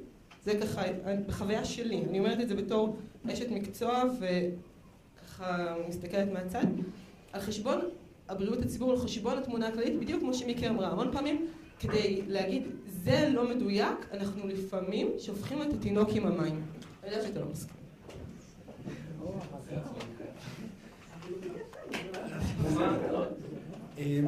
זה 0.44 0.58
ככה 0.62 0.82
בחוויה 1.26 1.64
שלי, 1.64 2.02
אני 2.08 2.18
אומרת 2.18 2.40
את 2.40 2.48
זה 2.48 2.54
בתור 2.54 2.96
אשת 3.32 3.50
מקצוע 3.50 4.04
וככה 4.20 5.74
מסתכלת 5.88 6.32
מהצד, 6.32 6.66
על 7.32 7.40
חשבון 7.40 7.78
הבריאות 8.28 8.62
הציבור, 8.62 8.90
על 8.90 8.98
חשבון 8.98 9.38
התמונה 9.38 9.68
הכללית, 9.68 10.00
בדיוק 10.00 10.20
כמו 10.20 10.34
שמיקי 10.34 10.68
אמרה, 10.68 10.88
המון 10.88 11.12
פעמים 11.12 11.46
כדי 11.80 12.22
להגיד 12.28 12.62
זה 12.86 13.28
לא 13.32 13.48
מדויק, 13.48 14.06
אנחנו 14.12 14.48
לפעמים 14.48 15.08
שופכים 15.18 15.62
את 15.62 15.72
התינוק 15.72 16.08
עם 16.12 16.26
המים. 16.26 16.62
אני 17.06 17.14
יודעת 17.14 17.28
שאתה 17.28 17.40
לא 17.40 17.46
מסכים. 17.52 17.76
אמ, 23.98 24.26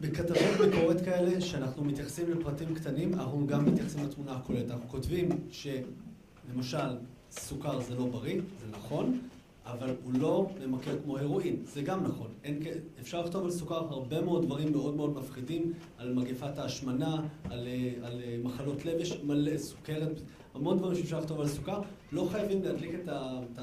בכתבות 0.00 0.38
ביקורת 0.60 1.00
כאלה, 1.00 1.40
שאנחנו 1.40 1.84
מתייחסים 1.84 2.30
לפרטים 2.30 2.74
קטנים, 2.74 3.14
אנחנו 3.14 3.46
גם 3.46 3.64
מתייחסים 3.64 4.04
לתמונה 4.04 4.32
הכוללת. 4.32 4.70
אנחנו 4.70 4.88
כותבים 4.88 5.28
שלמשל, 5.50 6.96
סוכר 7.30 7.80
זה 7.80 7.94
לא 7.94 8.06
בריא, 8.06 8.40
זה 8.60 8.66
נכון, 8.70 9.20
אבל 9.66 9.94
הוא 10.04 10.12
לא 10.20 10.50
ממכר 10.66 11.02
כמו 11.02 11.18
הרואין, 11.18 11.56
זה 11.64 11.82
גם 11.82 12.04
נכון. 12.04 12.28
אין, 12.44 12.60
אפשר 13.00 13.22
לכתוב 13.22 13.44
על 13.44 13.50
סוכר 13.50 13.76
הרבה 13.76 14.20
מאוד 14.20 14.44
דברים 14.44 14.72
מאוד 14.72 14.96
מאוד 14.96 15.16
מפחידים, 15.16 15.72
על 15.98 16.14
מגפת 16.14 16.58
ההשמנה, 16.58 17.22
על, 17.44 17.66
אה, 17.66 18.06
על 18.06 18.20
אה, 18.24 18.36
מחלות 18.42 18.84
לב, 18.84 19.00
יש 19.00 19.20
מלא 19.22 19.58
סוכרת, 19.58 20.20
המון 20.54 20.78
דברים 20.78 20.96
שאפשר 20.96 21.18
לכתוב 21.18 21.40
על 21.40 21.48
סוכר. 21.48 21.80
לא 22.12 22.28
חייבים 22.32 22.62
להדליק 22.62 22.94
את, 23.02 23.08
ה, 23.08 23.40
את, 23.52 23.58
ה, 23.58 23.62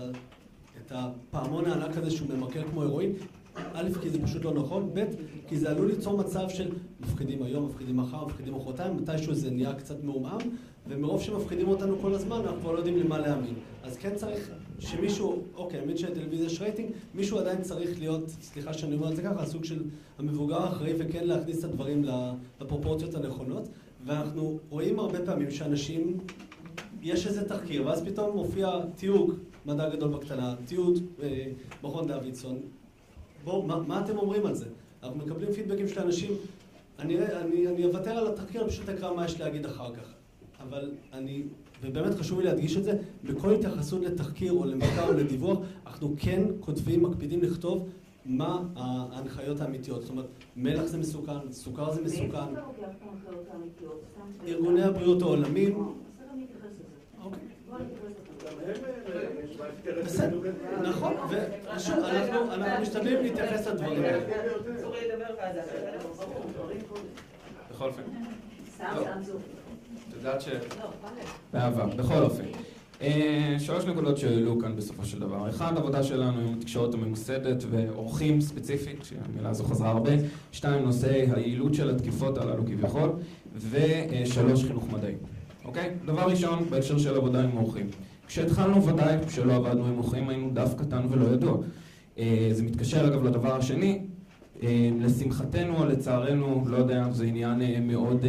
את 0.86 0.92
הפעמון 0.96 1.66
הענק 1.66 1.98
הזה 1.98 2.12
שהוא 2.12 2.30
ממכר 2.30 2.64
כמו 2.64 2.84
הרואין. 2.84 3.14
א', 3.74 3.90
כי 4.02 4.10
זה 4.10 4.24
פשוט 4.24 4.46
לא 4.46 4.54
נכון, 4.54 4.90
ב', 4.94 5.06
כי 5.48 5.58
זה 5.58 5.70
עלול 5.70 5.88
ליצור 5.88 6.18
מצב 6.18 6.50
של 6.50 6.72
מפחידים 7.00 7.44
היום, 7.44 7.66
מפחידים 7.66 7.98
מחר, 7.98 8.26
מפחידים 8.26 8.56
מחרתיים, 8.56 8.98
מתישהו 8.98 9.34
זה 9.34 9.52
נהיה 9.52 9.74
קצת 9.74 10.04
מעומעם, 10.04 10.40
ומרוב 10.88 11.22
שמפחידים 11.22 11.68
אותנו 11.68 12.00
כל 12.00 12.14
הזמן, 12.14 12.42
אנחנו 12.46 12.60
כבר 12.62 12.72
לא 12.72 12.78
יודעים 12.78 12.98
למה 12.98 13.18
להאמין. 13.20 13.54
אז 13.84 13.98
כן 13.98 14.16
צריך 14.16 14.52
שמישהו, 14.80 15.44
אוקיי, 15.56 15.80
האמין 15.80 15.98
שלטלוויזיה 15.98 16.46
יש 16.46 16.62
רייטינג, 16.62 16.90
מישהו 17.16 17.40
עדיין 17.40 17.62
צריך 17.62 18.00
להיות, 18.00 18.30
סליחה 18.30 18.74
שאני 18.74 18.96
אומר 18.96 19.12
את 19.12 19.16
זה 19.16 19.22
ככה, 19.22 19.42
הסוג 19.42 19.64
של 19.64 19.84
המבוגר 20.20 20.62
האחראי 20.62 20.94
וכן 20.98 21.28
להכניס 21.28 21.60
את 21.60 21.64
הדברים 21.64 22.06
לפרופורציות 22.62 23.16
הנכונות. 23.16 23.68
ואנחנו 24.06 24.60
רואים 24.70 25.00
הרבה 25.00 25.26
פעמים 25.26 25.52
שאנשים, 25.52 26.18
יש 27.02 27.28
איזה 27.28 27.50
תחקיר, 27.50 27.88
ואז 27.88 28.04
פתאום 28.06 28.36
מופיע 28.36 28.70
תיוג 28.96 29.34
מדע 29.66 29.90
גדול 29.90 30.10
בקטנה, 30.10 30.56
תיעוד 30.66 31.00
אה, 31.24 31.46
מכון 31.84 32.08
דוידסון. 32.08 32.60
בואו, 33.44 33.64
מה, 33.64 33.80
מה 33.80 34.02
אתם 34.06 34.18
אומרים 34.18 34.46
על 34.46 34.56
זה? 34.56 34.66
אנחנו 35.04 35.18
מקבלים 35.20 35.54
פידבקים 35.54 35.88
של 35.88 36.00
אנשים, 36.00 36.32
אני, 37.00 37.18
אני, 37.18 37.68
אני 37.68 37.86
אוותר 37.86 38.12
על 38.12 38.28
התחקיר, 38.28 38.62
אני 38.62 38.70
פשוט 38.70 38.90
אקרא 38.90 39.14
מה 39.14 39.26
יש 39.26 39.40
להגיד 39.40 39.66
אחר 39.66 39.94
כך. 39.96 40.14
אבל 40.60 40.92
אני 41.14 41.44
ובאמת 41.82 42.16
חשוב 42.16 42.40
לי 42.40 42.46
להדגיש 42.46 42.78
את 42.78 42.84
זה, 42.84 42.98
בכל 43.24 43.54
התייחסות 43.54 44.02
לתחקיר 44.02 44.54
או 44.54 44.66
למחקר 44.66 45.08
או 45.08 45.14
לדיווח, 45.14 45.58
אנחנו 45.88 46.14
כן 46.18 46.44
כותבים, 46.60 47.04
מקפידים 47.04 47.42
לכתוב 47.42 47.90
מה 48.26 48.64
ההנחיות 48.76 49.62
האמיתיות. 49.62 50.02
זאת 50.02 50.10
אומרת, 50.10 50.26
מלח 50.56 50.86
זה 50.86 50.98
מסוכן, 50.98 51.52
סוכר 51.52 51.92
זה 51.92 52.02
מסוכן. 52.02 52.54
ארגוני 54.48 54.84
הבריאות 54.84 55.22
העולמים. 55.22 55.94
נכון, 60.84 61.14
ואנחנו 61.30 62.82
משתדלים 62.82 63.24
להתייחס 63.24 63.68
לדברים 63.68 64.04
האלה. 64.04 64.20
בכל 67.72 67.88
אופן. 67.88 68.02
את 70.10 70.14
יודעת 70.18 70.42
ש... 70.42 70.50
באהבה, 71.54 71.86
בכל 71.86 72.24
אופן. 72.24 72.44
אה, 73.02 73.56
שלוש 73.60 73.86
נקודות 73.86 74.18
שהעלו 74.18 74.60
כאן 74.60 74.76
בסופו 74.76 75.06
של 75.06 75.20
דבר. 75.20 75.50
אחד, 75.50 75.78
עבודה 75.78 76.04
שלנו 76.04 76.40
עם 76.40 76.54
התקשורת 76.58 76.94
הממוסדת 76.94 77.64
ואורחים 77.70 78.42
ספציפית, 78.42 79.06
שהמילה 79.06 79.50
הזו 79.50 79.64
חזרה 79.64 79.90
הרבה. 79.90 80.12
שתיים, 80.52 80.84
נושא 80.84 81.26
היעילות 81.36 81.74
של 81.74 81.90
התקיפות 81.90 82.38
הללו 82.38 82.66
כביכול. 82.66 83.10
ושלוש, 83.56 84.64
חינוך 84.64 84.90
מדעי. 84.90 85.16
אוקיי? 85.68 85.90
דבר 86.06 86.22
ראשון, 86.22 86.66
בהקשר 86.70 86.98
של 86.98 87.16
עבודה 87.16 87.44
עם 87.44 87.58
אורחים. 87.58 87.88
כשהתחלנו 88.28 88.86
ודאי 88.86 89.18
שלא 89.30 89.56
עבדנו 89.56 89.86
עם 89.86 89.98
אורחים, 89.98 90.30
היינו 90.30 90.50
דף 90.54 90.74
קטן 90.78 91.06
ולא 91.10 91.26
ידוע. 91.26 91.58
אה, 92.18 92.50
זה 92.52 92.64
מתקשר 92.64 93.08
אגב 93.08 93.24
לדבר 93.24 93.56
השני, 93.56 94.00
אה, 94.64 94.90
לשמחתנו 95.00 95.86
לצערנו, 95.86 96.64
לא 96.68 96.78
יודע, 96.78 97.12
זה 97.12 97.26
עניין 97.26 97.88
מאוד 97.88 98.26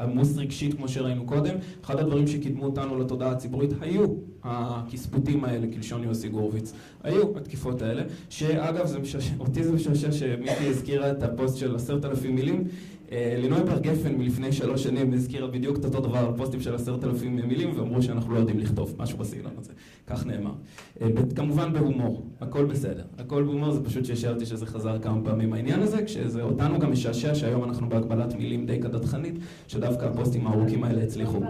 עמוס 0.00 0.36
רגשית 0.36 0.74
כמו 0.74 0.88
שראינו 0.88 1.26
קודם, 1.26 1.54
אחד 1.84 1.98
הדברים 1.98 2.26
שקידמו 2.26 2.64
אותנו 2.64 2.98
לתודעה 2.98 3.30
הציבורית 3.30 3.70
היו 3.80 4.06
הכספותים 4.44 5.44
האלה, 5.44 5.66
כלשון 5.74 6.04
יוסי 6.04 6.28
גורביץ. 6.28 6.72
היו 7.02 7.36
התקיפות 7.36 7.82
האלה, 7.82 8.02
שאגב, 8.28 8.86
זה 8.86 8.98
משש... 8.98 9.30
אותי 9.40 9.64
זה 9.64 9.72
משעשע 9.72 10.12
שמיקי 10.12 10.66
הזכירה 10.66 11.10
את 11.10 11.22
הפוסט 11.22 11.56
של 11.56 11.76
עשרת 11.76 12.04
אלפים 12.04 12.34
מילים. 12.34 12.64
אה, 13.12 13.34
לינוי 13.38 13.60
בר 13.60 13.78
גפן 13.78 14.14
מלפני 14.14 14.52
שלוש 14.52 14.82
שנים 14.82 15.12
הזכירה 15.12 15.46
בדיוק 15.46 15.78
את 15.78 15.84
אותו 15.84 16.00
דבר 16.00 16.18
על 16.18 16.36
פוסטים 16.36 16.60
של 16.60 16.74
עשרת 16.74 17.04
אלפים 17.04 17.36
מילים 17.36 17.78
ואמרו 17.78 18.02
שאנחנו 18.02 18.34
לא 18.34 18.38
יודעים 18.38 18.58
לכתוב, 18.58 18.94
משהו 18.98 19.18
בסגנון 19.18 19.52
הזה, 19.58 19.72
כך 20.06 20.26
נאמר. 20.26 20.52
אה, 21.00 21.08
כמובן 21.36 21.72
בהומור, 21.72 22.26
הכל 22.40 22.64
בסדר. 22.64 23.04
הכל 23.18 23.42
בהומור 23.42 23.72
זה 23.72 23.84
פשוט 23.84 24.04
שהשארתי 24.04 24.46
שזה 24.46 24.66
חזר 24.66 24.98
כמה 24.98 25.24
פעמים 25.24 25.52
העניין 25.52 25.82
הזה, 25.82 26.04
כשזה 26.04 26.42
אותנו 26.42 26.78
גם 26.78 26.92
משעשע 26.92 27.34
שהיום 27.34 27.64
אנחנו 27.64 27.88
בהגבלת 27.88 28.34
מילים 28.34 28.66
די 28.66 28.78
קדחתנית, 28.78 29.34
שדווקא 29.68 30.04
הפוסטים 30.04 30.46
הארוכים 30.46 30.84
האלה 30.84 31.02
הצליחו. 31.02 31.40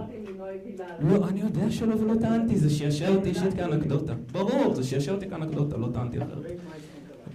לא, 1.01 1.29
אני 1.29 1.41
יודע 1.41 1.71
שלא 1.71 1.95
ולא 1.95 2.15
טענתי, 2.21 2.57
זה 2.57 2.71
שישע 2.71 3.09
אותי 3.15 3.29
אישית 3.29 3.55
כאנקדוטה. 3.55 4.15
ברור, 4.33 4.75
זה 4.75 4.85
שעשע 4.85 5.13
אותי 5.13 5.29
כאנקדוטה, 5.29 5.77
לא 5.77 5.89
טענתי 5.93 6.19
אחרת. 6.19 6.47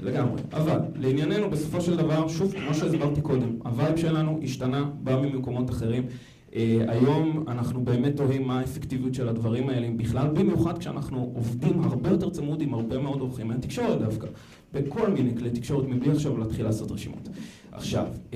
לגמרי. 0.01 0.41
אבל, 0.53 0.79
לענייננו, 0.95 1.49
בסופו 1.49 1.81
של 1.81 1.97
דבר, 1.97 2.27
שוב, 2.27 2.53
כמו 2.53 2.73
שהסברתי 2.73 3.21
קודם, 3.21 3.55
ה 3.63 3.70
vibe 3.70 3.97
שלנו 3.97 4.39
השתנה, 4.43 4.89
בא 5.03 5.21
ממקומות 5.21 5.69
אחרים. 5.69 6.03
אה, 6.49 6.53
היום 6.87 7.43
אנחנו 7.47 7.83
באמת 7.85 8.15
תוהים 8.15 8.47
מה 8.47 8.59
האפקטיביות 8.59 9.13
של 9.13 9.29
הדברים 9.29 9.69
האלה, 9.69 9.87
בכלל 9.97 10.27
במיוחד 10.27 10.77
כשאנחנו 10.77 11.31
עובדים 11.35 11.79
הרבה 11.83 12.09
יותר 12.09 12.29
צמוד 12.29 12.61
עם 12.61 12.73
הרבה 12.73 12.97
מאוד 12.97 13.21
אורחים 13.21 13.47
מהתקשורת 13.47 13.99
דווקא, 13.99 14.27
בכל 14.73 15.09
מיני 15.09 15.37
כלי 15.37 15.49
תקשורת, 15.49 15.87
מבלי 15.87 16.11
עכשיו 16.11 16.37
להתחיל 16.37 16.65
לעשות 16.65 16.91
רשימות. 16.91 17.29
עכשיו, 17.71 18.07
אה, 18.31 18.35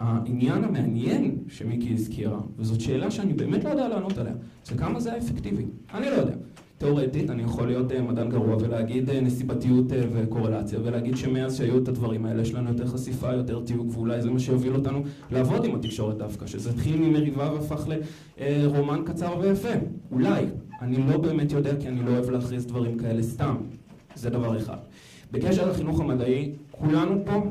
העניין 0.00 0.64
המעניין 0.64 1.38
שמיקי 1.48 1.94
הזכירה, 1.94 2.40
וזאת 2.58 2.80
שאלה 2.80 3.10
שאני 3.10 3.32
באמת 3.32 3.64
לא 3.64 3.70
יודע 3.70 3.88
לענות 3.88 4.18
עליה, 4.18 4.34
זה 4.64 4.74
כמה 4.74 5.00
זה 5.00 5.12
האפקטיבי. 5.12 5.64
אני 5.94 6.06
לא 6.06 6.14
יודע. 6.14 6.34
תאורטית, 6.80 7.30
אני 7.30 7.42
יכול 7.42 7.66
להיות 7.66 7.92
אה, 7.92 8.02
מדען 8.02 8.28
גרוע 8.28 8.56
ולהגיד 8.60 9.10
אה, 9.10 9.20
נסיבתיות 9.20 9.92
אה, 9.92 10.02
וקורלציה 10.12 10.78
ולהגיד 10.84 11.16
שמאז 11.16 11.56
שהיו 11.56 11.78
את 11.78 11.88
הדברים 11.88 12.26
האלה 12.26 12.42
יש 12.42 12.54
לנו 12.54 12.68
יותר 12.68 12.86
חשיפה, 12.86 13.32
יותר 13.32 13.60
תיוג 13.60 13.90
ואולי 13.94 14.22
זה 14.22 14.30
מה 14.30 14.38
שיוביל 14.38 14.74
אותנו 14.74 15.02
לעבוד 15.30 15.64
עם 15.64 15.74
התקשורת 15.74 16.16
דווקא, 16.16 16.46
שזה 16.46 16.70
התחיל 16.70 16.96
ממריבה 16.96 17.52
והפך 17.52 17.86
לרומן 18.40 19.00
קצר 19.06 19.38
ויפה. 19.40 19.68
אולי. 20.12 20.44
אני 20.82 20.96
לא 21.08 21.18
באמת 21.18 21.52
יודע 21.52 21.76
כי 21.80 21.88
אני 21.88 22.02
לא 22.02 22.10
אוהב 22.10 22.30
להכריז 22.30 22.66
דברים 22.66 22.98
כאלה 22.98 23.22
סתם. 23.22 23.56
זה 24.14 24.30
דבר 24.30 24.56
אחד. 24.56 24.76
בקשר 25.32 25.70
לחינוך 25.70 26.00
המדעי, 26.00 26.52
כולנו 26.70 27.22
פה 27.24 27.42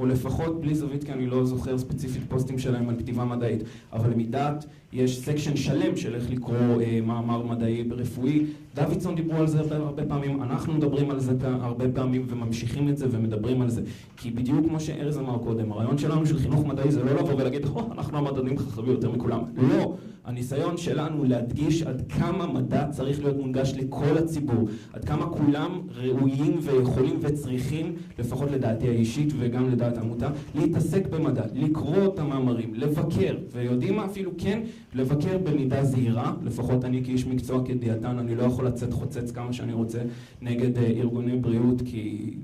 או 0.00 0.06
לפחות 0.06 0.60
בלי 0.60 0.74
זווית, 0.74 1.04
כי 1.04 1.12
אני 1.12 1.26
לא 1.26 1.44
זוכר 1.44 1.78
ספציפית 1.78 2.22
פוסטים 2.28 2.58
שלהם 2.58 2.88
על 2.88 2.96
כתיבה 2.96 3.24
מדעית, 3.24 3.62
אבל 3.92 4.10
מדעת 4.16 4.66
יש 4.92 5.20
section 5.20 5.56
שלם 5.56 5.96
של 5.96 6.14
איך 6.14 6.30
לקרוא 6.30 6.56
אה, 6.80 7.00
מאמר 7.00 7.42
מדעי 7.42 7.84
רפואי. 7.90 8.46
דוידסון 8.74 9.14
דיברו 9.14 9.36
על 9.36 9.46
זה 9.46 9.60
הרבה, 9.60 10.04
פעמים, 10.04 10.42
אנחנו 10.42 10.72
מדברים 10.72 11.10
על 11.10 11.20
זה 11.20 11.32
הרבה 11.42 11.84
פעמים 11.94 12.26
וממשיכים 12.28 12.88
את 12.88 12.98
זה 12.98 13.06
ומדברים 13.10 13.62
על 13.62 13.70
זה. 13.70 13.82
כי 14.16 14.30
בדיוק 14.30 14.66
כמו 14.66 14.80
שארז 14.80 15.18
אמר 15.18 15.38
קודם, 15.38 15.72
הרעיון 15.72 15.98
שלנו 15.98 16.26
של 16.26 16.38
חינוך 16.38 16.66
מדעי 16.66 16.90
זה 16.90 17.04
לא 17.04 17.12
לבוא 17.12 17.34
ולהגיד, 17.34 17.66
אנחנו 17.92 18.18
המדענים 18.18 18.58
חכמים 18.58 18.90
יותר 18.90 19.10
מכולם. 19.10 19.40
לא. 19.56 19.96
הניסיון 20.24 20.76
שלנו 20.76 21.24
להדגיש 21.24 21.82
עד 21.82 22.02
כמה 22.08 22.46
מדע 22.46 22.88
צריך 22.90 23.24
להיות 23.24 23.36
מונגש 23.36 23.72
לכל 23.76 24.18
הציבור, 24.18 24.68
עד 24.92 25.04
כמה 25.04 25.26
כולם 25.26 25.80
ראויים 25.94 26.58
ויכולים 26.62 27.18
וצריכים, 27.20 27.94
לפחות 28.18 28.50
לדעתי 28.50 28.88
האישית 28.88 29.32
וגם 29.38 29.70
לדעת 29.70 29.98
העמותה, 29.98 30.30
להתעסק 30.54 31.06
במדע, 31.06 31.44
לקרוא 31.54 32.14
את 32.14 32.18
המאמרים, 32.18 32.74
לבקר, 32.74 33.36
ויודעים 33.52 33.96
מה 33.96 34.04
אפילו 34.04 34.30
כן, 34.38 34.62
לבקר 34.94 35.38
במידה 35.38 35.84
זהירה, 35.84 36.34
לפחות 36.42 36.84
אני 36.84 37.04
כאיש 37.04 37.26
מקצוע 37.26 37.64
כדיאטן, 37.64 38.18
אני 38.18 38.34
לא 38.34 38.42
יכול 38.42 38.66
לצאת 38.66 38.92
חוצץ 38.92 39.30
כמה 39.30 39.52
שאני 39.52 39.72
רוצה 39.72 39.98
נגד 40.42 40.78
אה, 40.78 40.86
ארגוני 40.86 41.36
בריאות, 41.36 41.82
כי 41.84 42.34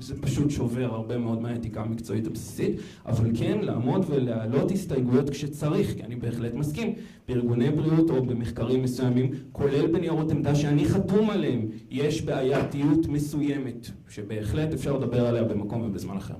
זה 0.00 0.22
פשוט 0.22 0.50
שובר 0.50 0.94
הרבה 0.94 1.18
מאוד 1.18 1.42
מהאתיקה 1.42 1.80
המקצועית 1.80 2.26
הבסיסית, 2.26 2.80
אבל 3.06 3.30
כן 3.38 3.58
לעמוד 3.62 4.04
ולהעלות 4.08 4.70
הסתייגויות 4.70 5.30
כשצריך, 5.30 5.94
כי 5.96 6.02
אני 6.02 6.16
בהחלט 6.16 6.54
מסכים, 6.54 6.94
בארגוני 7.28 7.70
בריאות 7.70 8.10
או 8.10 8.24
במחקרים 8.24 8.82
מסוימים, 8.82 9.30
כולל 9.52 9.86
בניירות 9.86 10.30
עמדה 10.30 10.54
שאני 10.54 10.84
חתום 10.84 11.30
עליהם, 11.30 11.66
יש 11.90 12.22
בעייתיות 12.22 13.06
מסוימת, 13.06 13.90
שבהחלט 14.08 14.72
אפשר 14.72 14.96
לדבר 14.96 15.26
עליה 15.26 15.44
במקום 15.44 15.82
ובזמן 15.82 16.16
אחר. 16.16 16.34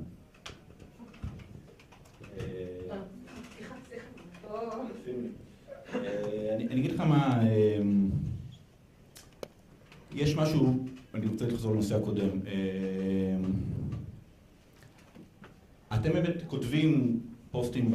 אה, 5.95 6.57
אני 6.57 6.81
אגיד 6.81 6.93
לך 6.93 7.01
מה, 7.01 7.43
אה, 7.43 7.81
יש 10.15 10.37
משהו 10.37 10.85
אני 11.15 11.27
רוצה 11.27 11.47
לחזור 11.47 11.73
לנושא 11.73 11.97
הקודם. 11.97 12.29
אמ, 12.29 13.53
אתם 15.95 16.13
באמת 16.13 16.43
כותבים 16.47 17.21
פוסטים 17.51 17.95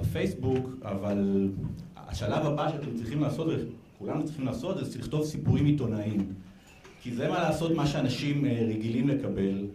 בפייסבוק, 0.00 0.68
אבל 0.82 1.48
השלב 1.96 2.46
הבא 2.46 2.70
שאתם 2.70 2.96
צריכים 2.96 3.20
לעשות, 3.20 3.48
וכולנו 3.96 4.24
צריכים 4.24 4.44
לעשות, 4.44 4.86
זה 4.86 4.98
לכתוב 4.98 5.24
סיפורים 5.24 5.64
עיתונאיים. 5.64 6.32
כי 7.02 7.14
זה 7.14 7.28
מה 7.28 7.38
לעשות, 7.38 7.72
מה 7.72 7.86
שאנשים 7.86 8.46
אה, 8.46 8.66
רגילים 8.68 9.08
לקבל, 9.08 9.66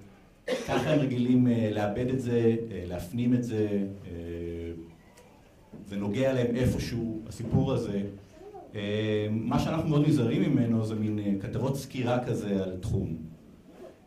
ככה 0.68 0.90
הם 0.90 1.00
רגילים 1.00 1.48
אה, 1.48 1.70
לאבד 1.74 2.10
את 2.10 2.22
זה, 2.22 2.56
אה, 2.72 2.84
להפנים 2.88 3.34
את 3.34 3.44
זה, 3.44 3.84
זה 5.88 5.96
נוגע 5.96 6.34
להם 6.34 6.56
איפשהו, 6.56 7.22
הסיפור 7.28 7.74
הזה. 7.74 8.02
אה, 8.78 9.28
מה 9.32 9.60
שאנחנו 9.60 9.90
מאוד 9.90 10.08
נזהרים 10.08 10.52
ממנו 10.52 10.86
זה 10.86 10.96
מין 10.96 11.20
אה, 11.20 11.34
כתבות 11.40 11.78
סקירה 11.78 12.26
כזה 12.26 12.64
על 12.64 12.78
תחום. 12.80 13.16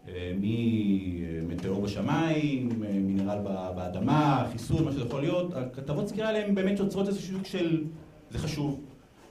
אה, 0.09 0.33
ממטאור 0.41 1.83
בשמיים, 1.83 2.68
מינרל 2.81 3.39
באדמה, 3.77 4.47
חיסון, 4.53 4.85
מה 4.85 4.93
שזה 4.93 5.01
יכול 5.01 5.21
להיות, 5.21 5.55
הכתבות 5.55 6.09
סקירה 6.09 6.29
האלה 6.29 6.47
הן 6.47 6.55
באמת 6.55 6.79
יוצרות 6.79 7.09
איזה 7.09 7.21
סוג 7.21 7.45
של... 7.45 7.85
זה 8.31 8.39
חשוב. 8.39 8.81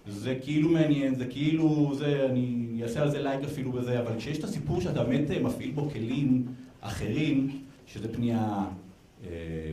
זה 0.07 0.35
כאילו 0.41 0.69
מעניין, 0.69 1.15
זה 1.15 1.25
כאילו, 1.25 1.91
זה, 1.95 2.25
אני 2.29 2.79
אעשה 2.83 3.01
על 3.01 3.11
זה 3.11 3.21
לייק 3.21 3.43
אפילו 3.43 3.71
בזה, 3.71 3.99
אבל 3.99 4.17
כשיש 4.17 4.39
את 4.39 4.43
הסיפור 4.43 4.81
שאתה 4.81 5.03
באמת 5.03 5.29
מפעיל 5.43 5.71
בו 5.71 5.89
כלים 5.89 6.45
אחרים, 6.81 7.59
שזה 7.85 8.13
פנייה 8.13 8.65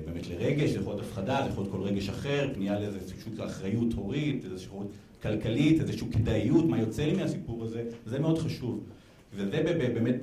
באמת 0.07 0.29
לרגש, 0.31 0.71
זה 0.71 0.79
יכול 0.79 0.93
להיות 0.93 1.07
הפחדה, 1.07 1.41
זה 1.45 1.49
יכול 1.51 1.65
להיות 1.65 1.75
כל 1.75 1.83
רגש 1.83 2.09
אחר, 2.09 2.49
פנייה 2.55 2.81
לאיזה 2.81 2.99
סוג 3.01 3.35
של 3.37 3.45
אחריות 3.45 3.93
הורית, 3.93 4.45
איזושהי 4.45 4.69
אחריות 4.69 4.91
כלכלית, 5.27 5.81
איזושהי 5.81 6.07
כדאיות, 6.13 6.65
מה 6.65 6.81
יוצא 6.81 7.05
לי 7.05 7.13
מהסיפור 7.13 7.65
הזה, 7.65 7.85
זה 8.07 8.19
מאוד 8.19 8.39
חשוב. 8.39 8.81
וזה 9.35 9.63
באמת 9.95 10.15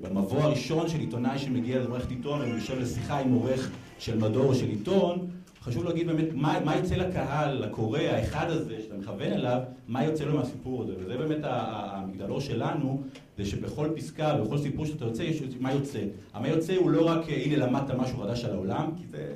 במבוא 0.00 0.40
הראשון 0.40 0.88
של 0.88 1.00
עיתונאי 1.00 1.38
שמגיע 1.38 1.80
למערכת 1.80 2.10
עיתון, 2.10 2.40
הוא 2.40 2.48
יושב 2.48 2.78
לשיחה 2.78 3.18
עם 3.18 3.32
עורך 3.32 3.70
של 3.98 4.18
מדור 4.18 4.54
של 4.54 4.68
עיתון, 4.68 5.26
חשוב 5.60 5.84
להגיד 5.84 6.06
באמת 6.06 6.28
מה, 6.34 6.60
מה 6.64 6.76
יוצא 6.76 6.94
לקהל, 6.94 7.64
לקורא, 7.64 7.98
האחד 7.98 8.50
הזה 8.50 8.76
שאתה 8.82 8.96
מכוון 8.96 9.32
אליו, 9.32 9.60
מה 9.88 10.04
יוצא 10.04 10.24
לו 10.24 10.36
מהסיפור 10.36 10.82
הזה. 10.82 10.92
וזה 10.98 11.16
באמת 11.16 11.38
המגדלור 11.42 12.40
שלנו, 12.40 13.02
זה 13.38 13.44
שבכל 13.44 13.88
פסקה, 13.96 14.34
בכל 14.34 14.58
סיפור 14.58 14.86
שאתה 14.86 15.04
יוצא, 15.04 15.22
יש 15.22 15.42
מה 15.60 15.72
יוצא. 15.72 16.00
המה 16.34 16.48
יוצא 16.48 16.76
הוא 16.76 16.90
לא 16.90 17.06
רק, 17.06 17.20
הנה 17.28 17.56
למדת 17.56 17.90
משהו 17.90 18.18
חדש 18.18 18.44
על 18.44 18.52
העולם, 18.52 18.90
כי 18.96 19.04
זה... 19.10 19.34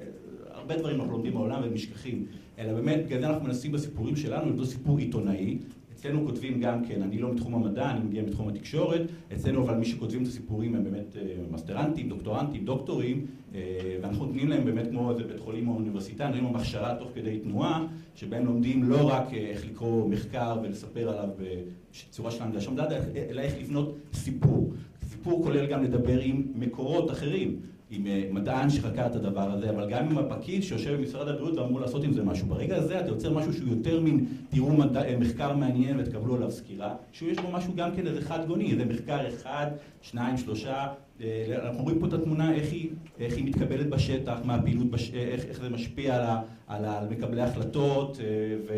הרבה 0.66 0.77
דברים 0.77 1.01
אנחנו 1.01 1.12
לומדים 1.12 1.35
בעולם 1.35 1.62
והם 1.62 1.74
נשכחים, 1.74 2.27
אלא 2.59 2.73
באמת, 2.73 3.05
בגלל 3.07 3.21
זה 3.21 3.29
אנחנו 3.29 3.45
מנסים 3.45 3.73
בסיפורים 3.73 4.17
שלנו 4.17 4.51
לבדוק 4.51 4.67
סיפור 4.67 4.99
עיתונאי. 4.99 5.59
אצלנו 5.97 6.27
כותבים 6.27 6.61
גם 6.61 6.85
כן, 6.85 7.03
אני 7.03 7.19
לא 7.19 7.33
מתחום 7.33 7.55
המדע, 7.55 7.91
אני 7.91 8.01
מגיע 8.01 8.23
מתחום 8.23 8.49
התקשורת, 8.49 9.01
אצלנו 9.33 9.63
אבל 9.63 9.75
מי 9.75 9.85
שכותבים 9.85 10.23
את 10.23 10.27
הסיפורים 10.27 10.75
הם 10.75 10.85
באמת 10.85 11.17
אה, 11.17 11.23
מסטרנטים, 11.51 12.09
דוקטורנטים, 12.09 12.65
דוקטורים, 12.65 13.27
אה, 13.55 13.61
ואנחנו 14.03 14.27
נותנים 14.27 14.49
להם 14.49 14.65
באמת 14.65 14.87
כמו 14.91 15.11
איזה 15.11 15.25
בית 15.25 15.41
חולים 15.41 15.69
או 15.69 15.75
אוניברסיטה, 15.75 16.27
נותנים 16.27 16.45
להם 16.45 16.57
הכשרה 16.57 16.95
תוך 16.99 17.09
כדי 17.15 17.39
תנועה, 17.39 17.87
שבהם 18.15 18.47
לומדים 18.47 18.83
לא 18.83 19.09
רק 19.09 19.35
אה, 19.35 19.39
איך 19.39 19.67
לקרוא 19.67 20.09
מחקר 20.09 20.59
ולספר 20.63 21.09
עליו 21.09 21.29
בצורה 21.39 22.31
של 22.31 22.43
הנגשה 22.43 22.71
מדעת, 22.71 22.93
אלא 23.31 23.41
איך 23.41 23.55
לבנות 23.61 23.97
סיפור. 24.13 24.73
סיפור 25.09 25.43
כולל 25.43 25.67
גם 25.67 25.85
לדבר 25.85 26.21
עם 26.21 26.43
מקורות 26.55 27.11
אחרים. 27.11 27.57
עם 27.91 28.07
אה, 28.07 28.28
מדען 28.30 28.70
שחקר 28.70 29.07
את 29.07 29.14
הדבר 29.14 29.51
הזה, 29.51 29.70
אבל 29.70 29.91
גם 29.91 30.11
עם 30.11 30.18
הפקיד 30.18 30.62
שיושב 30.62 30.95
במשרד 30.95 31.28
הבריאות 31.28 31.59
ואמור 31.59 31.80
לעשות 31.80 32.05
עם 32.05 32.12
זה 32.12 32.24
משהו. 32.24 32.47
ברגע 32.47 32.76
הזה 32.76 33.01
אתה 33.01 33.09
יוצר 33.09 33.32
משהו 33.32 33.53
שהוא 33.53 33.68
יותר 33.68 34.01
מין, 34.01 34.26
תראו 34.49 34.72
מדע, 34.72 35.05
אה, 35.05 35.16
מחקר 35.16 35.57
מעניין 35.57 36.01
ותקבלו 36.01 36.37
עליו 36.37 36.51
סקירה, 36.51 36.95
שיש 37.12 37.39
בו 37.39 37.51
משהו 37.51 37.74
גם 37.76 37.91
כן 37.97 38.07
איזה 38.07 38.20
חד 38.20 38.47
גוני, 38.47 38.72
איזה 38.72 38.84
מחקר 38.84 39.28
אחד, 39.28 39.66
שניים, 40.03 40.37
שלושה, 40.37 40.87
אה, 41.20 41.57
אנחנו 41.64 41.82
רואים 41.82 41.99
פה 41.99 42.07
את 42.07 42.12
התמונה 42.12 42.55
איך 42.55 42.72
היא, 42.72 42.91
איך 43.18 43.37
היא 43.37 43.45
מתקבלת 43.45 43.89
בשטח, 43.91 44.39
מה 44.45 44.55
הפעילות, 44.55 44.91
בש... 44.91 45.11
איך, 45.14 45.45
איך 45.45 45.61
זה 45.61 45.68
משפיע 45.68 46.16
על, 46.16 46.22
ה, 46.22 46.41
על, 46.66 46.84
ה, 46.84 46.99
על 46.99 47.09
מקבלי 47.09 47.43
החלטות, 47.43 48.20
אה, 48.20 48.24
ו, 48.68 48.72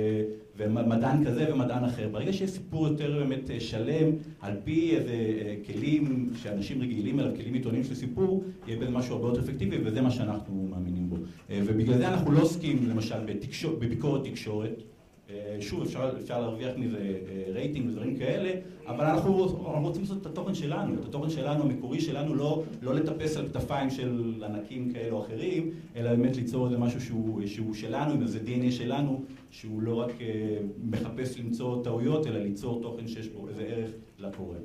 ומדען 0.58 1.24
כזה 1.24 1.54
ומדען 1.54 1.84
אחר. 1.84 2.08
ברגע 2.08 2.32
שיש 2.32 2.50
סיפור 2.50 2.88
יותר 2.88 3.18
באמת 3.18 3.50
אה, 3.50 3.60
שלם, 3.60 4.10
על 4.40 4.56
פי 4.64 4.96
איזה 4.96 5.12
אה, 5.12 5.56
כלים 5.66 6.30
שאנשים 6.42 6.82
רגילים 6.82 7.20
אליו, 7.20 7.32
כלים 7.36 7.54
עיתוניים 7.54 7.84
של 7.84 7.94
סיפור, 7.94 8.44
יהיה 8.66 8.80
בזה 8.80 8.90
משהו 8.90 9.16
הרבה 9.16 9.28
יותר 9.28 9.40
אפקטיבי, 9.40 9.76
וזה 9.84 10.02
מה 10.02 10.10
שאנחנו 10.10 10.68
מאמינים 10.70 11.10
בו. 11.10 11.16
אה, 11.50 11.60
ובגלל 11.66 11.98
זה 11.98 12.08
אנחנו 12.08 12.32
לא 12.32 12.42
עוסקים 12.42 12.88
למשל 12.88 13.24
בתקשור, 13.26 13.76
בביקורת 13.76 14.24
תקשורת. 14.24 14.82
אה, 15.30 15.56
שוב, 15.60 15.82
אפשר, 15.82 16.12
אפשר 16.22 16.40
להרוויח 16.40 16.72
מזה 16.76 17.20
אה, 17.28 17.52
רייטינג 17.52 17.88
ודברים 17.88 18.16
כאלה, 18.16 18.50
אבל 18.86 19.04
אנחנו, 19.04 19.44
אנחנו 19.44 19.88
רוצים 19.88 20.02
לעשות 20.02 20.20
את 20.20 20.26
התוכן 20.26 20.54
שלנו, 20.54 20.94
את 20.94 21.04
התוכן 21.04 21.30
שלנו, 21.30 21.62
המקורי 21.62 22.00
שלנו, 22.00 22.34
לא, 22.34 22.62
לא 22.82 22.94
לטפס 22.94 23.36
על 23.36 23.48
כתפיים 23.48 23.90
של 23.90 24.42
ענקים 24.44 24.92
כאלה 24.92 25.12
או 25.12 25.20
אחרים, 25.20 25.70
אלא 25.96 26.10
באמת 26.10 26.36
ליצור 26.36 26.66
איזה 26.66 26.78
משהו 26.78 27.00
שהוא, 27.00 27.46
שהוא 27.46 27.74
שלנו, 27.74 28.12
עם 28.12 28.22
איזה 28.22 28.38
DNA 28.38 28.70
שלנו, 28.70 29.22
שהוא 29.50 29.82
לא 29.82 29.94
רק 29.94 30.10
אה, 30.20 30.58
מחפש 30.84 31.38
למצוא 31.38 31.84
טעויות, 31.84 32.26
אלא 32.26 32.38
ליצור 32.38 32.82
תוכן 32.82 33.08
שיש 33.08 33.28
בו 33.28 33.48
איזה 33.48 33.62
ערך 33.62 33.90
לקורא. 34.18 34.56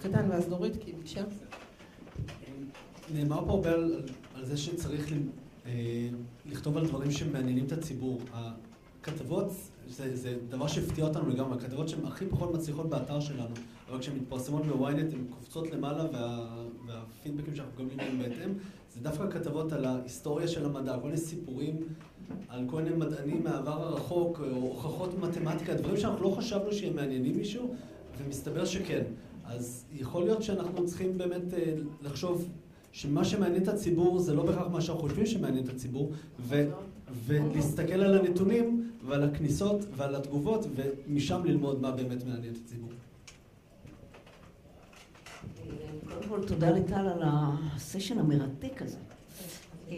קטן, 0.00 0.30
ואז 0.30 0.48
דורית, 0.48 0.76
כי 0.76 0.92
ביקשה. 0.92 1.22
נאמר 3.14 3.44
פה 3.46 3.52
הרבה 3.52 3.72
על, 3.72 4.02
על 4.34 4.44
זה 4.44 4.56
שצריך 4.56 5.12
לכתוב 6.46 6.76
על 6.76 6.86
דברים 6.86 7.10
שמעניינים 7.10 7.64
את 7.64 7.72
הציבור. 7.72 8.20
הכתבות, 9.02 9.52
זה, 9.88 10.16
זה 10.16 10.36
דבר 10.48 10.66
שהפתיע 10.66 11.04
אותנו 11.04 11.28
לגמרי, 11.28 11.58
הכתבות 11.58 11.88
שהן 11.88 12.06
הכי 12.06 12.26
פחות 12.26 12.54
מצליחות 12.54 12.88
באתר 12.88 13.20
שלנו, 13.20 13.54
אבל 13.90 13.98
כשהן 13.98 14.16
מתפרסמות 14.16 14.66
בוויינט 14.66 15.12
הן 15.12 15.24
קופצות 15.30 15.70
למעלה 15.70 16.04
וה, 16.12 16.56
והפידבקים 16.86 17.54
שאנחנו 17.54 17.84
מקבלים 17.84 17.96
מהם 17.96 18.18
בהתאם, 18.18 18.52
זה 18.94 19.00
דווקא 19.00 19.30
כתבות 19.30 19.72
על 19.72 19.84
ההיסטוריה 19.84 20.48
של 20.48 20.64
המדע, 20.64 20.98
כל 20.98 21.06
מיני 21.06 21.16
סיפורים 21.16 21.76
על 22.48 22.64
כל 22.66 22.82
מיני 22.82 22.96
מדענים 22.96 23.44
מהעבר 23.44 23.82
הרחוק, 23.82 24.40
או 24.40 24.56
הוכחות 24.56 25.18
מתמטיקה, 25.18 25.74
דברים 25.74 25.96
שאנחנו 25.96 26.22
לא 26.22 26.30
חשבנו 26.30 26.72
שהם 26.72 26.96
מעניינים 26.96 27.36
מישהו, 27.36 27.74
ומסתבר 28.18 28.64
שכן. 28.64 29.02
אז 29.44 29.84
יכול 29.92 30.24
להיות 30.24 30.42
שאנחנו 30.42 30.86
צריכים 30.86 31.18
באמת 31.18 31.54
אה, 31.54 31.74
לחשוב 32.02 32.48
שמה 32.92 33.24
שמעניין 33.24 33.62
את 33.62 33.68
הציבור 33.68 34.18
זה 34.18 34.34
לא 34.34 34.42
בהכרח 34.42 34.66
מה 34.72 34.80
שאנחנו 34.80 35.02
חושבים 35.02 35.26
שמעניין 35.26 35.64
את 35.64 35.68
הציבור, 35.68 36.12
ו, 36.40 36.68
ולהסתכל 37.26 37.92
על 37.92 38.18
הנתונים 38.18 38.90
ועל 39.06 39.22
הכניסות 39.22 39.84
ועל 39.96 40.14
התגובות, 40.14 40.66
ומשם 40.74 41.44
ללמוד 41.44 41.82
מה 41.82 41.90
באמת 41.90 42.24
מעניין 42.26 42.52
את 42.52 42.58
הציבור. 42.64 42.90
קודם 46.14 46.28
כל, 46.28 46.48
תודה 46.48 46.70
לטל 46.70 46.94
על 47.06 47.22
הסשן 47.22 48.18
המרתק 48.18 48.82
הזה. 48.82 48.98
אה, 49.90 49.96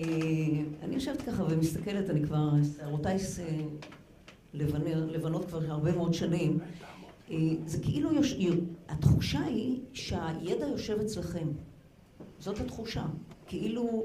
אני 0.83 0.95
יושבת 0.95 1.23
ככה 1.23 1.45
ומסתכלת, 1.51 2.11
אני 2.11 2.23
כבר, 2.23 2.51
שערותיי 2.79 3.17
לבנות 4.55 5.45
כבר 5.45 5.71
הרבה 5.71 5.93
מאוד 5.93 6.15
שנים. 6.15 6.59
אה, 7.31 7.37
זה 7.67 7.79
כאילו, 7.83 8.11
התחושה 8.89 9.41
היא 9.41 9.81
שהידע 9.93 10.67
יושב 10.67 11.01
אצלכם. 11.01 11.47
זאת 12.41 12.61
התחושה. 12.61 13.05
כאילו, 13.47 14.05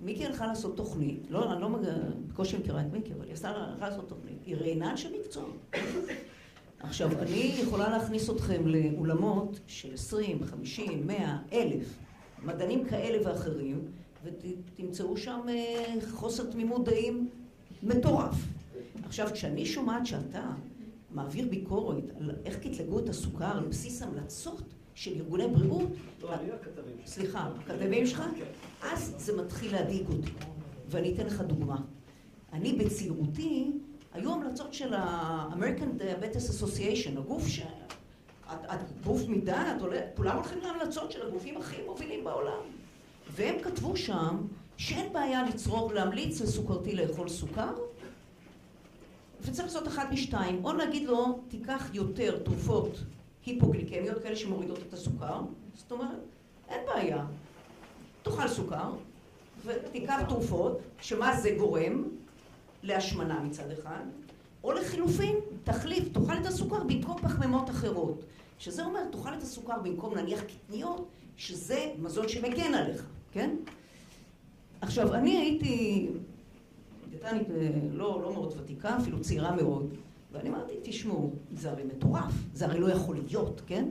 מיקי 0.00 0.26
הלכה 0.26 0.46
לעשות 0.46 0.76
תוכנית, 0.76 1.20
לא, 1.30 1.52
אני 1.52 1.60
לא 1.60 1.68
בקושי 2.28 2.58
מכירה 2.58 2.80
את 2.80 2.92
מיקי, 2.92 3.12
אבל 3.12 3.24
היא 3.24 3.32
עשתה- 3.32 3.48
הלכה 3.50 3.88
לעשות 3.88 4.08
תוכנית. 4.08 4.36
היא 4.46 4.56
ראיינה 4.56 4.90
אנשי 4.90 5.08
מקצוע. 5.20 5.44
עכשיו, 6.80 7.10
אני 7.22 7.54
יכולה 7.62 7.88
להכניס 7.90 8.30
אתכם 8.30 8.66
לאולמות 8.66 9.60
של 9.66 9.94
20, 9.94 10.44
50, 10.44 11.06
100, 11.06 11.38
אלף, 11.52 11.94
מדענים 12.44 12.84
כאלה 12.84 13.28
ואחרים, 13.28 13.80
ותמצאו 14.24 15.16
שם 15.16 15.40
אה, 15.48 15.84
חוסר 16.10 16.50
תמימות 16.50 16.84
דעים 16.84 17.28
מטורף. 17.82 18.34
עכשיו, 19.04 19.28
כשאני 19.32 19.66
שומעת 19.66 20.06
שאתה 20.06 20.50
מעביר 21.10 21.48
ביקורת 21.48 22.04
על 22.20 22.30
איך 22.44 22.56
קטלגו 22.58 22.98
את 22.98 23.08
הסוכר 23.08 23.44
על 23.58 23.64
בסיס 23.64 24.02
המלצות 24.02 24.62
של 24.96 25.12
ארגוני 25.16 25.48
בריאות, 25.48 25.88
לא, 26.22 26.34
אני 26.34 26.52
הכתבים. 26.52 26.96
סליחה, 27.06 27.50
הכתבים 27.60 28.06
שלך? 28.06 28.22
אז 28.82 29.14
זה 29.18 29.36
מתחיל 29.36 29.72
להדאיג 29.72 30.08
אותי. 30.08 30.30
ואני 30.88 31.14
אתן 31.14 31.26
לך 31.26 31.40
דוגמה. 31.40 31.76
אני 32.52 32.72
בצעירותי, 32.72 33.72
היו 34.12 34.32
המלצות 34.32 34.74
של 34.74 34.94
ה-American 34.94 36.00
Diabetes 36.00 36.50
Association, 36.50 37.18
הגוף 37.18 37.46
ש... 37.48 37.60
את, 38.52 38.64
את 38.64 39.02
גוף 39.04 39.20
מדע, 39.28 39.76
את 39.76 39.82
הולך, 39.82 40.00
כולם 40.16 40.36
הולכים 40.36 40.58
להמלצות 40.58 41.12
של 41.12 41.26
הגופים 41.26 41.56
הכי 41.56 41.76
מובילים 41.86 42.24
בעולם. 42.24 42.60
והם 43.30 43.54
כתבו 43.62 43.96
שם 43.96 44.46
שאין 44.76 45.12
בעיה 45.12 45.42
לצרוך, 45.42 45.92
להמליץ 45.92 46.40
לסוכרתי 46.40 46.96
לאכול 46.96 47.28
סוכר, 47.28 47.74
וצריך 49.40 49.64
לעשות 49.64 49.88
אחת 49.88 50.10
משתיים, 50.12 50.64
או 50.64 50.72
להגיד 50.72 51.02
לו, 51.02 51.40
תיקח 51.48 51.90
יותר 51.92 52.38
תרופות 52.38 52.98
היפוגליקמיות, 53.46 54.22
כאלה 54.22 54.36
שמורידות 54.36 54.78
את 54.88 54.92
הסוכר, 54.92 55.40
זאת 55.74 55.92
אומרת, 55.92 56.18
אין 56.68 56.80
בעיה. 56.86 57.26
תאכל 58.22 58.48
סוכר, 58.48 58.92
ותיקח 59.64 60.20
תרופות, 60.28 60.78
שמה 61.00 61.40
זה 61.40 61.50
גורם? 61.58 62.04
להשמנה 62.82 63.40
מצד 63.40 63.70
אחד, 63.70 64.04
או 64.64 64.72
לחילופין, 64.72 65.36
תחליף, 65.64 66.08
תאכל 66.12 66.32
את 66.40 66.46
הסוכר 66.46 66.84
במקום 66.84 67.18
פחמימות 67.18 67.70
אחרות. 67.70 68.24
שזה 68.58 68.84
אומר, 68.84 69.00
תאכל 69.12 69.34
את 69.34 69.42
הסוכר 69.42 69.78
במקום 69.82 70.14
נניח 70.14 70.40
קטניות, 70.42 71.08
שזה 71.36 71.92
מזון 71.98 72.28
שמגן 72.28 72.74
עליך, 72.74 73.06
כן? 73.32 73.56
עכשיו, 74.80 75.14
אני 75.14 75.38
הייתי, 75.38 76.08
דיאטנית 77.10 77.48
לא, 77.92 78.22
לא 78.22 78.32
מאוד 78.34 78.54
ותיקה, 78.58 78.96
אפילו 78.98 79.20
צעירה 79.20 79.56
מאוד, 79.56 79.94
ואני 80.36 80.48
אמרתי, 80.48 80.74
תשמעו, 80.82 81.30
זה 81.52 81.70
הרי 81.70 81.84
מטורף, 81.84 82.32
זה 82.54 82.64
הרי 82.64 82.80
לא 82.80 82.90
יכול 82.90 83.16
להיות, 83.26 83.62
כן? 83.66 83.88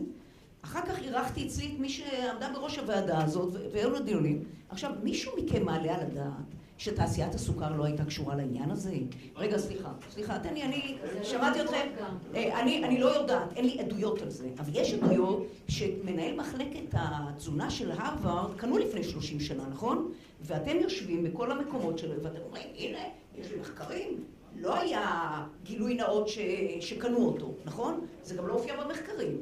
אחר 0.61 0.81
כך 0.81 0.99
אירחתי 0.99 1.47
אצלי 1.47 1.65
את 1.65 1.79
מי 1.79 1.89
שעמדה 1.89 2.49
בראש 2.53 2.77
הוועדה 2.77 3.23
הזאת, 3.23 3.53
והיו 3.73 3.89
לו 3.89 3.99
דיונים. 3.99 4.43
עכשיו, 4.69 4.91
מישהו 5.03 5.31
מכם 5.37 5.65
מעלה 5.65 5.95
על 5.95 6.01
הדעת 6.01 6.55
שתעשיית 6.77 7.35
הסוכר 7.35 7.75
לא 7.75 7.83
הייתה 7.83 8.05
קשורה 8.05 8.35
לעניין 8.35 8.71
הזה? 8.71 8.93
רגע, 9.35 9.57
סליחה, 9.57 9.91
סליחה, 10.09 10.39
תן 10.39 10.53
לי, 10.53 10.63
אני 10.63 10.97
שמעתי 11.23 11.61
אתכם, 11.61 11.87
אה, 12.35 12.61
אני, 12.61 12.83
אני 12.83 12.99
לא 12.99 13.07
יודעת, 13.07 13.53
אין 13.55 13.65
לי 13.65 13.79
עדויות 13.79 14.21
על 14.21 14.29
זה, 14.29 14.49
אבל 14.59 14.69
יש 14.73 14.93
עדויות 14.93 15.47
שמנהל 15.67 16.35
מחלקת 16.35 16.93
התזונה 16.93 17.69
של 17.69 17.91
הרווארד 17.91 18.57
קנו 18.57 18.77
לפני 18.77 19.03
30 19.03 19.39
שנה, 19.39 19.63
נכון? 19.71 20.11
ואתם 20.41 20.77
יושבים 20.81 21.23
בכל 21.23 21.51
המקומות 21.51 21.99
שלו, 21.99 22.23
ואתם 22.23 22.39
אומרים, 22.45 22.67
הנה, 22.77 22.99
יש 23.37 23.51
לי 23.51 23.59
מחקרים, 23.59 24.23
לא 24.55 24.79
היה 24.79 25.45
גילוי 25.63 25.93
נאות 25.93 26.27
ש... 26.27 26.39
שקנו 26.79 27.17
אותו, 27.17 27.53
נכון? 27.65 28.05
זה 28.23 28.35
גם 28.35 28.47
לא 28.47 28.53
הופיע 28.53 28.83
במחקרים. 28.83 29.37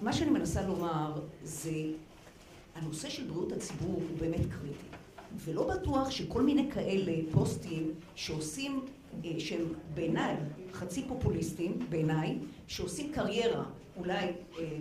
מה 0.00 0.12
שאני 0.12 0.30
מנסה 0.30 0.66
לומר 0.66 1.12
זה, 1.42 1.70
הנושא 2.74 3.08
של 3.08 3.24
בריאות 3.24 3.52
הציבור 3.52 3.94
הוא 3.94 4.18
באמת 4.18 4.40
קריטי. 4.40 4.86
ולא 5.36 5.68
בטוח 5.74 6.10
שכל 6.10 6.42
מיני 6.42 6.70
כאלה 6.70 7.12
פוסטים 7.32 7.92
שעושים, 8.14 8.84
אה, 9.24 9.30
שהם 9.38 9.64
בעיניי 9.94 10.36
חצי 10.72 11.04
פופוליסטים, 11.08 11.78
בעיניי, 11.88 12.38
שעושים 12.66 13.12
קריירה 13.12 13.64
אולי 13.96 14.14
אה, 14.14 14.32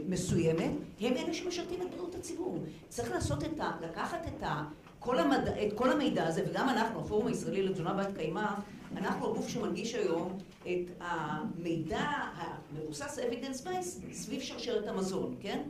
מסוימת, 0.07 0.71
הם 1.01 1.13
אלה 1.13 1.33
שמשרתים 1.33 1.81
את 1.81 1.91
בריאות 1.91 2.15
הציבור. 2.15 2.63
צריך 2.89 3.11
לעשות 3.11 3.43
את 3.43 3.59
ה... 3.59 3.71
לקחת 3.81 4.27
את 4.27 4.43
ה... 4.43 4.63
כל, 4.99 5.19
המד... 5.19 5.47
את 5.67 5.73
כל 5.73 5.91
המידע 5.91 6.27
הזה, 6.27 6.43
וגם 6.49 6.69
אנחנו, 6.69 6.99
הפורום 6.99 7.27
הישראלי 7.27 7.63
לתזונה 7.63 7.93
בת 7.93 8.17
קיימא, 8.17 8.53
אנחנו 8.97 9.31
הגוף 9.31 9.47
שמנגיש 9.47 9.95
היום 9.95 10.37
את 10.63 10.91
המידע 10.99 12.09
המבוסס 12.35 13.19
evidence 13.19 13.67
based 13.67 14.13
סביב 14.13 14.41
שרשרת 14.41 14.87
המזון, 14.87 15.35
כן? 15.39 15.63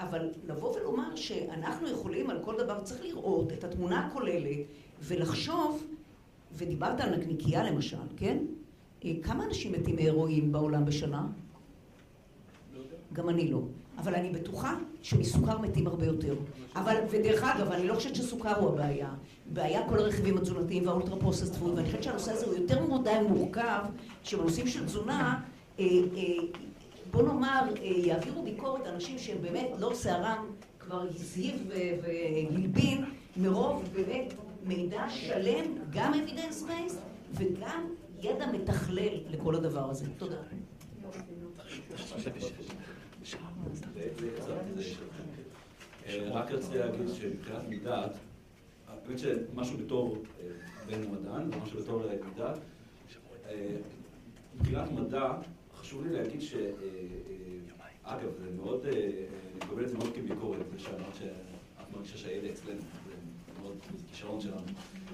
אבל 0.00 0.30
לבוא 0.44 0.76
ולומר 0.76 1.16
שאנחנו 1.16 1.88
יכולים 1.88 2.30
על 2.30 2.38
כל 2.44 2.54
דבר, 2.58 2.80
צריך 2.80 3.04
לראות 3.04 3.52
את 3.52 3.64
התמונה 3.64 4.06
הכוללת 4.06 4.66
ולחשוב, 5.00 5.86
ודיברת 6.52 7.00
על 7.00 7.16
נקניקייה 7.16 7.70
למשל, 7.70 7.96
כן? 8.16 8.38
אה, 9.04 9.12
כמה 9.22 9.44
אנשים 9.44 9.72
מתים 9.72 9.96
מהרואין 9.96 10.52
בעולם 10.52 10.84
בשנה? 10.84 11.26
גם 13.12 13.28
אני 13.28 13.50
לא. 13.50 13.60
אבל 13.98 14.14
אני 14.14 14.30
בטוחה 14.30 14.74
שמסוכר 15.02 15.58
מתים 15.58 15.86
הרבה 15.86 16.06
יותר. 16.06 16.34
אבל, 16.76 16.96
ודרך 17.10 17.42
אגב, 17.42 17.72
אני 17.72 17.88
לא 17.88 17.94
חושבת 17.94 18.14
שסוכר 18.14 18.54
הוא 18.58 18.68
הבעיה. 18.68 19.08
בעיה 19.46 19.88
כל 19.88 19.98
הרכיבים 19.98 20.38
התזונתיים 20.38 20.86
והאולטרה 20.86 21.16
פרוססט 21.16 21.54
פוד, 21.54 21.74
ואני 21.74 21.86
חושבת 21.86 22.02
שהנושא 22.02 22.32
הזה 22.32 22.46
הוא 22.46 22.54
יותר 22.54 22.84
מדי 22.84 23.18
מורכב, 23.28 23.80
שבנושאים 24.24 24.66
של 24.66 24.84
תזונה, 24.84 25.40
אה, 25.78 25.84
אה, 25.84 26.22
בוא 27.10 27.22
נאמר, 27.22 27.62
אה, 27.78 27.84
יעבירו 27.84 28.42
ביקורת 28.42 28.86
אנשים 28.86 29.18
שהם 29.18 29.38
באמת 29.42 29.70
לא 29.78 29.94
שערם 29.94 30.46
כבר 30.78 31.02
הזהיב 31.10 31.70
והלבין, 32.02 33.04
מרוב 33.36 33.84
באמת 33.92 34.34
מידע 34.64 35.04
שלם, 35.08 35.64
גם 35.90 36.12
evidence 36.12 36.70
based 36.70 36.96
וגם 37.32 37.84
ידע 38.22 38.46
מתכלל 38.46 39.14
לכל 39.30 39.54
הדבר 39.54 39.90
הזה. 39.90 40.06
תודה. 40.18 40.36
רק 46.30 46.50
רציתי 46.50 46.78
להגיד 46.78 47.08
שמבחינת 47.14 47.68
מידת, 47.68 48.10
באמת 49.06 49.18
שמשהו 49.18 49.78
בתור 49.78 50.22
בן 50.86 51.10
מדען 51.10 51.54
ומשהו 51.54 51.80
בתור 51.80 52.02
מידת, 52.34 52.58
מבחינת 54.56 54.90
מדע 54.92 55.32
חשוב 55.74 56.06
לי 56.06 56.12
להגיד 56.12 56.40
ש... 56.40 56.54
אגב, 58.02 58.30
זה 58.38 58.50
מאוד, 58.56 58.86
אני 58.86 59.56
מקבל 59.56 59.84
את 59.84 59.88
זה 59.88 59.98
מאוד 59.98 60.14
כביקורת, 60.14 60.58
זה 60.72 60.78
שאמרת 60.78 61.14
שאת 61.14 61.92
מרגישה 61.96 62.16
שהידע 62.18 62.48
אצלנו, 62.50 62.80
זה 63.66 63.72
מאוד 63.72 64.00
כישרון 64.12 64.40
שלנו. 64.40 64.60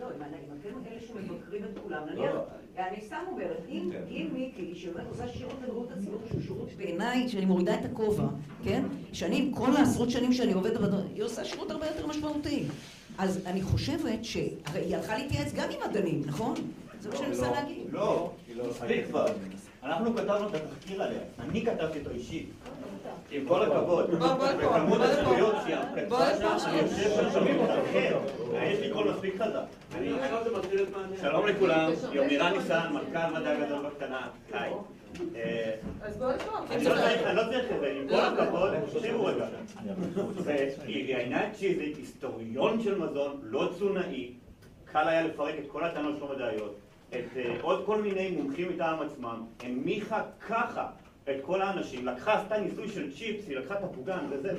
לא, 0.01 0.07
אם 0.07 0.23
אתם 0.61 0.93
אלה 0.93 1.01
שמבקרים 1.01 1.65
את 1.65 1.79
כולם, 1.83 2.03
נניח, 2.13 2.33
אני 2.79 3.01
סתם 3.01 3.17
אומרת, 3.31 3.63
אם 4.09 4.29
מיקי, 4.33 4.75
שבאמת 4.75 5.07
עושה 5.09 5.29
שירות 5.29 5.55
לבריאות 5.63 5.91
הציבור, 5.91 6.21
שהוא 6.31 6.43
שירות 6.43 6.69
בעיניי, 6.77 7.29
שאני 7.29 7.45
מורידה 7.45 7.75
את 7.75 7.85
הכובע, 7.85 8.27
כן? 8.65 8.85
שאני 9.13 9.53
כל 9.55 9.77
העשרות 9.77 10.11
שנים 10.11 10.33
שאני 10.33 10.53
עובדת, 10.53 10.81
היא 11.15 11.23
עושה 11.23 11.45
שירות 11.45 11.71
הרבה 11.71 11.87
יותר 11.87 12.07
משמעותי. 12.07 12.65
אז 13.19 13.47
אני 13.47 13.63
חושבת 13.63 14.25
ש... 14.25 14.37
הרי 14.65 14.81
היא 14.81 14.97
הלכה 14.97 15.19
להתייעץ 15.19 15.53
גם 15.55 15.69
עם 15.71 15.91
מדענים, 15.91 16.23
נכון? 16.27 16.55
זה 17.01 17.09
מה 17.09 17.17
שאני 17.17 17.29
מנסה 17.29 17.51
להגיד. 17.51 17.87
לא, 17.91 18.31
מספיק 18.71 19.07
כבר. 19.07 19.27
אנחנו 19.85 20.15
כתבנו 20.17 20.49
את 20.49 20.55
התחקיר 20.55 21.03
עליה, 21.03 21.19
אני 21.41 21.65
כתבתי 21.67 21.99
אותו 21.99 22.11
אישית. 22.11 22.51
עם 23.31 23.49
כל 23.49 23.63
הכבוד. 23.63 24.11
בוא, 24.11 24.19
בוא 24.35 24.47
לפה, 24.49 24.67
וכמות. 24.67 25.01
השטויות 25.01 25.55
שהיא 25.65 25.77
בוא 25.77 26.19
כתבה 26.19 26.33
לפה. 26.33 26.59
שם, 26.59 26.69
אני 26.69 26.77
יושב 26.79 27.11
שם 27.17 27.31
שומעים 27.33 27.59
אותה, 27.59 27.75
כן. 27.93 28.13
יש 28.63 28.79
לי 28.81 28.91
קול 28.93 29.11
מספיק 29.13 29.35
חזק. 29.43 29.65
שלום 31.21 31.47
לכולם, 31.47 31.91
יומירן 32.13 32.53
ניסן, 32.53 32.93
מנכ"ל 32.93 33.39
מדע 33.41 33.67
גדול 33.67 33.87
בקטנה, 33.87 34.29
היי. 34.53 34.73
אה, 35.37 35.75
אז 36.03 36.17
בוא 36.17 36.33
לפה. 36.33 36.59
אני 36.71 36.85
לא 36.85 36.91
צריך- 36.95 37.23
אני 37.23 37.37
לא 37.37 37.43
צריך 37.43 37.65
את 37.75 37.81
זה, 37.81 37.87
עם 38.01 38.09
כל 38.09 38.15
הכבוד, 38.43 38.73
תקשיבו 38.95 39.25
רגע. 39.25 39.47
והיא 40.45 41.15
ראיינה 41.17 41.47
את 41.47 41.53
צ'יזיק, 41.55 41.97
היסטוריון 41.97 42.83
של 42.83 42.99
מזון, 42.99 43.41
לא 43.43 43.69
תזונאי, 43.75 44.33
קל 44.85 45.09
היה 45.09 45.23
לפרק 45.23 45.55
את 45.59 45.71
כל 45.71 45.85
הטענות 45.85 46.17
שלו 46.19 46.29
מדעיות, 46.29 46.77
את 47.15 47.37
אה, 47.37 47.57
עוד 47.63 47.83
כל 47.87 48.03
מיני 48.03 48.31
מומחים 48.31 48.69
מטעם 48.69 49.01
עצמם, 49.03 49.43
הנמיכה 49.63 50.23
ככה 50.49 50.87
את 51.31 51.37
כל 51.43 51.63
האנשים, 51.63 52.07
לקחה, 52.07 52.35
עשתה 52.41 52.59
ניסוי 52.61 52.89
של 52.89 53.13
צ'יפס, 53.13 53.49
היא 53.49 53.57
לקחה 53.57 53.75
את 53.79 53.85
הפוגן 53.85 54.19
וזה, 54.31 54.51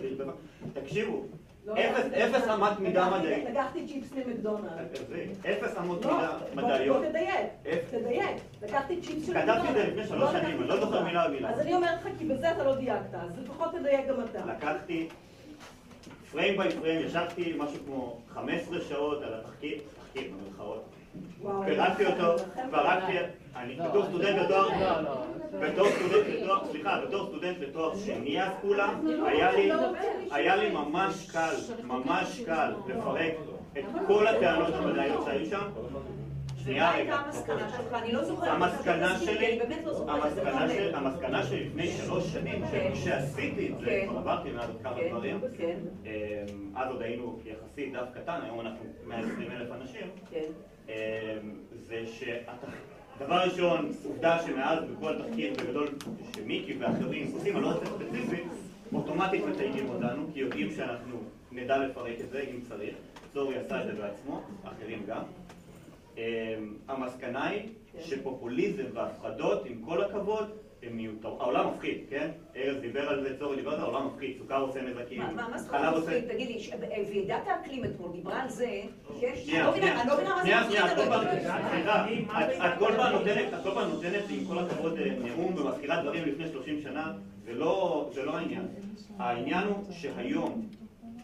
תקשיבו, 0.74 1.24
לא, 1.66 1.74
אפס- 1.74 2.06
לקחתי- 2.06 2.24
אפס 2.26 2.47
אמת 2.47 2.80
מידה 2.80 3.10
מדעית. 3.20 3.43
לקחתי 3.49 3.88
צ'יפס 3.88 4.12
ממקדונלד. 4.14 4.70
זה, 5.10 5.26
אפס 5.51 5.78
אמות 5.78 6.06
לא, 6.06 6.12
מידה 6.18 6.38
מדעיות. 6.56 6.97
בוא 7.01 7.10
תדייק. 7.10 7.47
תדייק. 7.91 8.38
לקחתי 8.62 9.01
צ'יפס 9.01 9.26
של 9.28 9.34
כתבתי 9.34 9.51
את 9.51 9.64
זה 9.64 9.70
מקדונלד. 9.70 9.88
לפני 9.89 10.08
שלוש 10.08 10.22
לא 10.34 10.41
שנים, 10.41 10.60
אני 10.60 10.68
לא 10.68 10.80
זוכר. 10.80 11.04
מילה 11.04 11.28
במילה. 11.28 11.49
אז 11.49 11.60
אני 11.60 11.74
אומרת 11.74 11.99
לך, 12.01 12.08
כי 12.20 12.26
בזה 12.26 12.51
אתה 12.51 12.64
לא 12.64 12.76
דייקת, 12.76 13.14
אז 13.16 13.39
לפחות 13.43 13.72
תדייק 13.80 14.08
גם 14.08 14.16
אתה. 14.32 14.45
לקחתי 14.45 15.08
frame 16.32 16.58
by 16.58 16.72
frame, 16.72 17.06
ישבתי 17.06 17.54
משהו 17.58 17.78
כמו 17.86 18.20
15 18.34 18.82
שעות 18.82 19.22
על 19.22 19.34
התחקיר, 19.34 19.78
תחקיר 20.08 20.32
במרכאות. 20.32 20.84
פירקתי 21.66 22.05
אותו, 22.05 22.43
פרקתי. 22.72 23.18
אני 23.55 23.76
בתור 23.76 24.05
סטודנט 24.05 24.38
לתואר, 24.38 24.70
בתור 25.61 25.88
סטודנט 25.89 26.28
לתואר, 26.28 26.66
סליחה, 26.72 27.01
בתור 27.07 27.28
סטודנט 27.28 27.57
לתואר 27.59 27.95
שני 27.95 28.43
אז 28.43 28.51
כולה, 28.61 28.93
היה 29.26 29.51
לי, 29.51 29.72
היה 30.32 30.55
לי 30.55 30.70
ממש 30.70 31.32
קל, 31.32 31.55
ממש 31.84 32.41
קל 32.45 32.74
לפרק 32.88 33.34
את 33.80 33.84
כל 34.07 34.28
הטענות 34.28 34.74
המדעיות 34.74 35.26
שהיו 35.26 35.45
שם. 35.45 35.70
שנייה 36.64 36.91
רגע. 36.95 37.16
המסקנה 37.16 37.68
לא 38.11 38.24
זוכרת. 38.24 38.47
המסקנה 38.47 39.20
שלי, 39.20 39.59
לא 39.59 40.11
המסקנה 40.93 41.30
לא 41.30 41.43
שלי 41.43 41.66
לפני 41.66 41.88
שלוש 41.88 42.34
שנים, 42.34 42.68
כן. 42.72 42.91
שעשיתי 42.95 43.72
את 43.72 43.80
זה, 43.80 43.86
כן. 43.86 44.07
כבר 44.09 44.18
עברתי 44.20 44.51
מאז 44.51 44.70
עוד 44.70 44.82
כמה 44.84 44.95
כן, 44.95 45.09
דברים, 45.09 45.41
כן, 45.57 45.78
אמ, 46.05 46.11
אז 46.76 46.91
עוד 46.91 47.01
היינו 47.01 47.39
יחסית 47.45 47.93
דף 47.93 48.07
קטן, 48.14 48.39
היום 48.43 48.59
אנחנו 48.59 48.86
120 49.07 49.51
אלף 49.51 49.72
אנשים, 49.72 50.07
כן. 50.30 50.51
זה 51.88 52.04
שדבר 52.08 53.36
ראשון, 53.36 53.92
עובדה 54.04 54.40
שמאז 54.46 54.80
בכל 54.84 55.14
תחקיר 55.18 55.54
בגדול 55.54 55.88
שמיקי 56.36 56.78
ואחרים 56.80 57.32
עושים, 57.34 57.56
אני 57.56 57.64
לא 57.64 57.72
רוצה 57.72 57.86
ספציפית, 57.86 58.44
אוטומטית 58.94 59.44
מתייגים 59.46 59.90
אותנו, 59.90 60.28
כי 60.34 60.40
יודעים 60.40 60.72
שאנחנו 60.76 61.18
נדע 61.52 61.78
לפרק 61.78 62.16
את 62.22 62.30
זה 62.30 62.46
אם 62.52 62.60
צריך. 62.70 62.96
זורי 63.34 63.58
עשה 63.58 63.82
את 63.82 63.86
זה 63.86 64.02
בעצמו, 64.02 64.42
אחרים 64.64 65.06
גם. 65.08 65.22
אמ, 66.18 66.22
המסקנה 66.88 67.48
היא 67.48 67.70
שפופוליזם 68.00 68.84
והפחדות, 68.94 69.66
עם 69.66 69.82
כל 69.86 70.04
הכבוד, 70.04 70.50
הם 70.88 70.98
מיותרות. 70.98 71.42
העולם 71.42 71.68
מפחיד, 71.68 71.98
כן? 72.10 72.30
ארז 72.56 72.78
דיבר 72.82 73.10
על 73.10 73.24
זה, 73.24 73.38
צורי 73.40 73.56
דיבר 73.56 73.72
על 73.72 73.78
זה, 73.78 73.84
העולם 73.84 74.08
מפחיד, 74.08 74.38
סוכר 74.38 74.62
עושה 74.62 74.82
נזקים, 74.82 75.22
מה- 75.22 75.32
מה 75.34 75.48
מה 75.50 75.58
זאת 75.58 75.74
אומרת 75.74 75.94
עושה... 75.94 76.06
מפחיד? 76.18 76.32
תגיד 76.34 76.48
לי, 76.48 76.60
ש- 76.60 76.70
ועידת 77.10 77.48
האקלים 77.48 77.86
אתמול 77.86 78.12
דיברה 78.12 78.42
על 78.42 78.50
זה, 78.50 78.82
שיש... 79.20 79.50
אני 79.50 79.60
לא 79.64 79.72
מבינה- 79.72 79.86
שנייה, 79.88 80.02
אני 80.02 80.10
לא 80.10 80.16
מבינה 80.16 80.36
מה 80.36 80.42
זה 80.44 80.48
שנייה, 80.48 80.62
מפחיד, 80.62 80.78
שנייה, 80.80 80.94
את 80.94 80.98
אני 80.98 81.06
כל 81.06 81.10
פעם, 81.10 81.38
יודעת. 81.38 81.72
סליחה, 82.08 82.46
את- 82.46 82.74
את 82.74 82.80
כל 82.80 82.92
פעם 82.98 83.14
נותנת, 83.14 83.54
את 83.54 83.64
כל 83.64 83.72
פעם 83.72 83.90
נותנת, 83.90 84.24
עם 84.30 84.46
כל 84.48 84.58
הכבוד, 84.60 84.98
אה, 85.00 85.10
נאום 85.24 85.58
ומזכירה 85.58 86.02
דברים 86.04 86.24
לפני 86.26 86.48
30 86.52 86.82
שנה, 86.82 87.14
זה 87.46 87.54
לא 87.54 88.10
זה 88.14 88.26
לא 88.26 88.38
העניין. 88.38 88.66
העניין 89.20 89.68
הוא 89.68 89.84
שהיום, 89.92 90.68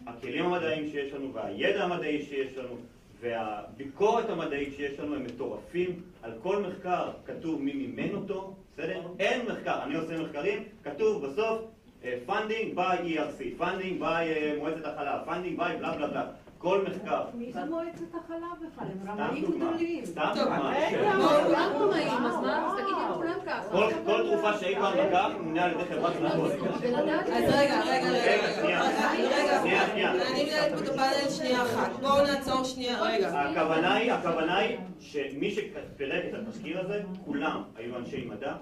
הכלים 0.06 0.44
המדעיים 0.44 0.88
שיש 0.90 1.12
לנו 1.12 1.32
והידע 1.32 1.84
המדעי 1.84 2.22
שיש 2.22 2.56
לנו 2.58 2.76
והביקורת 3.20 4.30
המדעית 4.30 4.74
שיש 4.76 4.98
לנו 5.00 5.14
הם 5.14 5.24
מטורפים. 5.24 5.88
על 6.22 6.32
כל 6.42 6.62
מחקר 6.62 7.10
כתוב 7.26 7.62
מי 7.62 7.72
מימן 7.72 8.14
אותו, 8.14 8.54
בסדר? 8.80 9.00
אין 9.18 9.46
מחקר, 9.46 9.82
אני 9.82 9.94
עושה 9.94 10.18
מחקרים, 10.18 10.64
כתוב 10.84 11.26
בסוף 11.26 11.60
אה, 12.04 12.18
funding 12.28 12.76
by 12.76 12.98
ERC, 13.04 13.60
funding 13.60 14.00
by 14.00 14.04
אה, 14.04 14.54
מועצת 14.58 14.84
החלב, 14.84 15.28
funding 15.28 15.60
by 15.60 15.78
בלה 15.78 15.96
בלה 15.96 16.06
בלה. 16.06 16.24
כל 16.60 16.84
מחקר. 16.88 17.24
מי 17.34 17.52
זה 17.52 17.64
מועצת 17.64 18.14
החלב 18.14 18.68
בכלל? 18.72 18.86
הם 18.86 19.20
רמאים. 19.20 19.44
גדולים. 19.44 20.04
סתם 20.04 20.32
דוגמה. 20.34 20.72
רגע, 20.76 21.16
בואו, 21.16 21.44
כולם 21.44 21.72
רמאים, 21.80 22.08
אז 22.08 22.36
מה? 22.36 22.66
אז 22.66 22.72
תגידי 22.72 23.00
לכולם 23.10 23.38
ככה. 23.46 23.70
כל 23.72 23.90
כל 24.06 24.28
תרופה 24.28 24.58
שאי 24.58 24.74
פעם 24.74 24.98
לקח 24.98 25.28
מונה 25.40 25.64
על 25.64 25.70
ידי 25.70 25.84
חברת 25.84 26.12
תרופות. 26.16 26.50
אז 26.52 26.82
רגע, 26.82 27.00
רגע, 27.00 27.80
רגע, 27.86 28.10
רגע, 28.10 28.52
שנייה. 28.60 28.82
רגע, 28.82 29.60
שנייה, 29.62 29.86
שנייה. 29.86 30.12
אני 30.12 30.44
מנהלת 30.44 30.72
פה 30.72 30.84
את 30.84 30.88
הפאנל 30.88 31.30
שנייה 31.30 31.62
אחת. 31.62 31.90
בואו 32.00 32.24
נעצור 32.24 32.64
שנייה, 32.64 33.02
רגע. 33.02 33.40
הכוונה 33.40 33.94
היא, 33.94 34.12
הכוונה 34.12 34.58
היא 34.58 34.78
שמי 35.00 35.50
שפירק 35.50 36.24
את 36.28 36.34
התחקיר 36.34 36.80
הזה, 36.80 37.02
כולם 37.24 37.62
היו 37.76 37.96
אנשי 37.96 38.26
מדע. 38.26 38.54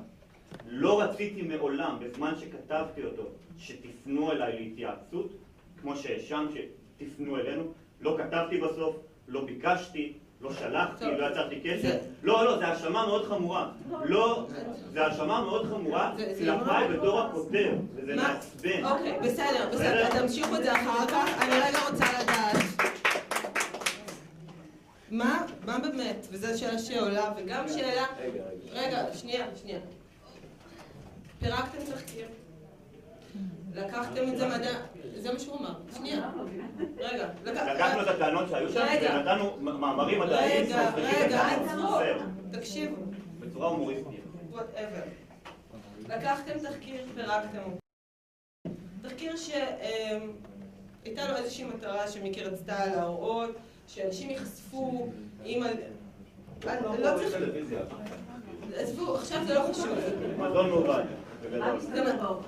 לא 0.67 1.01
רציתי 1.01 1.43
מעולם, 1.43 1.97
בזמן 2.01 2.33
שכתבתי 2.41 3.05
אותו, 3.05 3.23
שתפנו 3.59 4.33
אליי 4.33 4.61
להתייעצות, 4.61 5.31
כמו 5.81 5.97
שהאשמת 5.97 6.49
שתפנו 6.53 7.37
אלינו. 7.37 7.63
לא 8.01 8.17
כתבתי 8.19 8.61
בסוף, 8.61 8.97
לא 9.29 9.45
ביקשתי, 9.45 10.13
לא 10.41 10.53
שלחתי. 10.53 11.05
לא 11.05 11.31
יצרתי 11.31 11.61
קשר. 11.61 11.97
לא, 12.23 12.45
לא, 12.45 12.57
זו 12.59 12.65
האשמה 12.65 13.07
מאוד 13.07 13.25
חמורה. 13.29 13.69
לא, 14.05 14.47
זו 14.93 15.01
האשמה 15.01 15.41
מאוד 15.45 15.67
חמורה 15.67 16.15
זה 16.17 16.35
כלפיי 16.39 16.89
לא- 16.89 16.97
בתור 16.97 17.21
הכותב, 17.21 17.71
וזה? 17.95 18.15
מעצבן. 18.17 18.85
אוקיי, 18.85 19.19
בסדר, 19.23 19.69
בסדר, 19.73 20.21
תמשיכו 20.21 20.57
את 20.57 20.63
זה 20.63 20.73
אחר 20.73 21.07
כך. 21.09 21.43
אני 21.43 21.53
רגע 21.53 21.79
רוצה 21.91 22.05
לדעת. 22.23 22.57
מה, 25.11 25.43
מה 25.67 25.79
באמת, 25.79 26.27
וזו 26.31 26.59
שאלה 26.59 26.79
שעולה, 26.79 27.33
וגם 27.37 27.69
שאלה... 27.69 28.07
רגע, 28.21 28.43
רגע. 28.73 28.81
רגע, 28.81 29.13
שנייה, 29.15 29.47
שנייה. 29.63 29.79
פירקתם 31.41 31.79
תחקיר. 31.93 32.27
לקחתם 33.75 34.29
את 34.33 34.39
זה 34.39 34.49
מדע... 34.49 34.71
זה 35.17 35.33
מה 35.33 35.39
שהוא 35.39 35.59
אמר. 35.59 35.75
שנייה. 35.97 36.31
רגע. 36.99 37.29
לק- 37.45 37.57
לקחנו 37.75 38.03
את 38.03 38.09
הטענות 38.09 38.49
שהיו 38.49 38.69
שם. 38.73 38.87
ונתנו 39.15 39.57
מאמרים 39.61 40.21
מדעיים 40.21 40.65
רגע, 40.67 40.91
רגע. 40.97 41.47
עצרו. 41.47 41.99
תקשיבו. 42.53 42.97
בצורה 43.41 43.69
הומוריסטית. 43.69 44.21
whatever. 44.53 45.09
לקחתם 46.09 46.53
תחקיר, 46.63 47.07
פירקתם 47.15 47.59
אותו. 47.59 47.79
תחקיר 49.03 49.37
שהייתה 49.37 51.29
לו 51.29 51.37
איזושהי 51.37 51.65
מטרה 51.65 52.09
שמיקי 52.09 52.43
רצתה 52.43 52.87
להראות, 52.87 53.51
שאנשים 53.87 54.31
ייחשפו 54.31 55.09
עם... 55.45 55.63
ה- 55.63 55.67
אני 56.67 57.03
לא 57.03 57.17
צריך... 57.17 57.37
עזבו, 58.77 59.15
עכשיו 59.17 59.45
זה 59.47 59.55
לא 59.55 59.61
חשוב. 59.73 59.87
מזון 60.39 60.71
מעובד, 60.71 61.03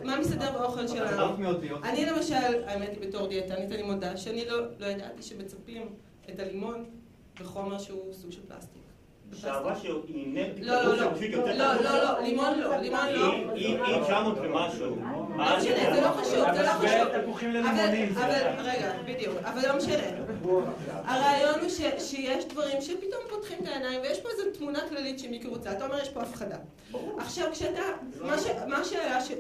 מה- 0.05 0.18
מסתדר 0.20 0.53
באוכל 0.59 0.88
שלנו? 0.88 1.36
אני 1.84 2.07
למשל, 2.07 2.34
האמת 2.66 2.90
היא 3.01 3.09
בתור 3.09 3.26
דיאטנית, 3.28 3.72
אני 3.72 3.82
מודה 3.82 4.16
שאני 4.16 4.44
לא 4.46 4.57
לא 4.78 4.86
ידעתי 4.86 5.22
שמצפים 5.22 5.88
את 6.30 6.38
הלימון 6.38 6.84
בחומר 7.40 7.78
שהוא 7.78 8.12
סוג 8.12 8.30
של 8.32 8.40
פלסטיק. 8.48 8.82
שערה 9.32 9.76
שהוא 9.76 10.02
אינרטי, 10.08 10.62
לא, 10.62 10.82
לא, 10.82 10.96
לא, 10.96 11.04
לא, 11.54 11.74
לא, 11.74 12.02
לא, 12.04 12.20
לימון 12.22 12.58
לא, 12.58 12.76
לימון 12.76 13.08
לא. 13.12 13.32
היא 13.54 13.78
היא 13.82 14.02
900 14.02 14.38
ומשהו. 14.38 14.96
לא 15.38 15.56
משנה, 15.58 15.94
זה 15.94 16.00
לא 16.00 16.08
חשוב, 16.08 16.54
זה 16.54 16.62
לא 16.62 16.72
חשוב. 16.72 17.08
אבל, 17.64 18.30
רגע, 18.58 18.92
בדיוק, 19.06 19.34
אבל 19.42 19.68
לא 19.68 19.76
משנה. 19.76 20.02
הרעיון 21.04 21.60
הוא 21.60 21.68
שיש 21.98 22.44
דברים 22.44 22.80
שפתאום 22.80 23.22
פותחים 23.28 23.58
את 23.62 23.68
העיניים, 23.68 24.00
ויש 24.00 24.20
פה 24.20 24.28
איזו 24.28 24.42
תמונה 24.58 24.88
כללית 24.88 25.18
שמיקי 25.18 25.48
רוצה. 25.48 25.72
אתה 25.72 25.86
אומר, 25.86 25.98
יש 25.98 26.08
פה 26.08 26.20
הפחדה. 26.20 26.56
עכשיו, 27.18 27.48
כשאתה, 27.52 27.82
מה, 28.68 28.84
שהיה 28.84 29.20
ש... 29.20 29.30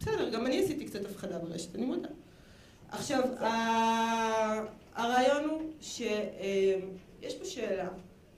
בסדר, 0.00 0.28
גם 0.28 0.46
אני 0.46 0.64
עשיתי 0.64 0.84
קצת 0.84 1.04
הפחדה 1.04 1.38
ברשת, 1.38 1.74
אני 1.74 1.86
מודה. 1.86 2.08
עכשיו, 2.90 3.22
הרעיון 4.94 5.44
הוא 5.44 5.62
שיש 5.80 7.34
פה 7.38 7.44
שאלה, 7.44 7.88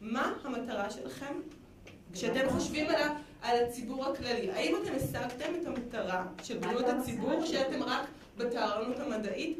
מה 0.00 0.32
המטרה 0.44 0.90
שלכם 0.90 1.34
כשאתם 2.12 2.50
חושבים 2.50 2.86
על, 2.88 2.94
ה- 2.94 3.16
על 3.42 3.64
הציבור 3.64 4.06
הכללי? 4.06 4.50
האם 4.52 4.74
אתם 4.82 4.92
השגתם 4.96 5.52
את 5.62 5.66
המטרה 5.66 6.26
של 6.42 6.58
בריאות 6.58 6.84
הציבור, 6.88 7.44
שאתם 7.46 7.82
רק 7.82 8.06
בטהרנות 8.38 8.98
המדעית? 9.00 9.58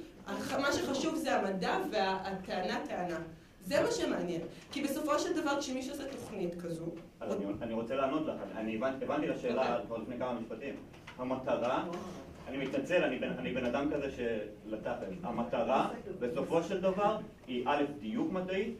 מה 0.60 0.72
שחשוב 0.72 1.14
זה 1.14 1.36
המדע 1.36 1.78
והטענה 1.90 2.80
טענה. 2.88 3.18
זה 3.64 3.82
מה 3.82 3.90
שמעניין. 3.90 4.40
כי 4.72 4.82
בסופו 4.82 5.18
של 5.18 5.40
דבר, 5.42 5.60
כשמישהו 5.60 5.92
עושה 5.92 6.04
תוכנית 6.08 6.62
כזו, 6.62 6.84
אז 7.20 7.32
אני- 7.36 7.44
אני 7.62 7.74
רוצה 7.74 7.94
לענות 7.96 8.26
לך, 8.26 8.34
אני 8.56 8.76
הבנתי 8.76 9.04
הבנתי 9.04 9.26
לשאלה 9.26 9.62
אוקיי. 9.72 9.86
כבר 9.86 9.96
לפני 9.96 10.18
כמה 10.18 10.32
משפטים. 10.40 10.74
המטרה, 11.18 11.84
אני 12.48 12.56
מתנצל, 12.58 13.04
אני 13.04 13.18
בן- 13.18 13.38
אני 13.38 13.52
בן 13.52 13.64
אדם 13.64 13.90
כזה 13.94 14.06
שלטף, 14.10 14.92
המטרה 15.22 15.88
בסופו 16.20 16.62
של 16.62 16.80
דבר 16.80 17.18
היא 17.46 17.64
א', 17.66 17.82
דיוק 18.00 18.32
מדעי, 18.32 18.74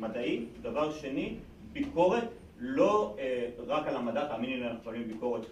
מדעי, 0.00 0.44
דבר 0.62 0.92
שני, 0.92 1.34
ביקורת 1.72 2.24
לא 2.58 3.16
אה, 3.18 3.48
רק 3.66 3.86
על 3.86 3.96
המדע, 3.96 4.28
תאמיני 4.28 4.56
לי, 4.56 4.66
אנחנו 4.66 4.84
שואלים 4.84 5.08
ביקורת 5.08 5.42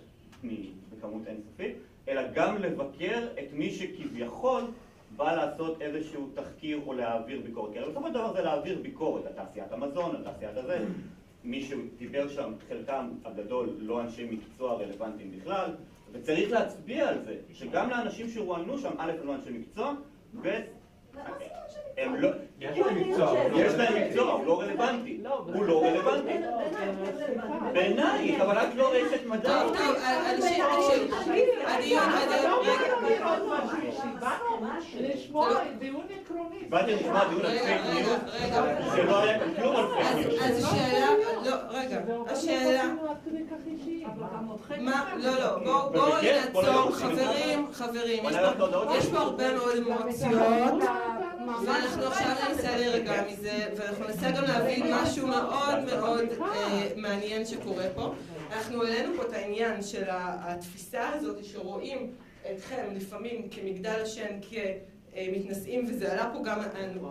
בכמות 0.92 1.22
אינסופית, 1.26 1.76
אלא 2.08 2.22
גם 2.34 2.56
לבקר 2.56 3.26
את 3.38 3.52
מי 3.52 3.70
שכביכול 3.70 4.62
בא 5.16 5.34
לעשות 5.34 5.82
איזשהו 5.82 6.28
תחקיר 6.34 6.80
או 6.86 6.92
להעביר 6.92 7.40
ביקורת. 7.44 7.72
כי 7.72 7.78
הרי 7.78 7.90
בסופו 7.90 8.06
של 8.06 8.14
דבר 8.14 8.32
זה 8.32 8.42
להעביר 8.42 8.78
ביקורת 8.82 9.26
על 9.26 9.32
תעשיית 9.32 9.72
המזון, 9.72 10.16
על 10.16 10.24
תעשיית 10.24 10.56
הזה. 10.56 10.84
מי 11.44 11.62
שדיבר 11.62 12.28
שם, 12.28 12.52
חלקם 12.68 13.08
הגדול 13.24 13.68
לא 13.78 14.00
אנשי 14.00 14.28
מקצוע 14.30 14.74
רלוונטיים 14.74 15.30
בכלל, 15.30 15.70
וצריך 16.12 16.50
להצביע 16.50 17.08
על 17.08 17.24
זה, 17.24 17.36
שגם 17.52 17.90
לאנשים 17.90 18.28
שרואיינו 18.28 18.78
שם, 18.78 18.90
א', 18.98 19.12
הם 19.20 19.26
לא 19.26 19.34
אנשי 19.34 19.50
מקצוע, 19.50 19.94
ו... 20.42 20.48
הם 21.98 22.14
לא... 22.16 22.28
יש 22.60 22.78
להם 22.78 22.96
מקצוע, 22.96 23.34
לא 23.50 23.56
יש 23.58 23.74
להם 23.74 23.94
מקצוע, 24.02 24.32
הוא 24.32 24.46
לא 24.46 24.60
רלוונטי. 24.60 25.20
הוא 25.54 25.64
לא 25.64 25.84
רלוונטי. 25.84 26.28
בעינייך, 27.72 28.40
אבל 28.40 28.58
את 28.58 28.74
לא 28.74 28.92
אשת 28.92 29.26
מדע. 29.26 29.62
טוב, 29.62 29.76
הדיון, 31.66 32.02
רגע, 33.02 33.34
לשמוע 35.00 35.48
דיון 35.78 36.02
עקרוני. 36.22 36.56
באתי 36.68 36.94
לשמוע 36.94 37.24
דיון 37.28 37.40
על 37.40 37.46
רגע, 37.46 37.62
פייק 37.62 37.80
רגע, 37.80 37.94
ניוז, 37.94 38.18
רגע. 38.42 38.62
שלא 38.96 39.22
היה 39.22 39.38
כלום 39.56 39.76
על 39.76 39.86
פייק 39.94 40.06
אז 40.06 40.26
ניוז. 40.26 40.42
אז 40.42 40.64
השאלה, 40.64 41.08
לא, 41.44 41.56
רגע, 41.70 42.00
השאלה. 42.26 42.84
מה, 44.80 45.04
לא, 45.16 45.38
לא, 45.40 45.88
בואו 45.92 46.12
כן, 46.20 46.40
נעצור. 46.54 46.90
חברים, 46.90 47.66
חברים. 47.72 48.24
יש 48.98 49.06
פה 49.06 49.18
הרבה 49.18 49.54
מאוד 49.54 49.76
אמוציות, 49.76 50.82
ואנחנו 51.66 52.04
עכשיו 52.04 52.34
ננסה 52.48 52.76
להירגע 52.76 53.22
מזה, 53.32 53.68
ואנחנו 53.76 54.04
ננסה 54.04 54.30
גם 54.30 54.42
להבין 54.44 54.86
משהו 54.94 55.26
מאוד 55.26 55.84
מאוד 55.84 56.24
אה, 56.42 56.88
מעניין 56.96 57.46
שקורה 57.46 57.84
פה. 57.94 58.14
אנחנו 58.52 58.82
העלינו 58.84 59.16
פה 59.16 59.22
את 59.22 59.32
העניין 59.32 59.82
של 59.82 60.04
התפיסה 60.10 61.08
הזאת 61.08 61.44
שרואים 61.44 62.12
אתכם 62.54 62.84
לפעמים 62.94 63.48
כמגדל 63.50 64.00
השן, 64.02 64.40
כמתנשאים, 65.26 65.86
וזה 65.88 66.12
עלה 66.12 66.30
פה 66.32 66.42
גם, 66.44 66.60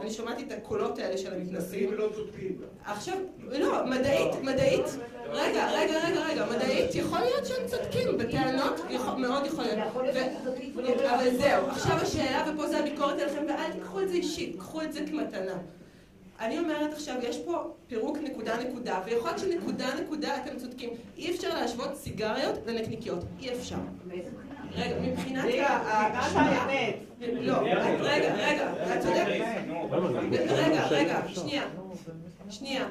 אני, 0.01 0.11
שמעתי 0.11 0.43
את 0.43 0.51
הקולות 0.51 0.99
האלה 0.99 1.17
של 1.17 1.33
המתנשאים. 1.33 1.89
ולא 1.89 2.09
צודקים. 2.15 2.61
עכשיו, 2.85 3.17
לא, 3.39 3.85
מדעית, 3.85 4.43
מדעית, 4.43 4.85
רגע, 5.29 5.69
רגע, 5.71 5.99
רגע, 6.07 6.25
רגע, 6.25 6.45
מדעית, 6.55 6.95
יכול 6.95 7.19
להיות 7.19 7.45
שהם 7.45 7.67
צודקים 7.67 8.17
בטענות, 8.17 8.81
מאוד 9.17 9.45
יכול 9.45 9.63
להיות. 9.63 11.01
אבל 11.01 11.37
זהו, 11.37 11.65
עכשיו 11.67 11.97
השאלה, 12.01 12.51
ופה 12.53 12.67
זה 12.67 12.79
הביקורת 12.79 13.19
עליכם, 13.19 13.43
ואל 13.47 13.71
תיקחו 13.71 14.01
את 14.01 14.09
זה 14.09 14.15
אישית, 14.15 14.55
קחו 14.59 14.81
את 14.81 14.93
זה 14.93 14.99
כמתנה. 14.99 15.57
אני 16.39 16.59
אומרת 16.59 16.93
עכשיו, 16.93 17.15
יש 17.23 17.37
פה 17.37 17.73
פירוק 17.87 18.17
נקודה 18.17 18.57
נקודה, 18.57 19.01
ויכול 19.05 19.29
להיות 19.29 19.39
שנקודה 19.39 19.87
נקודה 20.01 20.37
אתם 20.37 20.57
צודקים. 20.57 20.89
אי 21.17 21.35
אפשר 21.35 21.49
להשוות 21.53 21.95
סיגריות 21.95 22.55
לנקניקיות, 22.65 23.19
אי 23.39 23.53
אפשר. 23.53 23.75
רגע, 24.75 24.99
מבחינת 25.01 25.45
ההשוואה... 25.67 26.91
לא, 27.21 27.57
רגע, 27.99 28.35
רגע, 28.35 28.95
את 28.95 29.01
צודקת. 29.01 29.27
רגע, 30.49 30.87
רגע, 30.87 31.21
שנייה. 31.27 31.67
שנייה. 32.49 32.87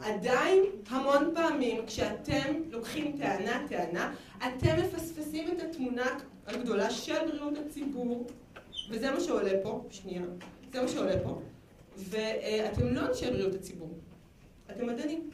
עדיין 0.00 0.62
המון 0.88 1.30
פעמים 1.34 1.86
כשאתם 1.86 2.54
לוקחים 2.70 3.16
טענה 3.18 3.66
טענה, 3.68 4.14
אתם 4.38 4.76
מפספסים 4.78 5.48
את 5.48 5.62
התמונה 5.62 6.06
הגדולה 6.46 6.90
של 6.90 7.26
בריאות 7.26 7.54
הציבור, 7.66 8.26
וזה 8.90 9.10
מה 9.10 9.20
שעולה 9.20 9.50
פה, 9.62 9.84
שנייה, 9.90 10.22
זה 10.72 10.82
מה 10.82 10.88
שעולה 10.88 11.18
פה, 11.22 11.40
ואתם 11.96 12.94
לא 12.94 13.00
אנשי 13.00 13.30
בריאות 13.30 13.54
הציבור, 13.54 13.90
אתם 14.70 14.86
מדענים. 14.86 15.30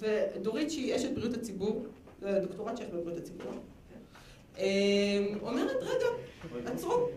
ודורית 0.00 0.70
שהיא 0.70 0.96
אשת 0.96 1.10
בריאות 1.14 1.34
הציבור, 1.34 1.84
זה 2.20 2.40
דוקטורט 2.40 2.76
שיש 2.76 2.88
בבריאות 2.88 3.18
הציבור, 3.18 3.52
אה, 4.58 5.26
אומרת, 5.42 5.76
רגע, 5.82 6.06
עצרו, 6.72 7.08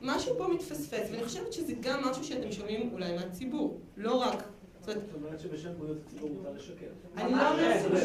משהו 0.00 0.38
פה 0.38 0.48
מתפספס, 0.48 1.08
ואני 1.10 1.24
חושבת 1.24 1.52
שזה 1.52 1.72
גם 1.80 2.02
משהו 2.04 2.24
שאתם 2.24 2.52
שומעים 2.52 2.90
אולי 2.92 3.14
מהציבור, 3.16 3.80
לא 3.96 4.14
רק 4.14 4.42
זאת 4.80 4.96
אומרת, 5.14 5.40
שבשם 5.40 5.70
בריאות 5.78 5.98
הציבור 6.06 6.30
מותר 6.30 6.52
לשקר. 6.56 6.86
אני 7.16 7.32
לא 7.32 7.50
אומרת, 7.50 7.90
לא, 7.90 7.98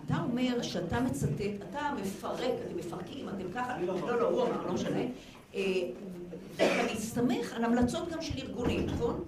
אתה 0.06 0.16
אומר 0.24 0.62
שאתה 0.62 1.00
מצטט, 1.00 1.42
אתה 1.70 1.94
מפרק, 2.02 2.54
אתם 2.68 2.78
מפרקים, 2.78 3.30
אתם 3.30 3.52
ככה, 3.54 3.82
לא, 3.82 4.20
לא, 4.20 4.30
הוא 4.30 4.44
אמר, 4.44 4.66
לא 4.68 4.74
משנה. 4.74 5.00
אה, 5.56 5.62
ואתה 6.56 6.94
מסתמך 6.94 7.54
על 7.54 7.64
המלצות 7.64 8.10
גם 8.12 8.22
של 8.22 8.34
ארגונים, 8.38 8.86
נכון? 8.86 9.24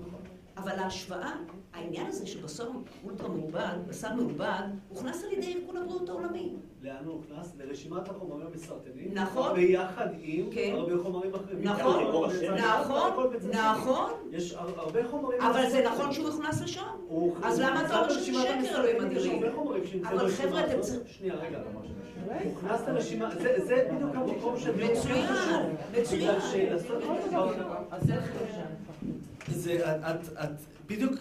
אבל 0.58 0.80
ההשוואה, 0.80 1.34
העניין 1.74 2.08
הזה 2.08 2.28
של 2.28 2.42
בשר 2.42 2.68
אולטרה 3.04 3.28
מעובד, 3.30 3.76
בשר 3.88 4.14
מעובד, 4.14 4.62
הוכנס 4.90 5.24
על 5.24 5.32
ידי 5.32 5.54
ארגון 5.56 5.78
הבריאות 5.78 6.10
העולמי. 6.10 6.54
לאן 6.82 6.96
הוא 7.06 7.14
הוכנס? 7.14 7.54
לרשימת 7.60 8.10
החומרים 8.10 8.48
המסרטנים. 8.48 9.10
נכון. 9.14 9.54
ביחד 9.54 10.08
עם 10.22 10.46
כן. 10.52 10.72
הרבה 10.78 10.98
חומרים 11.04 11.36
אחרים. 11.36 11.64
נכון, 11.64 12.04
נכון, 12.04 12.30
נכון, 12.30 13.50
נכון. 13.52 14.12
יש 14.32 14.54
הר- 14.54 14.80
הרבה 14.80 15.08
חומרים... 15.08 15.42
אבל 15.42 15.70
זה. 15.70 15.84
נכון 15.86 16.12
שהוא 16.14 16.30
הוכנס 16.30 16.62
לשם. 16.62 16.82
הוא 17.08 17.30
הוכנס- 17.36 17.46
אז 17.46 17.60
למה 17.60 17.86
אתה 17.86 18.00
אומר 18.00 18.10
שזה 18.10 18.26
שקר, 18.26 18.38
אלוהים 18.40 18.58
המסרטנים, 18.60 19.12
יש 19.12 19.18
אדירים? 19.18 19.44
הרבה 19.44 19.56
חומרים 19.56 19.86
שנמצאים 19.86 20.20
אבל 20.20 20.30
חבר'ה, 20.32 20.66
אתם. 20.66 20.82
צריכים... 20.82 21.14
שנייה, 21.14 21.36
רגע. 21.36 21.60
הוכנס 22.44 22.82
לרשימה, 22.88 23.30
זה- 23.36 23.66
זה 23.66 23.90
בדיוק 23.94 24.16
המקום 24.16 24.58
של... 24.60 24.72
מצוין, 24.92 25.26
מצוין. 26.02 26.22
בגלל 26.22 26.40
שלעשות 26.42 27.04
את 27.04 27.34
הדבר... 27.34 27.54
זה, 29.48 29.80
את, 29.92 30.06
את, 30.06 30.30
את 30.44 30.50
בדיוק 30.88 31.14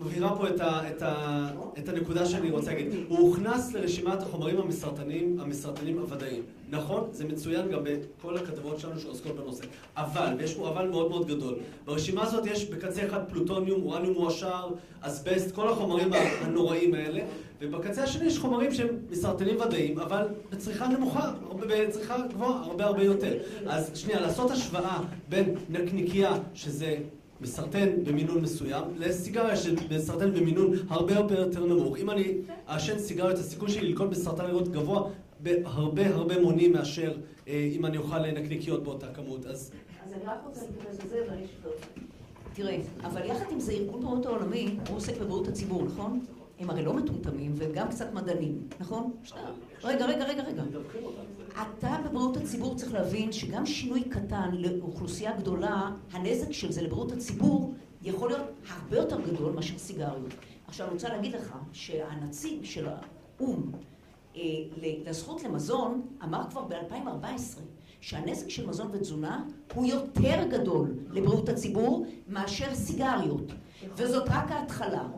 מבהירה 0.00 0.36
פה 0.36 0.48
את, 0.48 0.60
ה, 0.60 0.80
את, 0.90 1.02
ה, 1.02 1.48
את 1.78 1.88
הנקודה 1.88 2.26
שאני 2.26 2.50
רוצה 2.50 2.70
להגיד. 2.70 2.92
הוא 3.08 3.18
הוכנס 3.18 3.72
לרשימת 3.72 4.22
החומרים 4.22 4.58
המסרטנים, 4.58 5.40
המסרטנים 5.40 5.98
הוודאיים. 5.98 6.42
נכון, 6.70 7.08
זה 7.12 7.24
מצוין 7.24 7.68
גם 7.68 7.80
בכל 7.84 8.36
הכתבות 8.36 8.80
שלנו 8.80 9.00
שעוסקות 9.00 9.36
בנושא. 9.36 9.64
אבל, 9.96 10.34
ויש 10.38 10.54
פה 10.54 10.68
אבל 10.68 10.88
מאוד 10.88 11.10
מאוד 11.10 11.28
גדול, 11.28 11.54
ברשימה 11.84 12.22
הזאת 12.22 12.46
יש 12.46 12.70
בקצה 12.70 13.06
אחד 13.06 13.28
פלוטוניום, 13.28 13.82
אורניום 13.82 14.14
מועשר, 14.14 14.68
אסבסט, 15.00 15.54
כל 15.54 15.68
החומרים 15.68 16.10
הנוראים 16.40 16.94
האלה, 16.94 17.20
ובקצה 17.60 18.02
השני 18.02 18.26
יש 18.26 18.38
חומרים 18.38 18.74
שהם 18.74 18.88
מסרטנים 19.10 19.60
ודאיים, 19.60 19.98
אבל 19.98 20.26
בצריכה 20.50 20.88
נמוכה, 20.88 21.32
בצריכה 21.68 22.16
גבוהה, 22.30 22.62
הרבה 22.62 22.84
הרבה 22.84 23.02
יותר. 23.02 23.38
אז 23.66 23.90
שנייה, 23.94 24.20
לעשות 24.20 24.50
השוואה 24.50 24.98
בין 25.28 25.54
נקניקייה, 25.68 26.34
שזה 26.54 26.96
מסרטן 27.42 28.04
במינון 28.04 28.40
מסוים, 28.40 28.84
לסיגריה 28.98 29.56
שמסרטן 29.56 30.34
במינון 30.34 30.72
הרבה 30.88 31.16
הרבה 31.16 31.34
יותר 31.34 31.64
נמוך. 31.66 31.96
אם 31.98 32.10
אני 32.10 32.34
אעשן 32.68 32.98
סיגריות, 32.98 33.38
הסיכוי 33.38 33.70
שלי 33.70 33.88
ללקות 33.88 34.10
בסרטן 34.10 34.44
ריאות 34.44 34.68
גבוה 34.68 35.10
בהרבה 35.40 36.06
הרבה 36.14 36.40
מונים 36.40 36.72
מאשר 36.72 37.12
אה, 37.48 37.70
אם 37.76 37.86
אני 37.86 37.96
אוכל 37.96 38.18
נקניקיות 38.18 38.84
באותה 38.84 39.06
כמות. 39.06 39.46
אז 39.46 39.70
אז 40.06 40.12
אני 40.12 40.22
רק 40.26 40.38
רוצה 40.46 40.60
להתייחס 40.60 41.04
לזה 41.04 41.22
ואני 41.28 41.44
אשתוק. 41.44 41.74
תראה, 42.54 42.78
אבל 43.04 43.24
יחד 43.24 43.44
עם 43.52 43.60
זה 43.60 43.72
ארגון 43.72 44.00
בריאות 44.00 44.26
העולמי, 44.26 44.76
הוא 44.88 44.96
עוסק 44.96 45.16
בבריאות 45.20 45.48
הציבור, 45.48 45.84
נכון? 45.84 46.20
הם 46.62 46.70
הרי 46.70 46.82
לא 46.82 46.94
מטומטמים 46.94 47.52
והם 47.56 47.72
גם 47.74 47.88
קצת 47.88 48.12
מדענים, 48.12 48.68
נכון? 48.80 49.12
רגע, 49.84 50.06
רגע, 50.06 50.24
רגע, 50.24 50.42
רגע. 50.42 50.62
אתה 51.52 51.96
בבריאות 52.04 52.36
הציבור 52.36 52.74
צריך 52.74 52.92
להבין 52.92 53.32
שגם 53.32 53.66
שינוי 53.66 54.04
קטן 54.04 54.50
לאוכלוסייה 54.52 55.36
גדולה, 55.36 55.90
הנזק 56.12 56.52
של 56.52 56.72
זה 56.72 56.82
לבריאות 56.82 57.12
הציבור 57.12 57.74
יכול 58.02 58.28
להיות 58.28 58.46
הרבה 58.68 58.96
יותר 58.96 59.20
גדול 59.20 59.52
מאשר 59.52 59.78
סיגריות. 59.78 60.34
עכשיו 60.66 60.86
אני 60.86 60.94
רוצה 60.94 61.08
להגיד 61.08 61.32
לך 61.34 61.54
שהנציג 61.72 62.64
של 62.64 62.88
האו"ם 62.88 63.72
אה, 64.36 64.40
לזכות 65.06 65.44
למזון 65.44 66.06
אמר 66.24 66.42
כבר 66.50 66.62
ב-2014 66.62 67.60
שהנזק 68.00 68.48
של 68.48 68.66
מזון 68.66 68.88
ותזונה 68.92 69.44
הוא 69.74 69.86
יותר 69.86 70.44
גדול 70.50 70.94
לבריאות 71.10 71.48
הציבור 71.48 72.06
מאשר 72.28 72.74
סיגריות, 72.74 73.52
וזאת 73.96 74.28
רק 74.28 74.50
ההתחלה. 74.50 75.08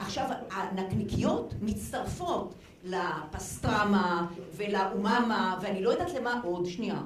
עכשיו, 0.00 0.28
הנקניקיות 0.50 1.54
מצטרפות 1.60 2.54
לפסטרמה 2.84 4.26
ולאוממה, 4.56 5.58
ואני 5.62 5.82
לא 5.82 5.90
יודעת 5.90 6.14
למה 6.14 6.40
עוד, 6.44 6.66
שנייה. 6.66 7.02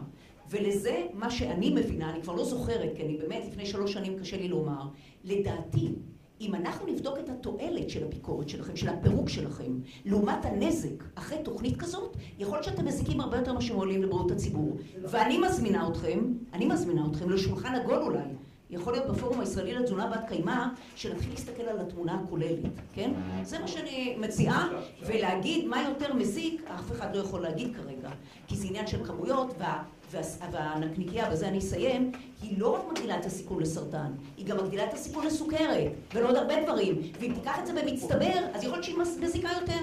ולזה, 0.51 1.07
מה 1.13 1.31
שאני 1.31 1.71
מבינה, 1.71 2.11
אני 2.11 2.23
כבר 2.23 2.33
לא 2.33 2.45
זוכרת, 2.45 2.91
כי 2.97 3.03
אני 3.03 3.17
באמת, 3.17 3.43
לפני 3.49 3.67
שלוש 3.67 3.93
שנים 3.93 4.19
קשה 4.19 4.37
לי 4.37 4.49
לומר, 4.49 4.83
לדעתי, 5.25 5.95
אם 6.41 6.55
אנחנו 6.55 6.87
נבדוק 6.87 7.19
את 7.19 7.29
התועלת 7.29 7.91
של 7.91 8.05
הביקורת 8.05 8.49
שלכם, 8.49 8.77
של 8.77 8.89
הפירוק 8.89 9.29
שלכם, 9.29 9.73
לעומת 10.05 10.45
הנזק 10.45 11.05
אחרי 11.15 11.39
תוכנית 11.45 11.77
כזאת, 11.77 12.17
יכול 12.39 12.55
להיות 12.55 12.65
שאתם 12.65 12.85
מזיקים 12.85 13.21
הרבה 13.21 13.37
יותר 13.37 13.53
ממה 13.53 13.61
שמועילים 13.61 14.03
לבריאות 14.03 14.31
הציבור. 14.31 14.77
ואני 15.03 15.39
מזמינה 15.39 15.89
אתכם, 15.89 16.21
אני 16.53 16.67
מזמינה 16.67 17.07
אתכם 17.11 17.31
לשולחן 17.31 17.75
עגול 17.75 18.03
אולי, 18.03 18.29
יכול 18.71 18.93
להיות 18.93 19.07
בפורום 19.07 19.41
הישראלי 19.41 19.75
לתזונה 19.75 20.07
בת 20.07 20.29
קיימא, 20.29 20.65
שנתחיל 20.97 21.31
להסתכל 21.31 21.63
על 21.63 21.81
התמונה 21.81 22.19
הכוללת, 22.25 22.59
כן? 22.95 23.11
זה 23.43 23.59
מה 23.59 23.69
שאני 23.69 24.17
מציעה, 24.19 24.69
ולהגיד 25.03 25.67
מה 25.67 25.83
יותר 25.89 26.15
מזיק, 26.15 26.63
אף 26.75 26.93
אחד 26.93 27.17
לא 27.17 27.21
יכול 27.21 27.41
להגיד 27.41 27.77
כרגע, 27.77 28.09
כי 28.49 28.57
זה 28.57 28.67
עניין 28.67 28.87
של 28.87 29.05
כמויות, 29.07 29.55
וה, 29.59 29.83
וה, 30.11 30.21
והנקניקייה, 30.53 31.31
בזה 31.31 31.49
אני 31.49 31.59
אסיים, 31.59 32.13
היא 32.43 32.59
לא 32.59 32.69
רק 32.75 32.83
מגדילה 32.93 33.17
את 33.19 33.25
הסיכון 33.27 33.63
לסרטן, 33.63 34.13
היא 34.37 34.47
גם 34.47 34.57
מגדילה 34.57 34.85
את 34.85 34.95
הסיכון 34.95 35.27
לסוכרת, 35.27 35.93
ולעוד 36.15 36.37
הרבה 36.37 36.63
דברים, 36.63 37.03
ואם 37.21 37.33
תיקח 37.35 37.59
את 37.59 37.67
זה 37.67 37.73
במצטבר, 37.73 38.39
אז 38.55 38.63
יכול 38.63 38.73
להיות 38.77 38.85
שהיא 38.85 38.97
מזיקה 39.21 39.49
יותר. 39.61 39.79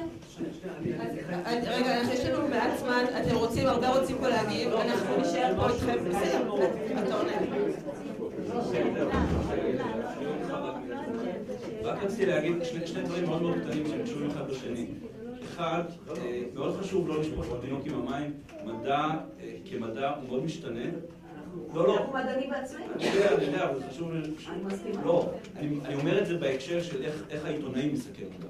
רגע, 1.68 2.02
יש 2.14 2.26
לנו 2.26 2.48
מעט 2.48 2.80
זמן, 2.80 3.06
אתם 3.22 3.36
רוצים, 3.36 3.68
הרבה 3.68 4.00
רוצים 4.00 4.18
פה 4.18 4.28
להגיב, 4.28 4.74
אנחנו 4.74 5.18
נשאר 5.22 5.54
פה 5.58 5.70
איתכם, 5.70 6.06
בסדר, 6.10 6.50
אתה 7.04 7.16
עונה. 7.16 7.32
רק 11.84 12.04
רציתי 12.04 12.26
להגיד 12.26 12.56
שני, 12.86 13.04
דברים 13.04 13.26
מאוד 13.26 13.42
מאוד 13.42 13.58
קטנים 13.66 13.88
שהם 13.88 14.04
קשורים 14.04 14.30
אחד 14.30 14.50
בשני. 14.50 14.86
אחד, 15.44 15.84
אה, 16.18 16.42
מאוד 16.54 16.78
חשוב 16.80 17.08
לא 17.08 17.20
לשפוט 17.20 17.46
את 17.46 17.52
התינוק 17.58 17.86
עם 17.86 17.94
המים. 17.94 18.34
מדע 18.66 18.98
אה, 18.98 19.56
כמדע 19.66 20.10
הוא 20.10 20.30
מאוד 20.30 20.44
משתנה. 20.44 20.86
לא, 21.74 21.88
לא. 21.88 21.98
אנחנו 21.98 22.14
מדענים 22.14 22.50
בעצמנו. 22.50 22.86
אני 22.96 23.06
יודע, 23.06 23.36
אני 23.36 23.44
יודע, 23.44 23.70
אבל 23.70 23.80
חשוב... 23.90 24.12
אני 24.12 24.64
מסכימה. 24.64 25.04
לא, 25.06 25.32
אני, 25.56 25.96
אומר 25.96 26.22
את 26.22 26.26
זה 26.26 26.38
בהקשר 26.38 26.82
של 26.82 27.04
איך, 27.30 27.46
העיתונאים 27.46 27.94
מסקרים 27.94 28.28
מדע. 28.40 28.48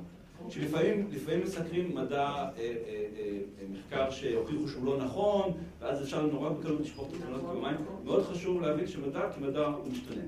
שלפעמים 0.52 1.07
לפעמים 1.11 1.44
מסקרים 1.44 1.95
מדע, 1.95 2.26
אה, 2.26 2.52
אה, 2.57 3.06
אה, 3.19 3.38
מחקר 3.72 4.11
שהוכיחו 4.11 4.68
שהוא 4.68 4.86
לא 4.86 4.98
נכון, 4.98 5.52
ואז 5.80 6.03
אפשר 6.03 6.26
נורא 6.26 6.49
בקלות 6.49 6.82
לשפוך 6.82 7.07
את 7.10 7.14
התמונות 7.14 7.41
כמים. 7.41 7.76
מאוד 8.06 8.23
חשוב 8.23 8.61
להבין 8.61 8.88
שמדע 8.88 9.30
כמדע 9.36 9.65
הוא 9.65 9.91
משתנה. 9.91 10.22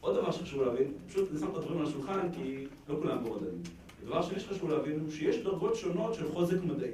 עוד 0.00 0.16
דבר 0.16 0.30
שחשוב 0.30 0.62
להבין, 0.62 0.92
פשוט 1.08 1.30
אני 1.30 1.40
שם 1.40 1.50
את 1.50 1.56
הדברים 1.56 1.80
על 1.80 1.86
השולחן 1.86 2.28
כי 2.32 2.66
לא 2.88 2.96
כולם 3.02 3.18
פה 3.24 3.36
מדענים. 3.36 3.62
הדבר 4.02 4.22
שני 4.22 4.40
שחשוב 4.40 4.70
להבין 4.70 5.00
הוא 5.00 5.10
שיש 5.10 5.36
דרגות 5.36 5.76
שונות 5.76 6.14
של 6.14 6.32
חוזק 6.32 6.56
מדעי. 6.64 6.90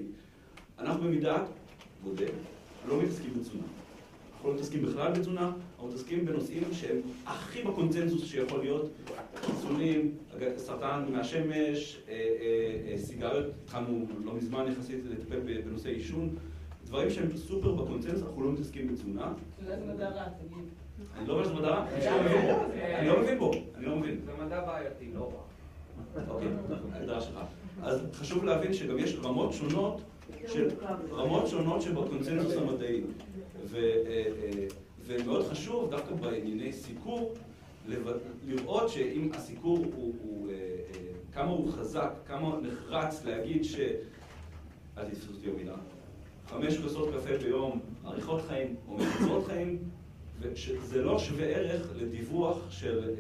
אנחנו 0.79 1.03
במידה, 1.03 1.45
מודה, 2.05 2.25
לא 2.89 3.03
מתעסקים 3.03 3.31
בתזונה. 3.39 3.82
אנחנו 4.43 4.55
לא 4.55 4.61
מתעסקים 4.61 4.83
בכלל 4.83 5.13
בתזונה, 5.13 5.53
אנחנו 5.75 5.89
מתעסקים 5.89 6.27
בנושאים 6.27 6.63
שהם 6.73 6.97
הכי 7.27 7.63
בקונצנזוס 7.63 8.25
שיכול 8.25 8.61
להיות, 8.61 8.91
חיסונים, 9.37 10.15
סרטן 10.57 11.05
מהשמש, 11.13 12.03
אה, 12.09 12.15
אה, 12.15 12.93
אה, 12.93 12.99
סיגריות, 12.99 13.47
התחלנו 13.65 14.07
לא 14.25 14.35
מזמן 14.35 14.65
יחסית 14.73 15.01
לטפל 15.11 15.41
בנושא 15.65 15.89
עישון, 15.89 16.37
דברים 16.85 17.11
שהם 17.11 17.37
סופר 17.37 17.73
בקונצנזוס, 17.73 18.23
אנחנו 18.23 18.45
לא 18.45 18.53
מתעסקים 18.53 18.89
בתזונה. 18.89 19.33
זה 19.67 19.77
מדע 19.87 20.09
רע, 20.09 20.25
תגיד. 20.25 20.65
אני 21.19 21.29
לא 21.29 21.33
אומר 21.33 21.45
שזה 21.45 21.55
מדע 21.55 21.69
רע, 21.69 21.87
אני 22.99 23.09
לא 23.09 23.21
מבין 23.21 23.39
בו, 23.39 23.51
אני 23.51 23.57
לא 23.57 23.61
מבין 23.61 23.65
בו, 23.65 23.77
אני 23.77 23.87
לא 23.87 23.97
מבין. 23.97 24.21
זה 24.25 24.45
מדע 24.45 24.65
בעייתי, 24.67 25.11
לא 25.15 25.33
רע. 25.35 26.25
אוקיי, 26.29 26.49
ההגדרה 26.93 27.21
שלך. 27.21 27.39
אז 27.83 28.01
חשוב 28.13 28.45
להבין 28.45 28.73
שגם 28.73 28.99
יש 28.99 29.17
רמות 29.25 29.53
שונות 29.53 30.01
של 30.49 30.69
רמות 31.13 31.47
שונות 31.47 31.83
שבקונצנזוס 31.83 32.57
המדעי. 32.57 33.01
אה, 33.75 34.03
אה, 34.07 34.67
ומאוד 35.07 35.47
חשוב, 35.47 35.91
דווקא 35.91 36.15
בענייני 36.15 36.73
סיקור, 36.73 37.35
לראות 38.47 38.89
שאם 38.89 39.31
הסיקור 39.35 39.79
הוא, 39.79 40.15
הוא 40.23 40.51
אה, 40.51 40.57
כמה 41.33 41.51
הוא 41.51 41.73
חזק, 41.73 42.13
כמה 42.27 42.61
נחרץ 42.61 43.25
להגיד 43.25 43.65
ש... 43.65 43.77
אל 44.99 45.05
תתפסו 45.05 45.33
אותי 45.33 45.51
במילה. 45.51 45.77
חמש 46.47 46.79
כוסות 46.79 47.09
קפה 47.15 47.39
ביום, 47.39 47.81
אריכות 48.07 48.41
חיים 48.41 48.77
או 48.89 48.97
מקצרות 48.97 49.47
חיים, 49.47 49.79
ושזה 50.41 51.03
לא 51.03 51.19
שווה 51.19 51.47
ערך 51.47 51.87
לדיווח 51.97 52.71
של 52.71 53.15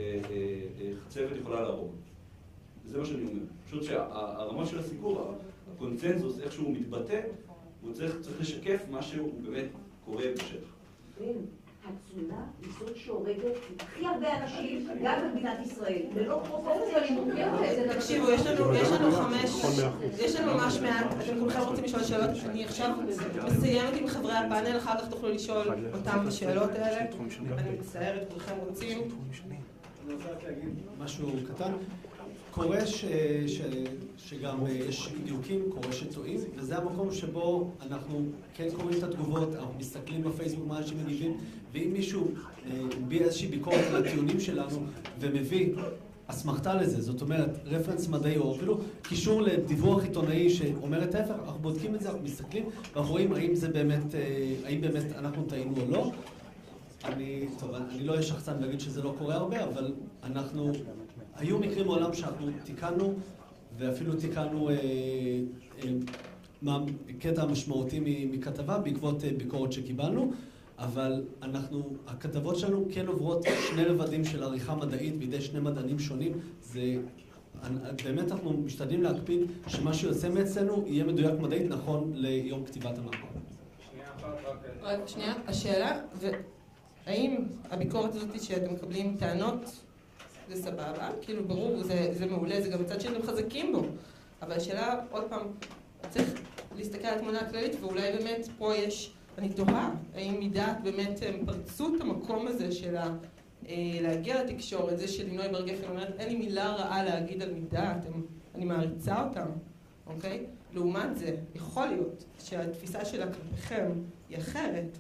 חצבת 1.04 1.36
יכולה 1.40 1.60
להרוג. 1.60 1.92
זה 2.86 2.98
מה 2.98 3.04
שאני 3.04 3.22
אומר. 3.22 3.42
פשוט 3.66 3.82
שהרמה 3.82 4.66
של 4.66 4.78
הסיקור, 4.78 5.34
הקונצנזוס, 5.74 6.40
איך 6.40 6.52
שהוא 6.52 6.72
מתבטא, 6.72 7.20
הוא 7.80 7.92
צריך, 7.92 8.20
צריך 8.20 8.40
לשקף 8.40 8.82
מה 8.90 9.02
שהוא 9.02 9.32
באמת 9.42 9.66
קורה 10.04 10.24
בשטח. 10.34 10.72
התזונה 11.88 12.44
היא 12.62 12.70
זאת 12.78 12.96
שהורגת 12.96 13.54
הכי 13.80 14.06
הרבה 14.06 14.42
אנשים, 14.42 14.88
גם 15.04 15.20
במדינת 15.22 15.66
ישראל, 15.66 16.02
ללא 16.14 16.42
פרופורציה 16.48 17.00
לימודית. 17.00 17.46
תקשיבו, 17.96 18.30
יש 18.30 18.46
לנו, 18.46 18.74
יש 18.74 18.88
לנו 18.88 19.12
חמש, 19.12 19.50
יש 20.18 20.36
לנו 20.36 20.54
ממש 20.54 20.78
מעט, 20.80 21.06
אתם 21.06 21.40
כולכם 21.40 21.60
רוצים 21.60 21.84
לשאול 21.84 22.02
שאלות, 22.04 22.30
אני 22.44 22.64
עכשיו 22.64 22.90
מסיימת 23.46 24.00
עם 24.00 24.06
חברי 24.06 24.32
הפאנל, 24.32 24.76
אחר 24.76 24.98
כך 24.98 25.08
תוכלו 25.08 25.28
לשאול 25.28 25.66
אותם 25.92 26.18
את 26.22 26.28
השאלות 26.28 26.70
האלה. 26.70 27.06
אני 27.58 27.70
מצטערת, 27.78 28.28
כולכם 28.32 28.54
רוצים. 28.66 28.98
אני 30.06 30.14
רוצה 30.14 30.28
רק 30.30 30.44
להגיד 30.44 30.68
משהו 30.98 31.28
קטן. 31.54 31.72
קורה 32.52 32.86
ש, 32.86 33.04
ש, 33.46 33.60
שגם 34.18 34.66
אה, 34.66 34.70
יש 34.70 35.08
דיוקים, 35.24 35.60
קורה 35.68 35.92
שטועים, 35.92 36.40
וזה 36.56 36.78
המקום 36.78 37.12
שבו 37.12 37.70
אנחנו 37.86 38.24
כן 38.54 38.68
קוראים 38.76 38.98
את 38.98 39.02
התגובות, 39.02 39.54
אנחנו 39.54 39.74
מסתכלים 39.78 40.22
בפייסבוק 40.22 40.66
מה 40.66 40.78
אנשים 40.78 40.98
מגיבים, 41.04 41.36
ואם 41.72 41.90
מישהו 41.92 42.28
אה, 42.66 42.80
מביע 43.02 43.22
איזושהי 43.22 43.48
ביקורת 43.48 43.84
על 43.90 44.06
הטיעונים 44.06 44.40
שלנו 44.40 44.78
ומביא 45.20 45.74
אסמכתה 46.26 46.74
לזה, 46.74 47.02
זאת 47.02 47.22
אומרת, 47.22 47.50
רפרנס 47.64 48.08
מדעי 48.08 48.36
או 48.36 48.56
אפילו 48.56 48.78
קישור 49.02 49.42
לדיווח 49.42 50.02
עיתונאי 50.02 50.50
שאומר 50.50 51.04
את 51.04 51.14
ההפך, 51.14 51.34
אנחנו 51.44 51.60
בודקים 51.60 51.94
את 51.94 52.00
זה, 52.00 52.08
אנחנו 52.08 52.22
מסתכלים, 52.22 52.64
ואנחנו 52.94 53.12
רואים 53.12 53.32
האם 53.32 53.54
זה 53.54 53.68
באמת, 53.68 54.14
אה, 54.14 54.54
האם 54.64 54.80
באמת 54.80 55.12
אנחנו 55.18 55.44
טעינו 55.44 55.74
או 55.76 55.90
לא. 55.90 56.10
אני, 57.04 57.46
טוב, 57.58 57.74
אני 57.74 58.04
לא 58.04 58.12
אהיה 58.12 58.22
שחצן 58.22 58.60
להגיד 58.60 58.80
שזה 58.80 59.02
לא 59.02 59.14
קורה 59.18 59.34
הרבה, 59.34 59.64
אבל 59.64 59.92
אנחנו, 60.22 60.72
היו 61.36 61.58
מקרים 61.58 61.86
בעולם 61.86 62.14
שאנחנו 62.14 62.46
תיקנו, 62.64 63.14
ואפילו 63.78 64.14
תיקנו 64.16 64.68
אה, 64.68 64.74
אה, 64.74 65.90
מה, 66.62 66.78
קטע 67.18 67.46
משמעותי 67.46 68.00
מ- 68.00 68.32
מכתבה 68.32 68.78
בעקבות 68.78 69.24
אה, 69.24 69.30
ביקורת 69.36 69.72
שקיבלנו, 69.72 70.32
אבל 70.78 71.24
אנחנו, 71.42 71.82
הכתבות 72.06 72.58
שלנו 72.58 72.86
כן 72.92 73.06
עוברות 73.06 73.46
שני 73.70 73.84
רבדים 73.84 74.24
של 74.24 74.42
עריכה 74.42 74.74
מדעית 74.74 75.16
בידי 75.16 75.40
שני 75.40 75.60
מדענים 75.60 75.98
שונים. 75.98 76.32
זה, 76.62 76.96
באמת 78.04 78.32
אנחנו 78.32 78.52
משתדלים 78.52 79.02
להקפיד 79.02 79.40
שמה 79.66 79.94
שיוצא 79.94 80.28
מאצלנו 80.28 80.84
יהיה 80.86 81.04
מדויק 81.04 81.40
מדעית 81.40 81.70
נכון 81.70 82.12
ליום 82.14 82.64
כתיבת 82.64 82.98
המאמר. 82.98 83.26
רק 84.82 85.08
שנייה, 85.08 85.34
השאלה, 85.46 86.00
והאם 87.06 87.44
הביקורת 87.70 88.14
הזאת 88.14 88.42
שאתם 88.42 88.74
מקבלים 88.74 89.16
טענות, 89.18 89.81
זה 90.48 90.62
סבבה, 90.62 91.10
כאילו 91.22 91.44
ברור, 91.44 91.82
זה, 91.82 92.08
זה 92.12 92.26
מעולה, 92.26 92.60
זה 92.60 92.68
גם 92.68 92.82
מצד 92.82 93.00
שאתם 93.00 93.22
חזקים 93.22 93.72
בו, 93.72 93.82
אבל 94.42 94.52
השאלה, 94.52 95.00
עוד 95.10 95.24
פעם, 95.28 95.46
צריך 96.10 96.28
להסתכל 96.76 97.06
על 97.06 97.18
התמונה 97.18 97.40
הכללית, 97.40 97.76
ואולי 97.80 98.12
באמת 98.12 98.48
פה 98.58 98.74
יש, 98.76 99.12
אני 99.38 99.48
תוהה, 99.48 99.90
האם 100.14 100.40
מדעת 100.40 100.82
באמת 100.82 101.20
הם 101.26 101.46
פרצו 101.46 101.96
את 101.96 102.00
המקום 102.00 102.46
הזה 102.46 102.72
של 102.72 102.96
ה... 102.96 103.16
אה, 103.68 103.98
להגיע 104.00 104.44
לתקשורת, 104.44 104.98
זה 104.98 105.08
שלינוי 105.08 105.48
בר 105.48 105.66
גפן 105.66 105.90
אומרת, 105.90 106.14
אין 106.18 106.28
לי 106.28 106.36
מילה 106.36 106.74
רעה 106.74 107.04
להגיד 107.04 107.42
על 107.42 107.54
מדעת, 107.54 108.06
אני 108.54 108.64
מעריצה 108.64 109.24
אותם, 109.28 109.46
אוקיי? 110.06 110.46
לעומת 110.72 111.16
זה, 111.16 111.36
יכול 111.54 111.86
להיות 111.86 112.24
שהתפיסה 112.38 113.04
שלה 113.04 113.26
כלפיכם 113.32 113.90
היא 114.28 114.38
אחרת, 114.38 114.98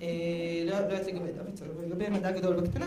אה, 0.00 0.06
לא 0.64 0.70
לא 0.70 0.76
יודעת 0.76 1.06
לגבי 1.06 1.32
דוידסון, 1.32 1.68
אבל 1.76 1.84
לגבי 1.84 2.08
מדע 2.08 2.32
גדול 2.32 2.60
בקטנה, 2.60 2.86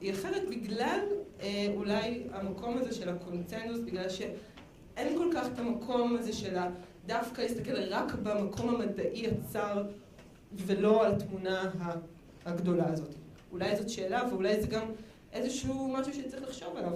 היא 0.00 0.12
אחרת 0.12 0.42
בגלל 0.50 1.00
אה, 1.40 1.66
אולי 1.76 2.22
המקום 2.32 2.78
הזה 2.78 2.92
של 2.94 3.08
הקונצנזוס, 3.08 3.80
בגלל 3.80 4.08
שאין 4.08 5.18
כל 5.18 5.30
כך 5.34 5.46
את 5.54 5.58
המקום 5.58 6.16
הזה 6.16 6.32
של 6.32 6.56
דווקא 7.06 7.42
להסתכל 7.42 7.72
רק 7.90 8.14
במקום 8.14 8.68
המדעי 8.74 9.26
הצר 9.26 9.82
ולא 10.66 11.06
על 11.06 11.12
התמונה 11.12 11.70
ה- 11.80 11.92
הגדולה 12.46 12.88
הזאת. 12.92 13.14
אולי 13.52 13.76
זאת 13.76 13.88
שאלה 13.90 14.22
ואולי 14.30 14.60
זה 14.60 14.66
גם 14.66 14.82
איזשהו 15.32 15.88
משהו 15.98 16.14
שצריך 16.14 16.42
לחשוב 16.42 16.76
עליו. 16.76 16.92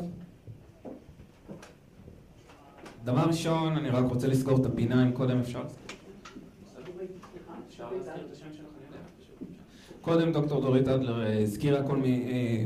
דבר 3.05 3.23
ראשון, 3.27 3.77
אני 3.77 3.91
רק 3.91 4.05
רוצה 4.09 4.27
לסגור 4.27 4.61
את 4.61 4.67
הפינה, 4.67 5.03
אם 5.07 5.13
קודם 5.13 5.39
אפשר. 5.41 5.63
קודם 10.05 10.33
דוקטור 10.33 10.61
דורית 10.61 10.89
אדלר 10.89 11.23
אה, 11.27 11.39
הזכירה 11.43 11.83
כל 11.83 11.97
מיני, 11.97 12.25
אה, 12.33 12.65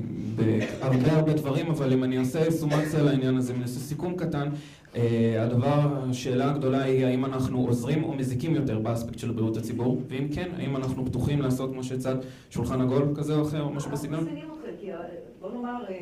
בהרבה 0.81 1.12
הרבה 1.12 1.32
דברים, 1.32 1.70
אבל 1.70 1.93
אם 1.93 2.05
אני 2.05 2.19
אעשה 2.19 2.51
סומציה 2.51 3.02
לעניין 3.02 3.36
הזה, 3.36 3.52
אם 3.52 3.56
אני 3.56 3.65
אעשה 3.65 3.81
סיכום 3.81 4.16
קטן, 4.16 4.48
אה, 4.97 5.02
הדבר, 5.44 5.81
השאלה 6.10 6.51
הגדולה 6.51 6.82
היא 6.82 7.06
האם 7.06 7.24
אנחנו 7.24 7.66
עוזרים 7.66 8.05
או 8.05 8.12
מזיקים 8.15 8.55
יותר 8.55 8.78
באספקט 8.78 9.19
של 9.19 9.32
בריאות 9.32 9.56
הציבור, 9.56 10.02
ואם 10.09 10.28
כן, 10.35 10.48
האם 10.56 10.77
אנחנו 10.77 11.06
פתוחים 11.06 11.43
לעשות 11.43 11.73
כמו 11.73 11.85
שהצעת 11.85 12.16
שולחן 12.51 12.81
עגול 12.81 13.02
כזה 13.16 13.35
או 13.35 13.43
אחר, 13.43 13.62
או 13.62 13.70
משהו 13.70 13.90
בסגנון? 13.90 14.15
אנחנו 14.19 14.31
מזמינים 14.32 14.51
אתכם, 14.52 14.70
כי 14.81 14.93
ה- 14.93 14.97
בוא 15.40 15.51
נאמר, 15.52 15.85
אה, 15.89 15.94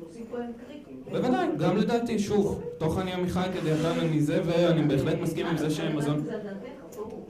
הנושאים 0.00 0.24
פה 0.30 0.36
הם 0.38 0.50
קריטיים. 0.66 0.96
בוודאי, 1.12 1.46
גם 1.58 1.76
לדעתי, 1.76 2.18
שוב, 2.18 2.62
תוך 2.78 2.98
אני 2.98 3.12
עמיחי 3.12 3.48
כדעתם 3.54 4.16
מזה, 4.16 4.40
ואני 4.46 4.82
בהחלט 4.82 5.18
מסכים 5.22 5.46
עם 5.46 5.56
זה 5.56 5.70
שמזון... 5.70 6.18
זה 6.18 6.30
דעתך, 6.30 6.96
ברור, 6.96 7.26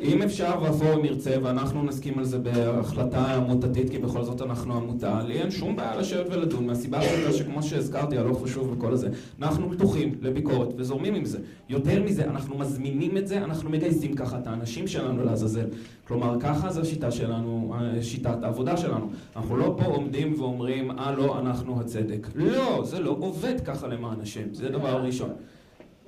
אם 0.00 0.22
אפשר 0.22 0.58
והפורום 0.62 1.04
ירצה 1.04 1.36
ואנחנו 1.42 1.82
נסכים 1.82 2.18
על 2.18 2.24
זה 2.24 2.38
בהחלטה 2.38 3.34
עמותתית 3.34 3.90
כי 3.90 3.98
בכל 3.98 4.24
זאת 4.24 4.42
אנחנו 4.42 4.74
עמותה, 4.74 5.22
לי 5.22 5.40
אין 5.40 5.50
שום 5.50 5.76
בעיה 5.76 5.96
לשבת 5.96 6.26
ולדון. 6.30 6.66
מהסיבה 6.66 6.98
הפשוטה 6.98 7.32
שכמו 7.32 7.62
שהזכרתי 7.62 8.18
הלוך 8.18 8.42
ושוב 8.42 8.72
וכל 8.72 8.92
הזה 8.92 9.08
אנחנו 9.42 9.70
פתוחים 9.70 10.14
לביקורת 10.20 10.68
וזורמים 10.76 11.14
עם 11.14 11.24
זה. 11.24 11.38
יותר 11.68 12.02
מזה, 12.02 12.24
אנחנו 12.24 12.58
מזמינים 12.58 13.16
את 13.16 13.26
זה, 13.26 13.44
אנחנו 13.44 13.70
מגייסים 13.70 14.14
ככה 14.14 14.38
את 14.38 14.46
האנשים 14.46 14.86
שלנו 14.86 15.24
לעזאזל. 15.24 15.66
כלומר 16.08 16.36
ככה 16.40 16.72
זו 16.72 16.80
השיטה 16.80 17.10
שלנו, 17.10 17.74
שיטת 18.00 18.42
העבודה 18.42 18.76
שלנו. 18.76 19.10
אנחנו 19.36 19.56
לא 19.56 19.74
פה 19.78 19.84
עומדים 19.84 20.34
ואומרים 20.38 20.90
אה 20.90 21.38
אנחנו 21.38 21.80
הצדק. 21.80 22.28
לא, 22.34 22.82
זה 22.84 23.00
לא 23.00 23.16
עובד 23.20 23.60
ככה 23.64 23.86
למען 23.86 24.20
השם, 24.20 24.54
זה 24.54 24.68
דבר 24.68 25.02
ראשון 25.02 25.30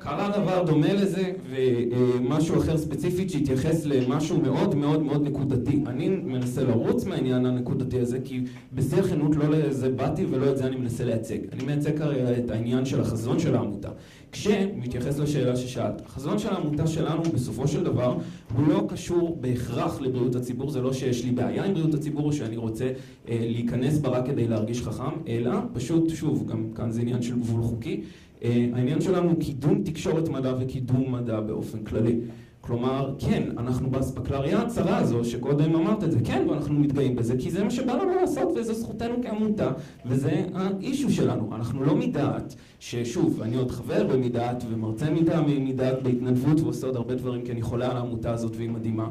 קרה 0.04 0.28
דבר 0.38 0.62
דומה 0.66 0.92
לזה, 0.92 1.32
ומשהו 1.50 2.58
אחר 2.58 2.78
ספציפית 2.78 3.30
שהתייחס 3.30 3.84
למשהו 3.84 4.40
מאוד 4.40 4.74
מאוד 4.74 5.02
מאוד 5.02 5.22
נקודתי. 5.22 5.80
אני 5.86 6.08
מנסה 6.08 6.62
לרוץ 6.62 7.04
מהעניין 7.04 7.46
הנקודתי 7.46 8.00
הזה, 8.00 8.18
כי 8.24 8.40
בשיא 8.72 8.98
הכנות 8.98 9.36
לא 9.36 9.48
לזה 9.48 9.88
באתי 9.88 10.26
ולא 10.30 10.50
את 10.50 10.56
זה 10.56 10.66
אני 10.66 10.76
מנסה 10.76 11.04
לייצג. 11.04 11.38
אני 11.52 11.64
מייצג 11.64 11.98
כרגע 11.98 12.38
את 12.38 12.50
העניין 12.50 12.84
של 12.84 13.00
החזון 13.00 13.38
של 13.38 13.54
העמותה. 13.54 13.88
כשמתייחס 14.32 15.18
לשאלה 15.18 15.56
ששאלת, 15.56 16.02
החזון 16.06 16.38
של 16.38 16.48
העמותה 16.48 16.86
שלנו 16.86 17.22
בסופו 17.22 17.68
של 17.68 17.84
דבר 17.84 18.16
הוא 18.56 18.68
לא 18.68 18.86
קשור 18.88 19.38
בהכרח 19.40 20.00
לבריאות 20.00 20.34
הציבור, 20.34 20.70
זה 20.70 20.80
לא 20.80 20.92
שיש 20.92 21.24
לי 21.24 21.30
בעיה 21.30 21.64
עם 21.64 21.74
בריאות 21.74 21.94
הציבור 21.94 22.26
או 22.26 22.32
שאני 22.32 22.56
רוצה 22.56 22.84
אה, 22.84 23.38
להיכנס 23.40 23.98
בה 23.98 24.08
רק 24.08 24.26
כדי 24.26 24.48
להרגיש 24.48 24.82
חכם, 24.82 25.20
אלא 25.28 25.52
פשוט, 25.72 26.08
שוב, 26.08 26.46
גם 26.46 26.64
כאן 26.74 26.90
זה 26.90 27.00
עניין 27.00 27.22
של 27.22 27.40
גבול 27.40 27.62
חוקי, 27.62 28.00
העניין 28.44 29.00
שלנו 29.00 29.30
הוא 29.30 29.40
קידום 29.40 29.82
תקשורת 29.84 30.28
מדע 30.28 30.54
וקידום 30.60 31.14
מדע 31.14 31.40
באופן 31.40 31.84
כללי. 31.84 32.20
כלומר, 32.60 33.14
כן, 33.18 33.42
אנחנו 33.58 33.90
באספקלריה 33.90 34.62
הצרה 34.62 34.96
הזו, 34.96 35.24
שקודם 35.24 35.74
אמרת 35.74 36.04
את 36.04 36.12
זה, 36.12 36.18
כן, 36.24 36.46
ואנחנו 36.48 36.74
מתגאים 36.74 37.16
בזה, 37.16 37.34
כי 37.38 37.50
זה 37.50 37.64
מה 37.64 37.70
שבא 37.70 37.92
לנו 37.92 38.14
לעשות, 38.20 38.48
וזו 38.56 38.74
זכותנו 38.74 39.14
כעמותה, 39.22 39.72
וזה 40.06 40.44
האישו 40.54 41.10
שלנו. 41.10 41.54
אנחנו 41.54 41.84
לא 41.84 41.94
מדעת, 41.94 42.54
ששוב, 42.80 43.42
אני 43.42 43.56
עוד 43.56 43.70
חבר 43.70 44.06
במדעת, 44.06 44.64
ומרצה 44.70 45.10
מדע 45.10 45.40
מדעת 45.40 46.02
בהתנדבות, 46.02 46.60
ועושה 46.60 46.86
עוד 46.86 46.96
הרבה 46.96 47.14
דברים, 47.14 47.42
כי 47.44 47.52
אני 47.52 47.62
חולה 47.62 47.90
על 47.90 47.96
העמותה 47.96 48.32
הזאת 48.32 48.56
והיא 48.56 48.70
מדהימה. 48.70 49.08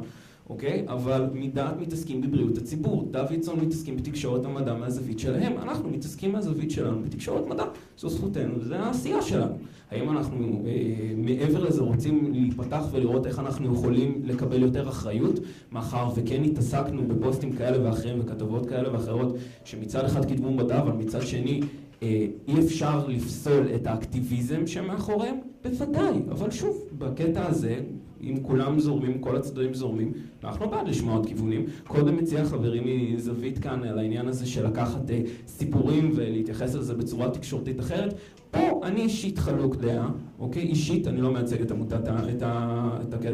אוקיי? 0.50 0.86
אבל 0.88 1.30
מדעת 1.34 1.80
מתעסקים 1.80 2.22
בבריאות 2.22 2.58
הציבור. 2.58 3.08
דוידסון 3.12 3.60
מתעסקים 3.60 3.98
בתקשורת 3.98 4.46
המדע 4.46 4.74
מהזווית 4.74 5.20
שלהם. 5.20 5.54
אנחנו 5.58 5.90
מתעסקים 5.90 6.32
מהזווית 6.32 6.72
שלנו 6.72 7.02
בתקשורת 7.02 7.48
מדע. 7.48 7.64
זו 7.98 8.10
זכותנו, 8.10 8.64
זו 8.64 8.76
העשייה 8.76 9.22
שלנו. 9.22 9.56
האם 9.92 10.10
אנחנו 10.10 10.64
אה, 10.66 11.14
מעבר 11.18 11.64
לזה 11.64 11.82
רוצים 11.82 12.34
להיפתח 12.34 12.84
ולראות 12.92 13.28
איך 13.28 13.40
אנחנו 13.40 13.74
יכולים 13.74 14.22
לקבל 14.24 14.62
יותר 14.62 14.90
אחריות, 14.90 15.40
מאחר 15.72 16.10
וכן 16.16 16.44
התעסקנו 16.44 17.08
בפוסטים 17.08 17.52
כאלה 17.52 17.88
ואחרים 17.88 18.20
וכתבות 18.20 18.66
כאלה 18.66 18.94
ואחרות, 18.94 19.36
שמצד 19.66 20.06
אחד 20.06 20.26
קידמו 20.26 20.52
מדע, 20.52 20.80
אבל 20.80 20.92
מצד 20.92 21.22
שני 21.22 21.62
אה, 22.04 22.28
אי 22.48 22.60
אפשר 22.60 23.08
לפסול 23.08 23.68
את 23.76 23.88
האקטיביזם 23.88 24.68
שמאחוריהם? 24.68 25.36
בוודאי, 25.64 26.20
אבל 26.32 26.52
שוב, 26.52 26.84
בקטע 26.98 27.46
הזה, 27.48 27.80
אם 28.24 28.38
כולם 28.42 28.80
זורמים, 28.80 29.20
כל 29.20 29.36
הצדדים 29.36 29.74
זורמים, 29.74 30.14
אנחנו 30.44 30.70
בעד 30.70 30.88
לשמוע 30.88 31.16
עוד 31.16 31.26
כיוונים. 31.26 31.66
קודם 31.88 32.20
הציע 32.20 32.46
חברי 32.46 32.82
מזווית 32.86 33.60
כאן 33.60 33.84
על 33.84 34.00
העניין 34.00 34.28
הזה 34.28 34.46
של 34.46 34.68
לקחת 34.68 35.10
אה, 35.12 35.22
סיפורים 35.48 36.12
ולהתייחס 36.16 36.76
לזה 36.76 36.94
בצורה 36.94 37.30
תקשורתית 37.30 37.80
אחרת. 37.80 38.14
פה 38.54 38.82
אני 38.84 39.02
אישית 39.02 39.40
חלוק 39.40 39.76
דעה, 39.76 40.10
אוקיי? 40.40 40.62
אישית, 40.62 41.08
אני 41.08 41.22
לא 41.22 41.34
מייצג 41.34 41.62
את 41.62 41.72
עמותת, 41.72 42.10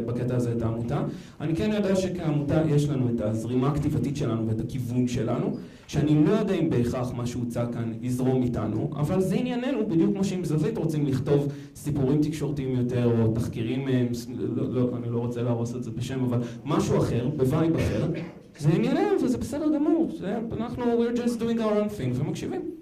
בקטע 0.06 0.36
הזה 0.36 0.52
את 0.52 0.62
העמותה. 0.62 1.04
אני 1.41 1.56
כן 1.56 1.72
יודע 1.74 1.96
שכעמותה 1.96 2.62
יש 2.70 2.90
לנו 2.90 3.10
את 3.10 3.22
הזרימה 3.22 3.68
הכתיבתית 3.68 4.18
שלנו 4.18 4.48
ואת 4.48 4.60
הכיוון 4.60 5.08
שלנו, 5.08 5.52
שאני 5.88 6.26
לא 6.26 6.32
יודע 6.32 6.54
אם 6.54 6.70
בהכרח 6.70 7.14
מה 7.14 7.26
שהוצע 7.26 7.66
כאן 7.66 7.94
יזרום 8.02 8.44
איתנו, 8.44 8.90
אבל 8.96 9.22
זה 9.22 9.36
ענייננו, 9.36 9.88
בדיוק 9.88 10.14
כמו 10.14 10.24
שעם 10.24 10.44
זווית 10.44 10.78
רוצים 10.78 11.06
לכתוב 11.06 11.48
סיפורים 11.76 12.22
תקשורתיים 12.22 12.76
יותר, 12.76 13.22
או 13.22 13.34
תחקירים, 13.34 13.88
אה, 13.88 14.08
לא, 14.38 14.74
לא, 14.74 14.90
אני 14.98 15.10
לא 15.10 15.20
רוצה 15.20 15.41
להרוס 15.41 15.76
את 15.76 15.84
זה 15.84 15.91
בשם, 15.91 16.24
אבל 16.24 16.40
משהו 16.66 16.98
אחר, 16.98 17.30
ב 17.38 17.45
vibe 17.45 17.76
אחר, 17.76 18.12
זה 18.60 18.70
ענייננו 18.70 19.24
וזה 19.24 19.38
בסדר 19.38 19.76
גמור, 19.76 20.10
אנחנו, 20.58 20.84
we're 20.86 21.18
just 21.18 21.40
doing 21.40 21.60
our 21.60 21.74
own 21.82 21.90
thing 21.90 22.22
ומקשיבים. 22.22 22.78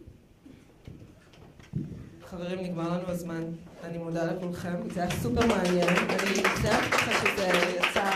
חברים, 2.29 2.59
נגמר 2.59 2.89
לנו 2.89 3.09
הזמן. 3.09 3.43
אני 3.83 3.97
מודה 3.97 4.31
לכולכם, 4.31 4.89
זה 4.93 5.01
היה 5.01 5.11
סופר 5.11 5.47
מעניין. 5.47 5.89
אני 5.89 6.29
מצטערת 6.39 6.91
ככה 6.91 7.11
שזה 7.13 7.47
יצא 7.77 8.11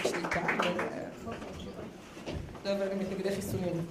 משליטה, 0.00 0.40
אבל... 0.40 0.68
לא, 2.64 2.72
אבל 2.72 2.82
אני 2.82 3.04
מתנגדי 3.04 3.36
חיסונים. 3.36 3.86